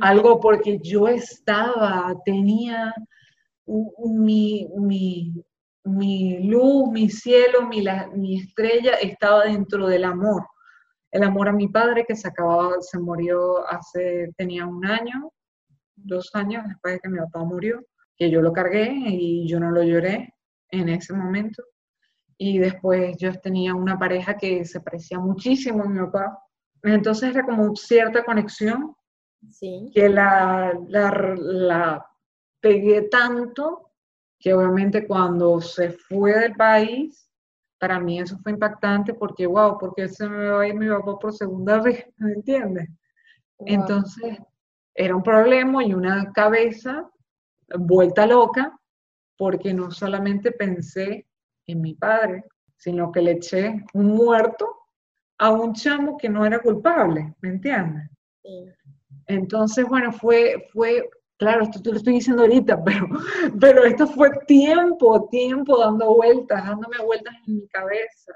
algo 0.00 0.40
porque 0.40 0.78
yo 0.82 1.08
estaba, 1.08 2.14
tenía 2.24 2.94
mi, 3.66 4.68
luz, 5.84 6.90
mi 6.90 7.08
cielo, 7.08 7.66
mi, 7.66 7.84
mi, 8.14 8.40
estrella 8.40 8.94
estaba 8.94 9.44
dentro 9.44 9.86
del 9.86 10.04
amor. 10.04 10.46
El 11.10 11.22
amor 11.22 11.48
a 11.48 11.52
mi 11.52 11.68
padre 11.68 12.04
que 12.06 12.16
se 12.16 12.28
acababa, 12.28 12.74
se 12.80 12.98
murió 12.98 13.66
hace, 13.68 14.32
tenía 14.36 14.66
un 14.66 14.84
año, 14.84 15.30
dos 15.94 16.30
años 16.34 16.64
después 16.66 16.94
de 16.94 17.00
que 17.00 17.08
mi 17.08 17.18
papá 17.18 17.44
murió, 17.44 17.80
que 18.16 18.30
yo 18.30 18.42
lo 18.42 18.52
cargué 18.52 18.92
y 18.92 19.48
yo 19.48 19.58
no 19.60 19.70
lo 19.70 19.82
lloré 19.82 20.34
en 20.70 20.88
ese 20.88 21.14
momento. 21.14 21.62
Y 22.38 22.58
después 22.58 23.16
yo 23.18 23.32
tenía 23.40 23.74
una 23.74 23.98
pareja 23.98 24.36
que 24.36 24.64
se 24.66 24.80
parecía 24.80 25.18
muchísimo 25.18 25.84
a 25.84 25.88
mi 25.88 26.00
papá. 26.00 26.38
Entonces 26.82 27.30
era 27.30 27.46
como 27.46 27.74
cierta 27.74 28.24
conexión 28.24 28.94
Sí. 29.50 29.90
que 29.92 30.08
la, 30.08 30.78
la, 30.88 31.34
la 31.36 32.06
pegué 32.60 33.02
tanto 33.02 33.92
que 34.38 34.52
obviamente 34.54 35.06
cuando 35.06 35.60
se 35.60 35.90
fue 35.90 36.38
del 36.38 36.54
país, 36.54 37.28
para 37.78 37.98
mí 37.98 38.20
eso 38.20 38.38
fue 38.38 38.52
impactante 38.52 39.14
porque, 39.14 39.46
wow, 39.46 39.78
porque 39.78 40.08
se 40.08 40.28
me 40.28 40.48
va 40.48 40.62
a 40.62 40.68
ir 40.68 40.74
mi 40.74 40.88
papá 40.88 41.18
por 41.18 41.32
segunda 41.32 41.80
vez, 41.80 42.06
¿me 42.18 42.32
entiendes? 42.32 42.88
Wow. 43.58 43.68
Entonces, 43.68 44.38
era 44.94 45.14
un 45.14 45.22
problema 45.22 45.84
y 45.84 45.94
una 45.94 46.32
cabeza 46.32 47.10
vuelta 47.78 48.26
loca, 48.26 48.78
porque 49.36 49.74
no 49.74 49.90
solamente 49.90 50.52
pensé 50.52 51.26
en 51.66 51.80
mi 51.80 51.94
padre, 51.94 52.44
sino 52.76 53.12
que 53.12 53.20
le 53.22 53.32
eché 53.32 53.84
un 53.92 54.06
muerto 54.14 54.68
a 55.38 55.50
un 55.50 55.74
chamo 55.74 56.16
que 56.16 56.28
no 56.28 56.46
era 56.46 56.60
culpable, 56.60 57.34
¿me 57.40 57.50
entiendes? 57.50 58.08
Sí. 58.42 58.70
Entonces, 59.26 59.86
bueno, 59.86 60.12
fue, 60.12 60.68
fue, 60.72 61.08
claro, 61.36 61.64
esto 61.64 61.80
te 61.82 61.90
lo 61.90 61.96
estoy 61.96 62.14
diciendo 62.14 62.42
ahorita, 62.42 62.82
pero, 62.84 63.08
pero 63.60 63.84
esto 63.84 64.06
fue 64.06 64.30
tiempo, 64.46 65.28
tiempo 65.30 65.78
dando 65.78 66.14
vueltas, 66.14 66.64
dándome 66.64 66.98
vueltas 67.04 67.34
en 67.46 67.56
mi 67.56 67.68
cabeza 67.68 68.32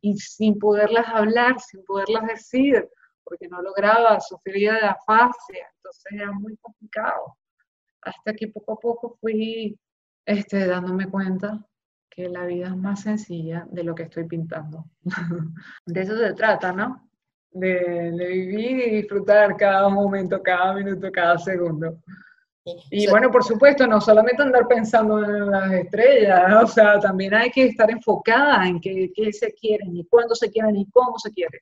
y 0.00 0.16
sin 0.16 0.58
poderlas 0.58 1.06
hablar, 1.08 1.60
sin 1.60 1.84
poderlas 1.84 2.26
decir, 2.26 2.88
porque 3.24 3.48
no 3.48 3.60
lograba, 3.62 4.18
sufría 4.20 4.74
de 4.74 4.86
afasia, 4.86 5.66
entonces 5.76 6.12
era 6.12 6.32
muy 6.32 6.56
complicado. 6.56 7.36
Hasta 8.02 8.32
que 8.32 8.48
poco 8.48 8.72
a 8.72 8.76
poco 8.76 9.18
fui 9.20 9.78
este, 10.24 10.66
dándome 10.66 11.08
cuenta 11.10 11.66
que 12.08 12.28
la 12.28 12.44
vida 12.46 12.68
es 12.68 12.76
más 12.76 13.02
sencilla 13.02 13.66
de 13.70 13.84
lo 13.84 13.94
que 13.94 14.04
estoy 14.04 14.24
pintando. 14.24 14.86
De 15.86 16.00
eso 16.00 16.16
se 16.16 16.32
trata, 16.34 16.72
¿no? 16.72 17.09
De, 17.52 18.12
de 18.12 18.26
vivir 18.28 18.78
y 18.86 18.90
disfrutar 18.96 19.56
cada 19.56 19.88
momento, 19.88 20.40
cada 20.42 20.74
minuto, 20.74 21.10
cada 21.10 21.36
segundo. 21.36 21.98
Y 22.90 23.08
bueno, 23.08 23.30
por 23.30 23.42
supuesto, 23.42 23.86
no 23.86 24.00
solamente 24.00 24.42
andar 24.42 24.66
pensando 24.68 25.24
en 25.24 25.50
las 25.50 25.72
estrellas, 25.72 26.62
o 26.62 26.66
sea, 26.66 27.00
también 27.00 27.34
hay 27.34 27.50
que 27.50 27.66
estar 27.66 27.90
enfocada 27.90 28.66
en 28.68 28.80
qué, 28.80 29.10
qué 29.14 29.32
se 29.32 29.52
quieren 29.52 29.96
y 29.96 30.04
cuándo 30.06 30.34
se 30.34 30.50
quieren 30.50 30.76
y 30.76 30.88
cómo 30.90 31.18
se 31.18 31.32
quieren. 31.32 31.60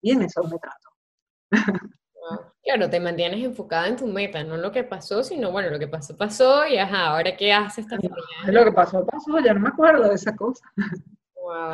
Y 0.00 0.12
en 0.12 0.22
eso 0.22 0.42
me 0.44 0.58
trato. 0.58 1.80
wow. 2.14 2.52
Claro, 2.62 2.88
te 2.88 3.00
mantienes 3.00 3.44
enfocada 3.44 3.88
en 3.88 3.96
tu 3.96 4.06
meta, 4.06 4.42
no 4.42 4.56
lo 4.56 4.72
que 4.72 4.84
pasó, 4.84 5.22
sino 5.22 5.52
bueno, 5.52 5.70
lo 5.70 5.78
que 5.78 5.88
pasó, 5.88 6.16
pasó 6.16 6.66
y 6.66 6.78
ajá, 6.78 7.08
ahora 7.08 7.36
qué 7.36 7.52
hace 7.52 7.82
esta 7.82 7.96
familia. 7.96 8.24
Es 8.46 8.54
lo 8.54 8.64
que 8.64 8.72
pasó, 8.72 9.04
pasó, 9.04 9.38
ya 9.40 9.52
no 9.52 9.60
me 9.60 9.68
acuerdo 9.68 10.08
de 10.08 10.14
esa 10.14 10.34
cosa. 10.34 10.64
Wow. 11.34 11.72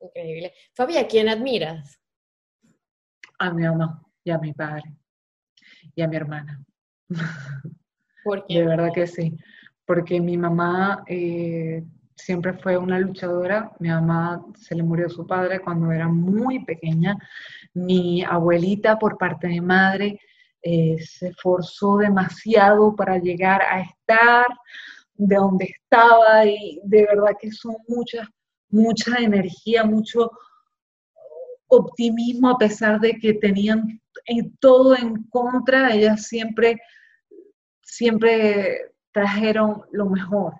Increíble. 0.00 0.52
Fabi, 0.74 0.96
¿a 0.96 1.06
quién 1.06 1.28
admiras? 1.28 1.98
A 3.44 3.52
mi 3.52 3.62
mamá 3.62 4.02
y 4.24 4.30
a 4.30 4.38
mi 4.38 4.52
padre 4.54 4.94
y 5.94 6.02
a 6.02 6.08
mi 6.08 6.16
hermana. 6.16 6.64
Porque 8.24 8.54
De 8.54 8.66
verdad 8.66 8.90
que 8.94 9.06
sí, 9.06 9.36
porque 9.84 10.18
mi 10.18 10.38
mamá 10.38 11.04
eh, 11.06 11.84
siempre 12.16 12.54
fue 12.54 12.78
una 12.78 12.98
luchadora. 12.98 13.70
Mi 13.80 13.88
mamá 13.90 14.42
se 14.56 14.74
le 14.74 14.82
murió 14.82 15.10
su 15.10 15.26
padre 15.26 15.60
cuando 15.60 15.92
era 15.92 16.08
muy 16.08 16.64
pequeña. 16.64 17.18
Mi 17.74 18.22
abuelita, 18.22 18.98
por 18.98 19.18
parte 19.18 19.48
de 19.48 19.60
madre, 19.60 20.18
eh, 20.62 20.96
se 20.98 21.28
esforzó 21.28 21.98
demasiado 21.98 22.96
para 22.96 23.18
llegar 23.18 23.60
a 23.60 23.82
estar 23.82 24.46
de 25.12 25.36
donde 25.36 25.66
estaba 25.66 26.46
y 26.46 26.80
de 26.84 27.02
verdad 27.02 27.36
que 27.38 27.52
son 27.52 27.76
muchas, 27.86 28.26
mucha 28.70 29.18
energía, 29.18 29.84
mucho 29.84 30.30
optimismo 31.68 32.50
a 32.50 32.58
pesar 32.58 33.00
de 33.00 33.18
que 33.18 33.34
tenían 33.34 34.00
en 34.26 34.56
todo 34.58 34.96
en 34.96 35.24
contra, 35.24 35.94
ellas 35.94 36.26
siempre, 36.26 36.80
siempre 37.82 38.92
trajeron 39.12 39.82
lo 39.92 40.06
mejor 40.06 40.54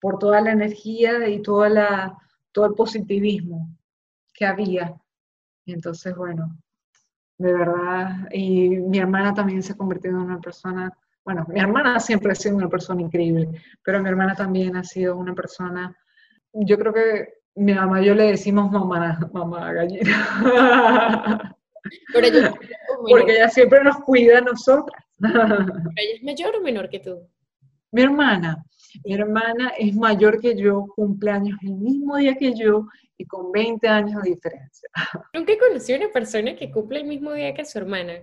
por 0.00 0.18
toda 0.18 0.40
la 0.40 0.52
energía 0.52 1.28
y 1.28 1.42
toda 1.42 1.68
la, 1.68 2.18
todo 2.52 2.66
el 2.66 2.74
positivismo 2.74 3.68
que 4.32 4.44
había. 4.44 4.94
Entonces, 5.66 6.14
bueno, 6.14 6.58
de 7.38 7.52
verdad, 7.52 8.28
y 8.30 8.68
mi 8.68 8.98
hermana 8.98 9.34
también 9.34 9.62
se 9.62 9.72
ha 9.72 9.76
convertido 9.76 10.16
en 10.16 10.22
una 10.22 10.40
persona, 10.40 10.92
bueno, 11.24 11.46
mi 11.48 11.58
hermana 11.58 11.98
siempre 12.00 12.32
ha 12.32 12.34
sido 12.34 12.56
una 12.56 12.68
persona 12.68 13.02
increíble, 13.02 13.48
pero 13.82 14.02
mi 14.02 14.08
hermana 14.08 14.34
también 14.34 14.76
ha 14.76 14.84
sido 14.84 15.16
una 15.16 15.34
persona, 15.34 15.96
yo 16.52 16.78
creo 16.78 16.92
que 16.92 17.43
mi 17.56 17.72
mamá 17.74 18.02
y 18.02 18.06
yo 18.06 18.14
le 18.14 18.24
decimos 18.24 18.70
mamá, 18.70 19.18
mamá 19.32 19.72
gallina, 19.72 21.56
pero 22.12 22.26
ella, 22.26 22.48
es 22.48 22.54
porque 23.10 23.32
ella 23.32 23.48
siempre 23.48 23.84
nos 23.84 23.96
cuida 23.98 24.38
a 24.38 24.40
nosotras. 24.40 25.04
ella 25.20 26.14
es 26.16 26.22
mayor 26.22 26.56
o 26.56 26.60
menor 26.60 26.88
que 26.88 27.00
tú. 27.00 27.28
Mi 27.92 28.02
hermana, 28.02 28.64
mi 29.04 29.14
hermana 29.14 29.72
es 29.78 29.94
mayor 29.94 30.40
que 30.40 30.56
yo, 30.56 30.86
cumpleaños 30.96 31.58
el 31.62 31.74
mismo 31.74 32.16
día 32.16 32.34
que 32.34 32.54
yo 32.54 32.86
y 33.16 33.24
con 33.26 33.52
20 33.52 33.86
años 33.86 34.22
de 34.22 34.30
diferencia. 34.30 34.88
Nunca 35.32 35.52
he 35.52 35.58
conocido 35.58 35.98
a 35.98 36.04
una 36.04 36.12
persona 36.12 36.56
que 36.56 36.72
cumple 36.72 37.00
el 37.00 37.06
mismo 37.06 37.32
día 37.32 37.54
que 37.54 37.64
su 37.64 37.78
hermana. 37.78 38.14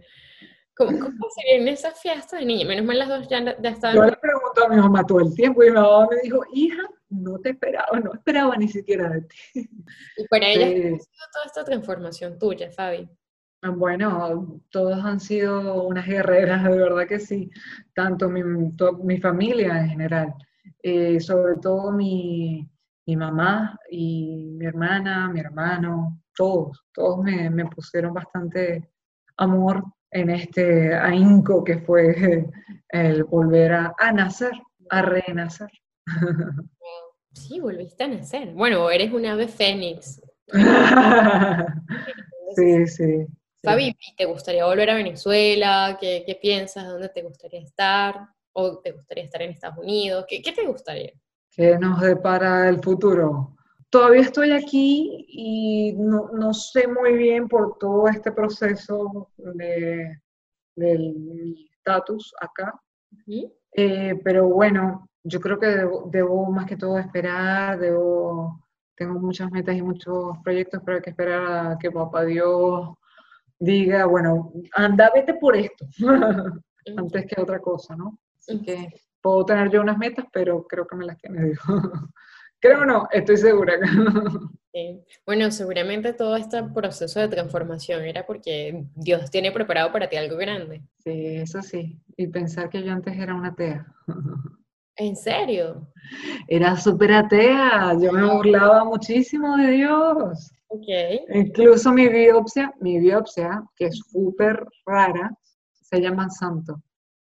¿Cómo, 0.76 0.98
cómo 1.00 1.28
serían 1.36 1.68
esas 1.68 2.02
fiestas 2.02 2.40
de 2.40 2.46
niña? 2.46 2.66
Menos 2.68 2.86
mal 2.86 3.00
las 3.00 3.08
dos 3.08 3.28
ya, 3.30 3.40
ya 3.44 3.56
Yo 3.62 3.70
estaban. 3.70 4.10
le 4.10 4.18
pregunto 4.18 4.66
a 4.66 4.70
mi 4.70 4.76
mamá 4.78 5.06
todo 5.06 5.20
el 5.20 5.34
tiempo 5.36 5.64
y 5.64 5.70
mi 5.70 5.76
mamá 5.76 6.08
me 6.10 6.22
dijo, 6.22 6.42
hija, 6.54 6.84
no 7.12 7.38
te 7.40 7.50
esperaba, 7.52 8.00
no 8.00 8.14
esperaba 8.14 8.56
ni 8.58 8.68
siquiera 8.68 9.10
de 9.10 9.22
ti. 9.22 9.70
Y 10.18 10.28
para 10.28 10.48
ella 10.50 10.68
Sí. 10.68 10.74
ha 10.76 11.00
sido 11.00 11.26
toda 11.34 11.46
esta 11.46 11.64
transformación 11.64 12.40
tuya, 12.40 12.72
Fabi. 12.72 13.10
Bueno, 13.64 14.60
todos 14.72 15.04
han 15.06 15.20
sido 15.20 15.84
unas 15.84 16.08
guerreras, 16.08 16.64
de 16.64 16.78
verdad 16.78 17.08
que 17.08 17.20
sí, 17.20 17.52
tanto 17.94 18.28
mi, 18.30 18.72
to- 18.76 18.94
mi 19.04 19.20
familia 19.20 19.80
en 19.82 19.90
general, 19.90 20.34
eh, 20.82 21.20
sobre 21.20 21.58
todo 21.62 21.92
mi, 21.92 22.68
mi 23.06 23.16
mamá 23.16 23.78
y 23.90 24.56
mi 24.58 24.66
hermana, 24.66 25.30
mi 25.30 25.40
hermano, 25.42 26.24
todos, 26.36 26.84
todos 26.92 27.20
me, 27.24 27.52
me 27.52 27.66
pusieron 27.68 28.14
bastante 28.16 28.90
amor 29.38 29.84
en 30.10 30.32
este 30.32 30.96
ahínco 30.96 31.64
que 31.64 31.78
fue 31.80 32.50
el 32.90 33.24
volver 33.26 33.74
a, 33.74 33.94
a 33.98 34.12
nacer, 34.12 34.54
a 34.90 35.02
renacer. 35.04 35.70
Sí, 37.34 37.62
volviste 37.62 38.04
a 38.04 38.08
nacer. 38.10 38.52
Bueno, 38.54 38.90
eres 38.92 39.14
un 39.14 39.26
ave 39.26 39.48
fénix. 39.48 40.22
Sí, 42.54 42.86
sí. 42.86 43.26
sí. 43.26 43.28
Fabi, 43.64 43.96
¿y 43.98 44.16
¿te 44.18 44.26
gustaría 44.26 44.66
volver 44.66 44.90
a 44.90 44.96
Venezuela? 44.96 45.98
¿Qué, 46.02 46.24
qué 46.26 46.36
piensas? 46.36 46.86
¿Dónde 46.86 47.08
te 47.08 47.22
gustaría 47.22 47.62
estar? 47.62 48.28
¿O 48.52 48.80
te 48.80 48.92
gustaría 48.92 49.24
estar 49.24 49.42
en 49.42 49.52
Estados 49.52 49.78
Unidos? 49.78 50.26
¿Qué, 50.28 50.42
qué 50.42 50.52
te 50.52 50.66
gustaría? 50.66 51.14
¿Qué 51.52 51.78
nos 51.80 52.02
depara 52.02 52.68
el 52.68 52.82
futuro? 52.82 53.56
Todavía 53.90 54.22
estoy 54.22 54.52
aquí 54.52 55.26
y 55.30 55.94
no, 55.94 56.30
no 56.34 56.54
sé 56.54 56.88
muy 56.88 57.14
bien 57.14 57.48
por 57.48 57.78
todo 57.78 58.08
este 58.10 58.34
proceso 58.34 59.30
de, 59.38 60.20
del 60.76 61.56
estatus 61.72 62.34
acá, 62.40 62.74
Ujú. 63.12 63.54
Eh, 63.74 64.20
pero 64.24 64.50
bueno, 64.50 65.10
yo 65.24 65.40
creo 65.40 65.60
que 65.60 65.68
debo, 65.68 66.10
debo 66.12 66.52
más 66.52 66.66
que 66.66 66.78
todo 66.78 66.98
esperar, 66.98 67.80
debo, 67.80 68.64
tengo 68.96 69.20
muchas 69.20 69.52
metas 69.52 69.76
y 69.76 69.82
muchos 69.82 70.38
proyectos, 70.44 70.82
pero 70.86 70.98
hay 70.98 71.04
que 71.04 71.10
esperar 71.12 71.72
a 71.72 71.78
que 71.78 71.92
papá 71.92 72.24
Dios 72.26 72.90
diga, 73.60 74.06
bueno, 74.06 74.52
anda, 74.74 75.12
vete 75.14 75.36
por 75.36 75.56
esto, 75.56 75.86
antes 76.98 77.26
que 77.28 77.42
otra 77.42 77.60
cosa, 77.60 77.96
¿no? 77.96 78.18
Así 78.40 78.62
que 78.62 78.90
puedo 79.22 79.46
tener 79.46 79.70
yo 79.70 79.82
unas 79.82 79.98
metas, 79.98 80.26
pero 80.32 80.66
creo 80.68 80.88
que 80.88 80.96
me 80.96 81.06
las 81.06 81.18
tiene 81.18 81.44
Dios. 81.46 81.60
Creo 82.62 82.86
no, 82.86 83.08
estoy 83.12 83.38
segura. 83.38 83.74
Sí. 84.74 85.04
Bueno, 85.26 85.52
seguramente 85.52 86.14
todo 86.14 86.38
este 86.38 86.64
proceso 86.64 87.20
de 87.20 87.28
transformación 87.28 88.06
era 88.06 88.26
porque 88.26 88.86
Dios 88.96 89.30
tiene 89.30 89.52
preparado 89.52 89.92
para 89.92 90.08
ti 90.08 90.16
algo 90.16 90.38
grande. 90.38 90.82
Sí, 91.04 91.36
eso 91.36 91.62
sí. 91.62 92.00
Y 92.16 92.28
pensar 92.28 92.70
que 92.70 92.82
yo 92.82 92.94
antes 92.94 93.20
era 93.20 93.36
una 93.36 93.50
atea. 93.50 93.86
¿En 95.02 95.16
serio? 95.16 95.88
Era 96.48 96.78
súper 96.78 97.12
atea, 97.12 97.98
yo 98.00 98.12
me 98.12 98.24
burlaba 98.32 98.86
muchísimo 98.86 99.58
de 99.58 99.72
Dios. 99.72 100.52
Ok. 100.68 100.88
Incluso 101.34 101.92
mi 101.92 102.08
biopsia, 102.08 102.72
mi 102.80 103.00
biopsia, 103.00 103.64
que 103.76 103.88
es 103.88 104.00
súper 104.12 104.64
rara, 104.86 105.36
se 105.72 106.00
llama 106.00 106.30
santo. 106.30 106.84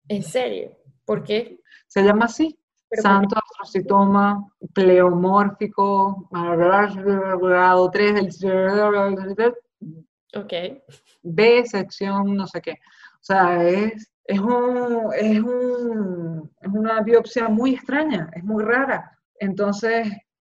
¿En 0.09 0.21
serio? 0.21 0.77
¿Por 1.05 1.23
qué? 1.23 1.61
Se 1.87 2.03
llama 2.03 2.25
así, 2.25 2.59
santo 2.91 3.37
astrocitoma 3.37 4.51
pleomórfico, 4.73 6.27
grado 6.29 7.89
3 7.89 8.37
del 8.37 9.53
Ok. 10.35 10.53
B, 11.21 11.65
sección 11.65 12.35
no 12.35 12.47
sé 12.47 12.61
qué. 12.61 12.71
O 12.73 13.23
sea, 13.23 13.63
es 13.63 14.10
es, 14.25 14.39
un, 14.39 15.11
es, 15.13 15.39
un, 15.39 16.51
es 16.61 16.69
una 16.69 17.01
biopsia 17.01 17.49
muy 17.49 17.75
extraña, 17.75 18.29
es 18.33 18.43
muy 18.43 18.63
rara. 18.63 19.17
Entonces, 19.39 20.07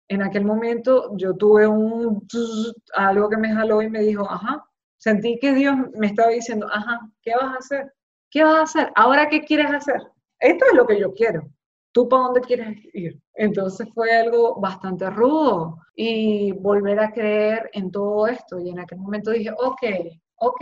en 0.07 0.21
aquel 0.21 0.45
momento 0.45 1.15
yo 1.17 1.35
tuve 1.35 1.67
un 1.67 2.27
algo 2.93 3.29
que 3.29 3.37
me 3.37 3.53
jaló 3.53 3.81
y 3.81 3.89
me 3.89 4.01
dijo, 4.01 4.29
ajá, 4.29 4.63
sentí 4.97 5.37
que 5.39 5.53
Dios 5.53 5.75
me 5.97 6.07
estaba 6.07 6.29
diciendo, 6.29 6.67
ajá, 6.71 6.99
¿qué 7.21 7.33
vas 7.35 7.55
a 7.55 7.57
hacer? 7.57 7.93
¿Qué 8.29 8.43
vas 8.43 8.55
a 8.55 8.61
hacer? 8.63 8.91
¿Ahora 8.95 9.29
qué 9.29 9.43
quieres 9.43 9.71
hacer? 9.71 10.01
Esto 10.39 10.65
es 10.69 10.77
lo 10.77 10.85
que 10.85 10.99
yo 10.99 11.13
quiero. 11.13 11.47
¿Tú 11.91 12.09
para 12.09 12.23
dónde 12.23 12.41
quieres 12.41 12.77
ir? 12.93 13.17
Entonces 13.35 13.87
fue 13.93 14.11
algo 14.11 14.59
bastante 14.59 15.09
rudo 15.09 15.77
y 15.95 16.51
volver 16.51 16.99
a 16.99 17.11
creer 17.11 17.69
en 17.73 17.89
todo 17.89 18.27
esto. 18.27 18.59
Y 18.59 18.69
en 18.69 18.79
aquel 18.79 18.99
momento 18.99 19.31
dije, 19.31 19.51
ok, 19.51 19.83
ok, 20.35 20.61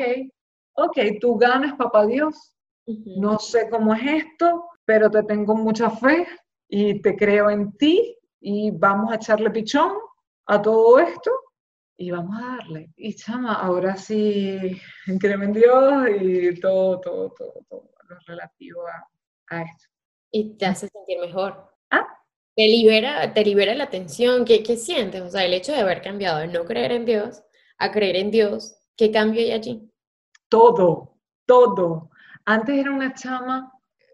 ok, 0.75 0.97
tú 1.19 1.35
ganas, 1.37 1.75
papá 1.75 2.05
Dios. 2.05 2.52
No 2.85 3.39
sé 3.39 3.69
cómo 3.69 3.93
es 3.93 4.23
esto, 4.23 4.69
pero 4.85 5.09
te 5.09 5.23
tengo 5.23 5.55
mucha 5.55 5.89
fe 5.89 6.27
y 6.67 7.01
te 7.01 7.15
creo 7.15 7.49
en 7.49 7.71
ti 7.77 8.17
y 8.41 8.71
vamos 8.71 9.11
a 9.11 9.15
echarle 9.15 9.49
pichón 9.51 9.93
a 10.45 10.61
todo 10.61 10.99
esto 10.99 11.31
y 11.97 12.11
vamos 12.11 12.35
a 12.41 12.57
darle. 12.57 12.91
Y 12.97 13.15
chama, 13.15 13.53
ahora 13.53 13.95
sí, 13.95 14.81
creo 15.19 15.41
en 15.41 15.53
Dios 15.53 16.07
y 16.19 16.59
todo, 16.59 16.99
todo, 16.99 17.33
todo, 17.37 17.53
todo 17.69 17.89
lo 18.09 18.17
relativo 18.27 18.81
a, 19.49 19.61
esto. 19.61 19.85
Y 20.31 20.57
te 20.57 20.65
hace 20.65 20.89
sentir 20.89 21.19
mejor. 21.19 21.71
¿Ah? 21.91 22.07
Te 22.55 22.67
libera, 22.67 23.33
te 23.33 23.45
libera 23.45 23.75
la 23.75 23.89
tensión. 23.89 24.45
¿Qué, 24.45 24.63
¿Qué 24.63 24.77
sientes? 24.77 25.21
O 25.21 25.29
sea, 25.29 25.45
el 25.45 25.53
hecho 25.53 25.71
de 25.71 25.79
haber 25.79 26.01
cambiado 26.01 26.39
de 26.39 26.47
no 26.47 26.65
creer 26.65 26.91
en 26.91 27.05
Dios 27.05 27.43
a 27.77 27.91
creer 27.91 28.15
en 28.15 28.31
Dios, 28.31 28.75
¿qué 28.95 29.11
cambio 29.11 29.41
hay 29.41 29.51
allí? 29.51 29.91
Todo, 30.49 31.17
todo. 31.45 32.09
Antes 32.45 32.75
era 32.75 32.91
una 32.91 33.13
chama 33.13 33.71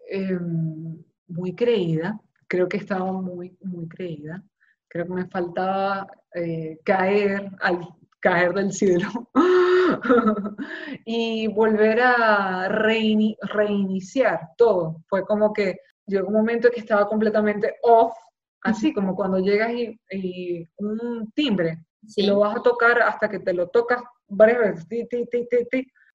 em, 0.08 1.02
muy 1.28 1.54
creída, 1.54 2.20
creo 2.46 2.68
que 2.68 2.76
estaba 2.76 3.10
muy, 3.12 3.56
muy 3.62 3.88
creída. 3.88 4.42
Creo 4.88 5.06
que 5.06 5.12
me 5.12 5.26
faltaba 5.28 6.06
eh, 6.34 6.78
caer, 6.84 7.50
al 7.60 7.80
caer 8.20 8.52
del 8.52 8.72
cielo 8.72 9.08
y 11.04 11.46
volver 11.48 12.00
a 12.00 12.68
reiniciar 12.68 14.50
todo. 14.56 15.02
Fue 15.08 15.24
como 15.24 15.52
que 15.52 15.78
llegó 16.06 16.28
un 16.28 16.34
momento 16.34 16.70
que 16.70 16.80
estaba 16.80 17.08
completamente 17.08 17.76
off, 17.82 18.12
así 18.62 18.92
como 18.92 19.14
cuando 19.14 19.38
llegas 19.38 19.72
y, 19.72 20.68
un 20.78 21.30
timbre, 21.34 21.84
y 22.16 22.26
lo 22.26 22.40
vas 22.40 22.56
a 22.56 22.62
tocar 22.62 23.00
hasta 23.00 23.28
que 23.28 23.38
te 23.38 23.52
lo 23.52 23.68
tocas 23.68 24.02
varias 24.26 24.88
veces, 24.88 25.08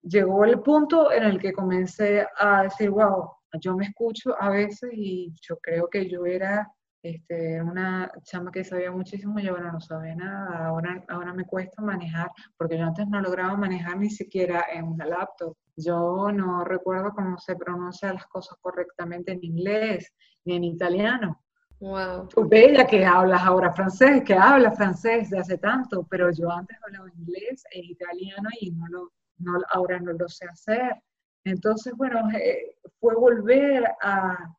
llegó 0.06 0.46
el 0.46 0.60
punto 0.60 1.12
en 1.12 1.24
el 1.24 1.40
que 1.40 1.54
comencé 1.54 2.26
a 2.38 2.64
decir, 2.64 2.90
wow, 2.90 3.32
yo 3.60 3.76
me 3.76 3.86
escucho 3.86 4.36
a 4.40 4.50
veces 4.50 4.92
y 4.94 5.34
yo 5.42 5.58
creo 5.58 5.90
que 5.90 6.10
yo 6.10 6.26
era 6.26 6.72
este, 7.02 7.62
una 7.62 8.12
chama 8.24 8.52
que 8.52 8.64
sabía 8.64 8.92
muchísimo 8.92 9.40
y 9.40 9.48
ahora 9.48 9.72
no 9.72 9.80
sabía 9.80 10.16
nada, 10.16 10.68
ahora, 10.68 11.04
ahora 11.08 11.34
me 11.34 11.46
cuesta 11.46 11.82
manejar, 11.82 12.32
porque 12.58 12.78
yo 12.78 12.86
antes 12.86 13.08
no 13.08 13.22
lograba 13.22 13.56
manejar 13.56 13.98
ni 13.98 14.10
siquiera 14.10 14.66
en 14.74 14.86
una 14.86 15.06
laptop. 15.06 15.56
Yo 15.76 16.32
no 16.32 16.64
recuerdo 16.64 17.14
cómo 17.14 17.38
se 17.38 17.56
pronuncia 17.56 18.14
las 18.14 18.26
cosas 18.28 18.58
correctamente 18.62 19.34
en 19.34 19.44
inglés 19.44 20.14
ni 20.46 20.56
en 20.56 20.64
italiano. 20.64 21.42
Wow. 21.80 22.30
Tú 22.30 22.48
bella 22.48 22.88
que 22.88 23.06
hablas 23.06 23.42
ahora 23.44 23.74
francés, 23.74 24.24
que 24.24 24.34
hablas 24.34 24.78
francés 24.78 25.30
de 25.30 25.40
hace 25.40 25.58
tanto, 25.58 26.08
pero 26.10 26.32
yo 26.32 26.50
antes 26.50 26.78
hablaba 26.84 27.10
inglés 27.18 27.66
e 27.72 27.82
italiano 27.82 28.50
y 28.62 28.72
no 28.72 28.88
lo, 28.88 29.12
no, 29.38 29.60
ahora 29.72 30.00
no 30.00 30.14
lo 30.14 30.28
sé 30.28 30.46
hacer. 30.46 31.02
Entonces, 31.44 31.94
bueno, 31.96 32.30
eh, 32.32 32.76
fue 33.00 33.16
volver 33.16 33.86
a, 34.02 34.56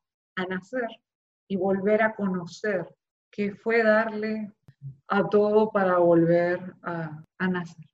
nacer 0.49 0.89
y 1.49 1.57
volver 1.57 2.03
a 2.03 2.15
conocer, 2.15 2.87
que 3.31 3.55
fue 3.55 3.83
darle 3.83 4.53
a 5.09 5.29
todo 5.29 5.71
para 5.71 5.99
volver 5.99 6.61
a, 6.83 7.23
nacer. 7.41 7.85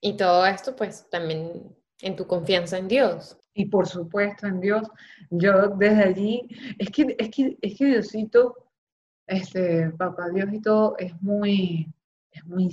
Y 0.00 0.16
todo 0.16 0.46
esto, 0.46 0.76
pues, 0.76 1.08
también 1.10 1.74
en 2.00 2.16
tu 2.16 2.26
confianza 2.26 2.78
en 2.78 2.88
Dios. 2.88 3.38
Y 3.54 3.66
por 3.66 3.88
supuesto 3.88 4.46
en 4.46 4.60
Dios, 4.60 4.86
yo 5.30 5.68
desde 5.68 6.04
allí, 6.04 6.46
es 6.78 6.90
que, 6.90 7.16
es 7.18 7.30
que, 7.30 7.56
es 7.60 7.78
que 7.78 7.86
Diosito, 7.86 8.54
este, 9.26 9.90
papá 9.92 10.28
Dios 10.28 10.52
y 10.52 10.60
todo, 10.60 10.96
es 10.98 11.20
muy, 11.22 11.92
es 12.30 12.44
muy 12.44 12.70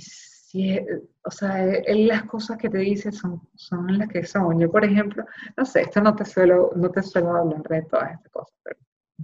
o 1.24 1.30
sea, 1.30 1.64
él 1.64 2.06
las 2.06 2.24
cosas 2.24 2.56
que 2.58 2.68
te 2.70 2.78
dice 2.78 3.10
son, 3.10 3.42
son 3.54 3.98
las 3.98 4.08
que 4.08 4.24
son. 4.24 4.58
Yo, 4.60 4.70
por 4.70 4.84
ejemplo, 4.84 5.24
no 5.56 5.64
sé, 5.64 5.82
esto 5.82 6.00
no 6.00 6.14
te 6.14 6.24
suelo, 6.24 6.70
no 6.76 6.90
te 6.90 7.02
suelo 7.02 7.36
hablar 7.36 7.62
de 7.62 7.82
todas 7.82 8.12
estas 8.12 8.32
cosas, 8.32 8.54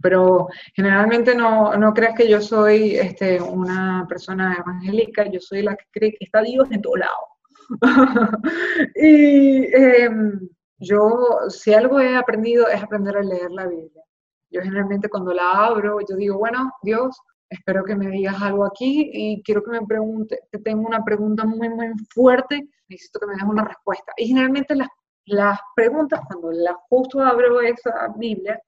pero, 0.03 0.49
generalmente 0.75 1.35
no, 1.35 1.77
no, 1.77 1.93
creas 1.93 2.15
que 2.17 2.29
yo 2.29 2.41
soy 2.41 2.97
este, 2.97 3.41
una 3.41 4.07
persona 4.09 4.57
evangélica, 4.59 5.31
yo 5.31 5.41
soy 5.41 5.63
la 5.63 5.77
que 5.77 5.85
cree 5.91 6.13
que 6.13 6.25
está 6.25 6.43
Dios 6.43 6.69
en 6.71 6.81
todo 6.81 6.97
lado. 6.97 7.31
y 8.95 9.67
em, 9.75 10.49
yo, 10.79 11.41
si 11.49 11.75
algo 11.75 12.01
he 12.01 12.17
aprendido, 12.17 12.69
es 12.69 12.83
aprender 12.83 13.17
a 13.17 13.23
leer 13.23 13.51
la 13.51 13.67
Biblia. 13.67 14.03
Yo 14.51 14.63
generalmente 14.63 15.09
cuando 15.09 15.33
la 15.33 15.67
abro, 15.67 15.99
yo 16.01 16.17
digo, 16.17 16.39
bueno, 16.39 16.73
Dios, 16.83 17.21
espero 17.51 17.85
que 17.85 17.97
me 17.97 18.09
digas 18.09 18.41
algo 18.41 18.65
aquí 18.65 19.11
y 19.13 19.43
quiero 19.43 19.63
que 19.63 19.73
me 19.73 19.87
pregunte, 19.87 20.41
que 20.51 20.59
tengo 20.59 20.87
una 20.87 21.05
pregunta 21.05 21.45
muy, 21.45 21.69
muy 21.69 21.89
fuerte, 22.15 22.69
necesito 22.89 23.19
que 23.19 23.27
me 23.27 23.35
des 23.35 23.43
una 23.43 23.65
respuesta. 23.65 24.13
Y 24.17 24.29
generalmente 24.29 24.77
las, 24.77 24.89
las 25.27 25.59
preguntas, 25.75 26.21
cuando 26.27 26.53
la 26.53 26.75
justo 26.89 27.21
abro 27.21 27.61
esa 27.61 28.15
Biblia, 28.17 28.61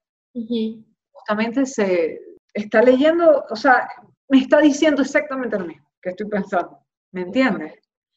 justamente 1.11 1.65
se 1.65 2.19
está 2.53 2.81
leyendo, 2.81 3.45
o 3.49 3.55
sea, 3.55 3.87
me 4.29 4.39
está 4.39 4.59
diciendo 4.59 5.01
exactamente 5.01 5.57
lo 5.57 5.65
mismo 5.65 5.87
que 6.01 6.09
estoy 6.09 6.27
pensando, 6.27 6.77
¿me 7.11 7.21
entiendes? 7.21 7.73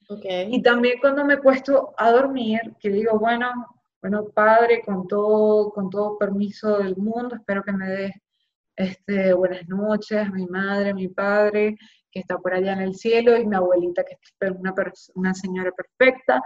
Okay. 0.09 0.49
Y 0.53 0.63
también 0.63 0.99
cuando 1.01 1.25
me 1.25 1.39
puesto 1.39 1.95
a 1.97 2.11
dormir, 2.11 2.61
que 2.81 2.91
digo, 2.91 3.19
bueno, 3.19 3.53
bueno, 4.01 4.27
Padre, 4.35 4.83
con 4.85 5.07
todo, 5.07 5.71
con 5.71 5.91
todo 5.91 6.19
permiso 6.19 6.79
del 6.79 6.97
mundo, 6.97 7.37
espero 7.37 7.63
que 7.63 7.73
me 7.73 7.89
des 7.89 8.13
este, 8.77 9.33
buenas 9.33 9.67
noches, 9.69 10.31
mi 10.33 10.47
madre, 10.47 10.93
mi 10.93 11.09
padre, 11.09 11.77
que 12.11 12.21
está 12.21 12.39
por 12.39 12.55
allá 12.55 12.75
en 12.75 12.81
el 12.81 12.95
cielo, 12.95 13.37
y 13.37 13.47
mi 13.47 13.57
abuelita, 13.57 14.05
que 14.05 14.15
es 14.15 14.51
una, 14.53 14.75
una 15.15 15.35
señora 15.35 15.73
perfecta, 15.73 16.43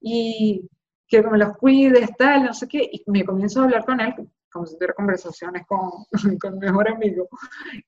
y 0.00 0.68
que 1.08 1.22
me 1.22 1.38
los 1.38 1.56
cuides, 1.56 2.10
tal, 2.16 2.44
no 2.44 2.52
sé 2.52 2.68
qué, 2.68 2.88
y 2.92 3.02
me 3.06 3.24
comienzo 3.24 3.60
a 3.60 3.64
hablar 3.64 3.84
con 3.84 4.00
él, 4.00 4.14
como 4.52 4.66
si 4.66 4.74
tuviera 4.74 4.94
conversaciones 4.94 5.66
con, 5.66 5.90
con 6.40 6.58
mi 6.58 6.66
mejor 6.66 6.88
amigo, 6.90 7.28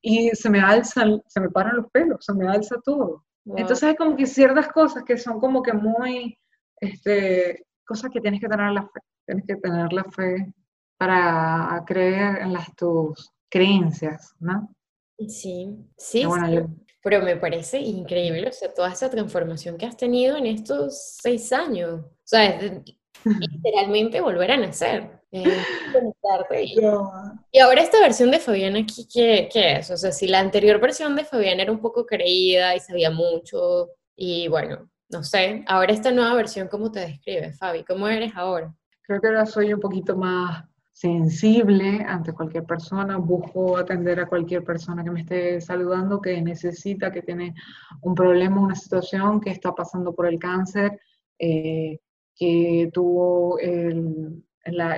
y 0.00 0.30
se 0.30 0.48
me 0.48 0.60
alzan, 0.60 1.22
se 1.26 1.40
me 1.40 1.50
paran 1.50 1.76
los 1.76 1.90
pelos, 1.90 2.24
se 2.24 2.32
me 2.32 2.48
alza 2.48 2.80
todo. 2.82 3.24
Entonces 3.44 3.88
hay 3.88 3.96
como 3.96 4.16
que 4.16 4.26
ciertas 4.26 4.68
cosas 4.68 5.02
que 5.02 5.18
son 5.18 5.40
como 5.40 5.62
que 5.62 5.72
muy, 5.72 6.38
este, 6.80 7.66
cosas 7.84 8.10
que 8.10 8.20
tienes 8.20 8.40
que 8.40 8.48
tener 8.48 8.70
la 8.70 8.82
fe, 8.82 9.00
tienes 9.26 9.44
que 9.46 9.56
tener 9.56 9.92
la 9.92 10.04
fe 10.04 10.52
para 10.96 11.82
creer 11.84 12.38
en 12.38 12.52
las 12.52 12.72
tus 12.76 13.31
creencias, 13.52 14.34
¿no? 14.40 14.74
Sí, 15.28 15.76
sí, 15.98 16.24
pero 17.02 17.20
me 17.20 17.36
parece 17.36 17.78
increíble, 17.78 18.48
o 18.48 18.52
sea, 18.52 18.72
toda 18.72 18.90
esa 18.90 19.10
transformación 19.10 19.76
que 19.76 19.84
has 19.84 19.96
tenido 19.96 20.38
en 20.38 20.46
estos 20.46 21.18
seis 21.20 21.52
años, 21.52 22.00
o 22.00 22.24
sea, 22.24 22.46
es 22.46 22.80
literalmente 23.24 24.22
volver 24.22 24.52
a 24.52 24.56
nacer. 24.56 25.20
Eh, 25.30 25.44
y, 27.52 27.58
ahora 27.58 27.82
esta 27.82 28.00
versión 28.00 28.30
de 28.30 28.38
Fabián 28.38 28.76
aquí, 28.76 29.06
¿qué, 29.12 29.50
¿qué, 29.52 29.76
es? 29.76 29.90
O 29.90 29.98
sea, 29.98 30.12
si 30.12 30.28
la 30.28 30.40
anterior 30.40 30.80
versión 30.80 31.14
de 31.14 31.24
Fabián 31.24 31.60
era 31.60 31.72
un 31.72 31.80
poco 31.80 32.06
creída 32.06 32.74
y 32.74 32.80
sabía 32.80 33.10
mucho, 33.10 33.90
y 34.16 34.48
bueno, 34.48 34.88
no 35.10 35.22
sé, 35.22 35.62
ahora 35.66 35.92
esta 35.92 36.10
nueva 36.10 36.34
versión, 36.34 36.68
¿cómo 36.68 36.90
te 36.90 37.00
describe, 37.00 37.52
Fabi? 37.52 37.84
¿Cómo 37.84 38.08
eres 38.08 38.32
ahora? 38.34 38.74
Creo 39.02 39.20
que 39.20 39.26
ahora 39.26 39.44
soy 39.44 39.74
un 39.74 39.80
poquito 39.80 40.16
más 40.16 40.64
sensible 41.02 42.04
ante 42.06 42.32
cualquier 42.32 42.64
persona, 42.64 43.16
busco 43.16 43.76
atender 43.76 44.20
a 44.20 44.26
cualquier 44.26 44.62
persona 44.62 45.02
que 45.02 45.10
me 45.10 45.22
esté 45.22 45.60
saludando, 45.60 46.20
que 46.20 46.40
necesita, 46.40 47.10
que 47.10 47.22
tiene 47.22 47.54
un 48.02 48.14
problema, 48.14 48.60
una 48.60 48.76
situación, 48.76 49.40
que 49.40 49.50
está 49.50 49.74
pasando 49.74 50.14
por 50.14 50.26
el 50.26 50.38
cáncer, 50.38 51.00
eh, 51.40 51.98
que 52.36 52.88
tuvo 52.92 53.58
en, 53.58 54.44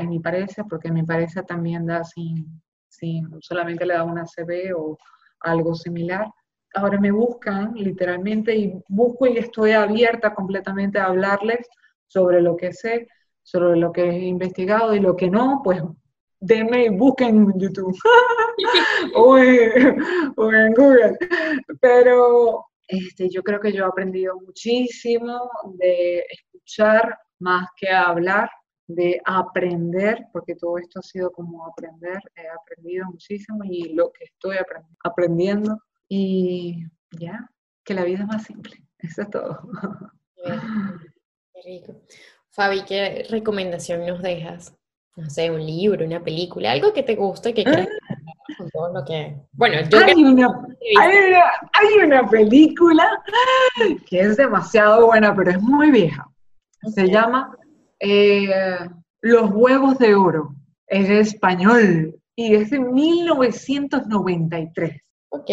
mi 0.09 0.21
pareja, 0.21 0.65
porque 0.69 0.93
mi 0.93 1.05
pareja 1.05 1.43
también 1.43 1.87
da 1.87 2.05
sin, 2.05 2.63
sin, 2.87 3.41
solamente 3.41 3.87
le 3.87 3.95
da 3.95 4.05
una 4.05 4.27
CB 4.27 4.75
o 4.77 4.99
algo 5.41 5.75
similar. 5.75 6.27
Ahora 6.75 7.01
me 7.01 7.13
buscan 7.13 7.73
literalmente 7.77 8.55
y 8.55 8.75
busco 8.89 9.27
y 9.27 9.39
estoy 9.39 9.73
abierta 9.73 10.35
completamente 10.35 10.99
a 10.99 11.07
hablarles 11.07 11.67
sobre 12.09 12.43
lo 12.43 12.57
que 12.59 12.75
sé, 12.75 13.09
sobre 13.45 13.79
lo 13.79 13.93
que 13.93 14.03
he 14.03 14.25
investigado 14.25 14.95
y 14.95 15.01
lo 15.01 15.15
que 15.15 15.31
no, 15.31 15.61
pues 15.63 15.81
denme 16.41 16.87
y 16.87 16.89
busquen 16.89 17.37
en 17.37 17.61
YouTube 17.61 17.97
o, 19.15 19.39
en, 19.39 20.75
Google. 20.75 21.17
Pero 21.81 22.67
este, 22.89 23.29
yo 23.31 23.43
creo 23.43 23.61
que 23.61 23.73
yo 23.73 23.85
he 23.85 23.89
aprendido 23.89 24.41
muchísimo 24.41 25.51
de 25.75 26.25
escuchar 26.29 27.19
más 27.39 27.69
que 27.77 27.91
hablar. 27.91 28.51
de 28.87 29.19
aprender, 29.25 30.27
porque 30.31 30.55
todo 30.57 30.77
esto 30.77 30.99
ha 30.99 31.03
sido 31.03 31.31
como 31.31 31.65
aprender, 31.67 32.19
he 32.37 32.47
aprendido 32.47 33.07
muchísimo 33.07 33.65
y 33.65 33.95
lo 33.95 34.13
que 34.13 34.25
estoy 34.27 34.59
aprendiendo 35.03 35.81
y 36.07 36.85
ya, 37.19 37.49
que 37.83 37.95
la 37.95 38.05
vida 38.05 38.19
es 38.21 38.27
más 38.27 38.45
simple, 38.45 38.77
eso 38.99 39.23
es 39.23 39.31
todo. 39.31 39.59
Qué 40.37 41.61
rico. 41.65 41.95
Fabi, 42.55 42.85
¿qué 42.85 43.27
recomendación 43.31 44.07
nos 44.07 44.23
dejas? 44.23 44.73
No 45.17 45.29
sé, 45.29 45.51
un 45.51 45.67
libro, 45.67 46.07
una 46.07 46.23
película, 46.23 46.71
algo 46.71 46.93
que 46.93 47.03
te 47.03 47.17
guste, 47.17 47.53
que 47.53 47.65
ah. 47.67 47.85
con 48.57 48.71
todo 48.71 48.93
lo 48.93 49.05
que... 49.05 49.35
Bueno, 49.53 49.81
yo 49.91 49.99
hay, 49.99 50.23
una, 50.23 50.65
hay, 51.73 51.89
una, 52.05 52.29
película 52.29 53.21
que 54.07 54.21
es 54.21 54.37
demasiado 54.37 55.07
buena, 55.07 55.35
pero 55.35 55.51
es 55.51 55.61
muy 55.61 55.91
vieja. 55.91 56.31
Se 56.95 57.09
llama 57.09 57.59
eh, 57.99 58.79
Los 59.21 59.51
huevos 59.53 59.99
de 59.99 60.15
oro. 60.15 60.55
Es 60.87 61.11
español 61.11 62.15
y 62.37 62.55
es 62.55 62.71
de 62.71 62.79
1993. 62.79 65.03
Ok. 65.31 65.51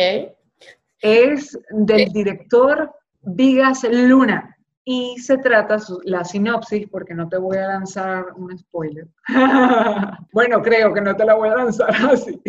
Es 1.00 1.58
del 1.72 2.12
director 2.12 2.94
Vigas 3.22 3.84
Luna. 3.90 4.56
Y 4.84 5.18
se 5.20 5.38
trata, 5.38 5.78
la 6.06 6.24
sinopsis, 6.24 6.88
porque 6.90 7.14
no 7.14 7.30
te 7.30 7.38
voy 7.38 7.58
a 7.58 7.68
lanzar 7.68 8.26
un 8.36 8.58
spoiler. 8.58 9.08
bueno, 10.34 10.62
creo 10.62 10.92
que 10.94 11.02
no 11.02 11.16
te 11.16 11.24
la 11.24 11.36
voy 11.36 11.50
a 11.50 11.56
lanzar 11.56 11.90
así. 12.12 12.42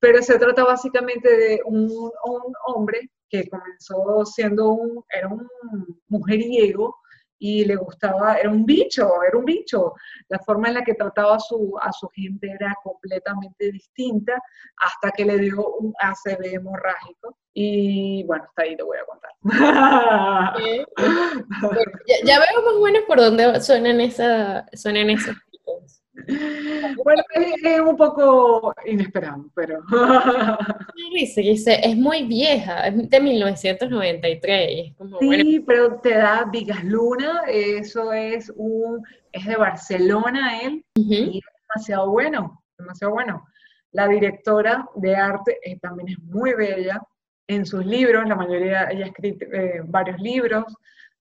Pero 0.00 0.22
se 0.22 0.38
trata 0.38 0.64
básicamente 0.64 1.36
de 1.36 1.60
un, 1.66 1.84
un 1.90 2.54
hombre 2.66 3.10
que 3.28 3.48
comenzó 3.48 4.24
siendo 4.24 4.70
un, 4.70 5.04
era 5.10 5.28
un 5.28 5.46
mujeriego 6.08 6.96
y 7.46 7.62
le 7.66 7.76
gustaba, 7.76 8.36
era 8.36 8.48
un 8.48 8.64
bicho, 8.64 9.22
era 9.22 9.36
un 9.36 9.44
bicho. 9.44 9.92
La 10.30 10.38
forma 10.38 10.68
en 10.68 10.74
la 10.74 10.82
que 10.82 10.94
trataba 10.94 11.36
a 11.36 11.38
su, 11.38 11.76
a 11.78 11.92
su 11.92 12.08
gente 12.08 12.50
era 12.50 12.74
completamente 12.82 13.70
distinta 13.70 14.40
hasta 14.78 15.10
que 15.10 15.26
le 15.26 15.36
dio 15.36 15.74
un 15.76 15.92
ACV 16.00 16.54
hemorrágico. 16.54 17.36
Y 17.52 18.24
bueno, 18.24 18.44
hasta 18.44 18.62
ahí 18.62 18.74
te 18.78 18.82
voy 18.82 18.96
a 18.96 19.04
contar. 19.04 19.30
ya, 22.24 22.38
veo 22.38 22.62
más 22.64 22.74
o 22.76 22.82
menos 22.82 23.02
por 23.06 23.18
dónde 23.18 23.60
suenan, 23.60 24.00
esa, 24.00 24.66
suenan 24.72 25.10
esos 25.10 25.36
bueno, 27.04 27.22
es, 27.34 27.80
un 27.80 27.96
poco 27.96 28.72
inesperado, 28.86 29.46
pero... 29.54 29.82
Dice, 31.14 31.80
es 31.82 31.96
muy 31.96 32.24
vieja, 32.24 32.86
es 32.86 33.10
de 33.10 33.20
1993. 33.20 34.94
sí, 35.20 35.64
pero 35.66 36.00
te 36.00 36.14
da 36.14 36.44
Vigas 36.50 36.84
Luna, 36.84 37.42
eso 37.48 38.12
es 38.12 38.52
un, 38.56 39.02
es 39.32 39.44
de 39.44 39.56
Barcelona 39.56 40.60
él, 40.62 40.84
y 40.94 41.38
es 41.38 41.44
demasiado 41.68 42.10
bueno, 42.10 42.62
demasiado 42.78 43.12
bueno. 43.12 43.46
La 43.92 44.08
directora 44.08 44.88
de 44.96 45.14
arte 45.14 45.58
eh, 45.64 45.78
también 45.78 46.08
es 46.08 46.18
muy 46.18 46.54
bella, 46.54 47.00
en 47.46 47.66
sus 47.66 47.84
libros, 47.84 48.26
la 48.26 48.36
mayoría, 48.36 48.88
ella 48.90 49.04
ha 49.04 49.08
escrito 49.08 49.44
eh, 49.52 49.82
varios 49.84 50.18
libros, 50.20 50.64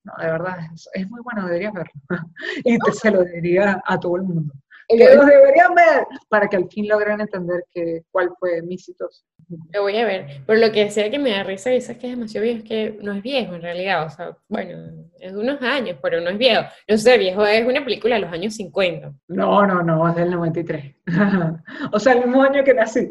no, 0.05 0.13
de 0.19 0.25
verdad, 0.25 0.57
es, 0.93 1.09
muy 1.09 1.21
bueno, 1.21 1.45
deberías 1.45 1.73
verlo. 1.73 1.93
y 2.63 2.77
te, 2.77 2.91
se 2.91 3.11
lo 3.11 3.23
diría 3.23 3.81
a 3.85 3.99
todo 3.99 4.17
el 4.17 4.23
mundo 4.23 4.53
que 4.87 5.15
los 5.15 5.25
deberían 5.25 5.73
ver 5.73 6.05
para 6.29 6.47
que 6.47 6.57
al 6.57 6.69
fin 6.69 6.87
logren 6.87 7.21
entender 7.21 7.63
que, 7.71 8.03
cuál 8.11 8.31
fue 8.39 8.61
mi 8.61 8.77
situación. 8.77 9.27
Lo 9.73 9.81
voy 9.81 9.97
a 9.97 10.05
ver, 10.05 10.41
pero 10.47 10.59
lo 10.59 10.71
que 10.71 10.85
decía 10.85 11.11
que 11.11 11.19
me 11.19 11.31
da 11.31 11.43
risa 11.43 11.71
es 11.71 11.87
que 11.87 12.07
es 12.07 12.15
demasiado 12.15 12.43
viejo, 12.43 12.59
es 12.59 12.63
que 12.63 12.99
no 13.01 13.13
es 13.13 13.21
viejo 13.21 13.55
en 13.55 13.61
realidad, 13.61 14.05
o 14.05 14.09
sea, 14.09 14.37
bueno, 14.47 15.09
es 15.19 15.33
de 15.33 15.39
unos 15.39 15.61
años, 15.61 15.97
pero 16.01 16.21
no 16.21 16.29
es 16.29 16.37
viejo. 16.37 16.63
No 16.87 16.97
sé, 16.97 17.17
viejo 17.17 17.45
es 17.45 17.65
una 17.65 17.83
película 17.83 18.15
de 18.15 18.21
los 18.21 18.31
años 18.31 18.55
50. 18.55 19.13
No, 19.27 19.65
no, 19.65 19.83
no, 19.83 20.09
es 20.09 20.15
del 20.15 20.31
93. 20.31 20.95
o 21.91 21.99
sea, 21.99 22.13
el 22.13 22.19
mismo 22.19 22.41
año 22.41 22.63
que 22.63 22.73
nací. 22.73 23.09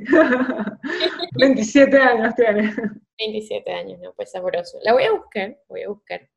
27 1.39 1.97
años 1.97 2.35
tiene. 2.35 2.75
27 3.19 3.73
años, 3.73 4.01
no, 4.01 4.13
pues 4.15 4.31
sabroso. 4.31 4.79
La 4.83 4.93
voy 4.93 5.05
a 5.05 5.13
buscar, 5.13 5.59
voy 5.69 5.83
a 5.83 5.89
buscar. 5.89 6.29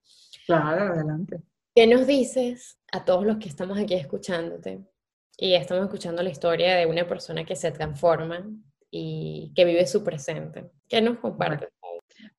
Claro, 0.46 0.94
adelante. 0.94 1.42
¿Qué 1.74 1.88
nos 1.88 2.06
dices 2.08 2.78
a 2.92 3.04
todos 3.04 3.26
los 3.26 3.38
que 3.38 3.50
estamos 3.50 3.78
aquí 3.78 3.96
escuchándote? 3.96 4.80
Y 5.38 5.54
estamos 5.54 5.84
escuchando 5.84 6.24
la 6.24 6.30
historia 6.30 6.76
de 6.76 6.86
una 6.86 7.06
persona 7.08 7.44
que 7.44 7.56
se 7.56 7.72
transforma 7.72 8.46
y 8.90 9.52
que 9.56 9.66
vive 9.66 9.86
su 9.86 10.04
presente. 10.04 10.72
¿Qué 10.88 11.02
nos 11.02 11.18
comparte? 11.20 11.70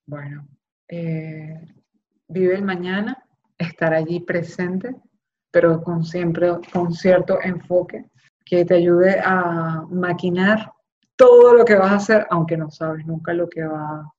Bueno, 0.07 0.49
eh, 0.89 1.61
vive 2.29 2.55
el 2.55 2.63
mañana, 2.63 3.23
estar 3.59 3.93
allí 3.93 4.21
presente, 4.21 4.95
pero 5.51 5.83
con 5.83 6.05
siempre 6.05 6.49
con 6.73 6.95
cierto 6.95 7.39
enfoque 7.43 8.07
que 8.45 8.65
te 8.65 8.75
ayude 8.75 9.21
a 9.23 9.85
maquinar 9.91 10.73
todo 11.17 11.55
lo 11.55 11.65
que 11.65 11.75
vas 11.75 11.93
a 11.93 11.97
hacer, 11.97 12.27
aunque 12.31 12.57
no 12.57 12.71
sabes 12.71 13.05
nunca 13.05 13.35
lo 13.35 13.49
que 13.49 13.65
va 13.65 14.13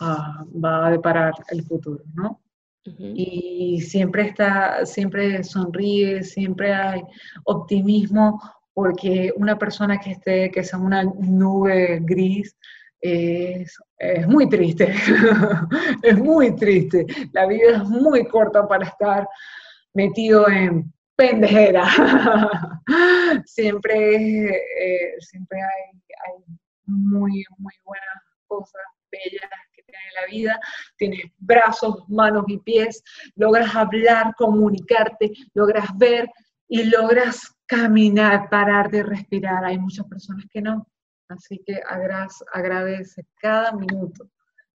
a, 0.00 0.44
va 0.64 0.86
a 0.86 0.90
deparar 0.90 1.32
el 1.48 1.64
futuro, 1.64 2.04
¿no? 2.14 2.41
Y 2.84 3.80
siempre 3.80 4.22
está, 4.22 4.84
siempre 4.84 5.44
sonríe, 5.44 6.24
siempre 6.24 6.74
hay 6.74 7.02
optimismo, 7.44 8.40
porque 8.74 9.32
una 9.36 9.56
persona 9.56 9.98
que 9.98 10.12
esté, 10.12 10.50
que 10.50 10.64
sea 10.64 10.78
una 10.78 11.04
nube 11.04 12.00
gris, 12.02 12.56
es, 13.00 13.76
es 13.98 14.26
muy 14.26 14.48
triste, 14.48 14.92
es 16.02 16.18
muy 16.18 16.54
triste. 16.56 17.06
La 17.32 17.46
vida 17.46 17.76
es 17.76 17.84
muy 17.84 18.24
corta 18.26 18.66
para 18.66 18.86
estar 18.86 19.28
metido 19.94 20.48
en 20.48 20.92
pendejera. 21.16 21.86
siempre, 23.44 24.46
eh, 24.46 25.14
siempre 25.20 25.58
hay, 25.60 26.00
hay 26.26 26.44
muy, 26.86 27.44
muy 27.58 27.74
buenas 27.84 28.22
cosas 28.46 28.82
bellas 29.10 29.50
en 29.98 30.20
la 30.20 30.26
vida, 30.30 30.60
tienes 30.96 31.20
brazos, 31.38 32.08
manos 32.08 32.44
y 32.48 32.58
pies, 32.58 33.02
logras 33.36 33.74
hablar, 33.74 34.34
comunicarte, 34.36 35.32
logras 35.54 35.86
ver 35.96 36.28
y 36.68 36.84
logras 36.84 37.54
caminar, 37.66 38.48
parar 38.50 38.90
de 38.90 39.02
respirar. 39.02 39.64
Hay 39.64 39.78
muchas 39.78 40.06
personas 40.06 40.44
que 40.50 40.60
no, 40.60 40.86
así 41.28 41.60
que 41.64 41.80
agradece 42.52 43.24
cada 43.40 43.72
minuto 43.72 44.28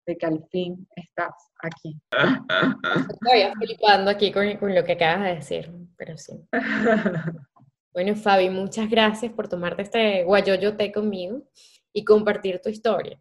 de 0.06 0.16
que 0.16 0.26
al 0.26 0.44
fin 0.50 0.86
estás 0.94 1.34
aquí. 1.62 1.98
Estoy 3.10 3.52
flipando 3.58 4.10
aquí 4.10 4.30
con, 4.30 4.56
con, 4.58 4.74
lo 4.74 4.84
que 4.84 4.92
acabas 4.92 5.22
de 5.22 5.34
decir, 5.36 5.72
pero 5.96 6.16
sí. 6.16 6.32
Bueno, 7.94 8.16
Fabi, 8.16 8.50
muchas 8.50 8.90
gracias 8.90 9.32
por 9.32 9.46
tomarte 9.46 9.82
este 9.82 10.24
guayoyo 10.24 10.76
té 10.76 10.90
conmigo 10.90 11.44
y 11.92 12.04
compartir 12.04 12.60
tu 12.60 12.68
historia. 12.68 13.20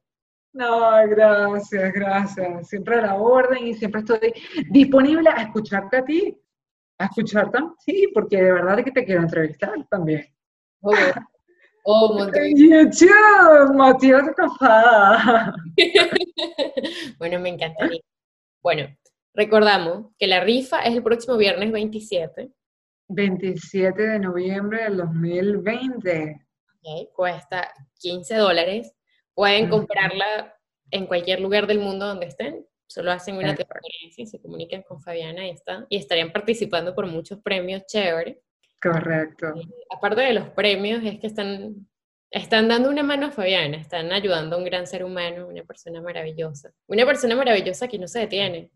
No, 0.54 0.92
gracias, 1.08 1.94
gracias. 1.94 2.70
Siempre 2.70 2.96
a 2.98 3.02
la 3.02 3.16
orden 3.16 3.68
y 3.68 3.74
siempre 3.74 4.02
estoy 4.02 4.34
disponible 4.70 5.30
a 5.30 5.42
escucharte 5.42 5.98
a 5.98 6.06
ti. 6.06 6.38
A 7.00 7.06
escucharte, 7.06 7.58
sí, 7.80 8.12
porque 8.14 8.38
de 8.38 8.54
verdad 8.54 8.84
que 8.84 8.92
te 8.92 9.04
quiero 9.04 9.22
entrevistar 9.22 9.74
también. 9.90 10.28
Oh, 10.82 10.94
oh 11.86 12.28
Cafá. 14.36 15.56
bueno, 17.18 17.40
me 17.40 17.50
encantaría. 17.50 18.02
Bueno, 18.62 18.96
recordamos 19.34 20.12
que 20.20 20.28
la 20.28 20.42
rifa 20.42 20.82
es 20.82 20.94
el 20.96 21.02
próximo 21.02 21.36
viernes 21.36 21.72
27. 21.72 22.52
27 23.08 24.02
de 24.02 24.20
noviembre 24.20 24.84
del 24.84 24.98
2020. 24.98 26.46
Okay, 26.80 27.10
cuesta 27.16 27.74
15 28.00 28.36
dólares 28.36 28.94
Pueden 29.34 29.70
comprarla 29.70 30.56
en 30.92 31.08
cualquier 31.08 31.42
lugar 31.42 31.68
del 31.68 31.80
mundo 31.80 32.08
donde 32.08 32.28
estén. 32.28 32.66
Solo 32.88 33.12
hacen 33.12 33.38
una 33.38 33.56
conferencia 33.56 34.24
y 34.24 34.28
se 34.28 34.40
comunican 34.40 34.84
con 34.84 35.02
Fabiana 35.02 35.48
y 35.48 35.52
está. 35.52 35.86
Y 35.90 35.98
estarían 35.98 36.32
participando 36.32 36.94
por 36.94 37.08
muchos 37.08 37.40
premios 37.42 37.86
chévere. 37.88 38.42
Correcto. 38.82 39.54
aparte 39.90 40.22
de 40.22 40.34
los 40.34 40.50
premios, 40.50 41.02
es 41.06 41.18
que 41.20 41.28
están, 41.28 41.88
están 42.30 42.68
dando 42.68 42.90
una 42.90 43.02
mano 43.02 43.28
a 43.28 43.32
Fabiana, 43.32 43.78
están 43.78 44.12
ayudando 44.12 44.56
a 44.56 44.60
un 44.60 44.66
gran 44.66 44.86
ser 44.86 45.06
humano, 45.06 45.48
una 45.48 45.64
persona 45.64 46.02
maravillosa. 46.02 46.72
Una 46.88 47.06
persona 47.06 47.36
maravillosa 47.36 47.88
que 47.88 47.98
no 47.98 48.08
se 48.08 48.20
detiene. 48.20 48.72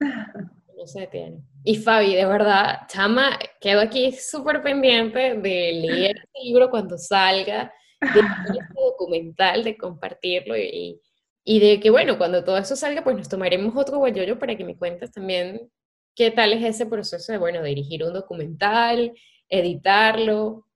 No 0.80 0.86
se 0.86 1.00
detiene. 1.00 1.42
Y 1.62 1.76
Fabi, 1.76 2.14
de 2.14 2.24
verdad, 2.24 2.86
chama, 2.88 3.38
quedo 3.60 3.82
aquí 3.82 4.12
súper 4.12 4.62
pendiente 4.62 5.34
de 5.34 5.72
leer 5.74 6.16
el 6.32 6.42
libro 6.42 6.70
cuando 6.70 6.96
salga 6.96 7.70
de 8.00 8.20
este 8.20 8.74
documental, 8.74 9.64
de 9.64 9.76
compartirlo 9.76 10.56
y, 10.56 11.00
y, 11.44 11.60
de 11.60 11.80
que, 11.80 11.90
bueno, 11.90 12.18
cuando 12.18 12.44
todo 12.44 12.58
eso 12.58 12.76
salga, 12.76 13.04
pues 13.04 13.16
nos 13.16 13.28
tomaremos 13.28 13.76
otro 13.76 13.98
guayoyo 13.98 14.38
para 14.38 14.56
que 14.56 14.64
me 14.64 14.76
cuentes 14.76 15.12
también 15.12 15.70
qué 16.14 16.30
tal 16.30 16.52
es 16.52 16.64
ese 16.64 16.86
proceso 16.86 17.32
de, 17.32 17.38
bueno, 17.38 17.62
dirigir 17.62 18.04
un 18.04 18.12
documental, 18.12 19.12
editarlo, 19.48 20.66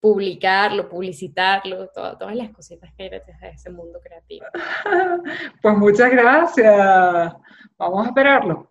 publicarlo, 0.00 0.88
publicitarlo, 0.88 1.88
todas 1.88 2.34
las 2.34 2.50
cositas 2.50 2.90
que 2.96 3.04
hay 3.04 3.10
detrás 3.10 3.40
de 3.40 3.48
ese 3.50 3.70
mundo 3.70 4.00
creativo. 4.02 4.46
Pues 5.62 5.76
muchas 5.76 6.10
gracias. 6.10 7.34
Vamos 7.76 8.06
a 8.06 8.08
esperarlo. 8.08 8.70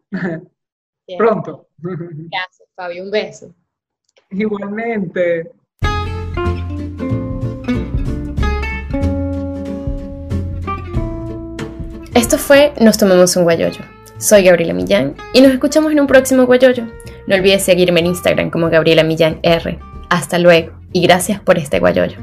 Pronto. 1.17 1.67
Gracias, 1.77 2.69
Fabio. 2.75 3.03
Un 3.03 3.11
beso. 3.11 3.55
Igualmente. 4.31 5.51
Fue 12.49 12.73
Nos 12.79 12.97
tomamos 12.97 13.35
un 13.35 13.43
guayoyo. 13.43 13.81
Soy 14.17 14.45
Gabriela 14.45 14.73
Millán 14.73 15.13
y 15.33 15.41
nos 15.41 15.51
escuchamos 15.51 15.91
en 15.91 15.99
un 15.99 16.07
próximo 16.07 16.47
guayoyo. 16.47 16.87
No 17.27 17.35
olvides 17.35 17.63
seguirme 17.63 17.99
en 17.99 18.07
Instagram 18.07 18.49
como 18.49 18.71
Gabriela 18.71 19.03
Millán 19.03 19.37
R. 19.43 19.77
Hasta 20.09 20.39
luego 20.39 20.71
y 20.91 21.03
gracias 21.03 21.39
por 21.39 21.59
este 21.59 21.79
guayoyo. 21.79 22.17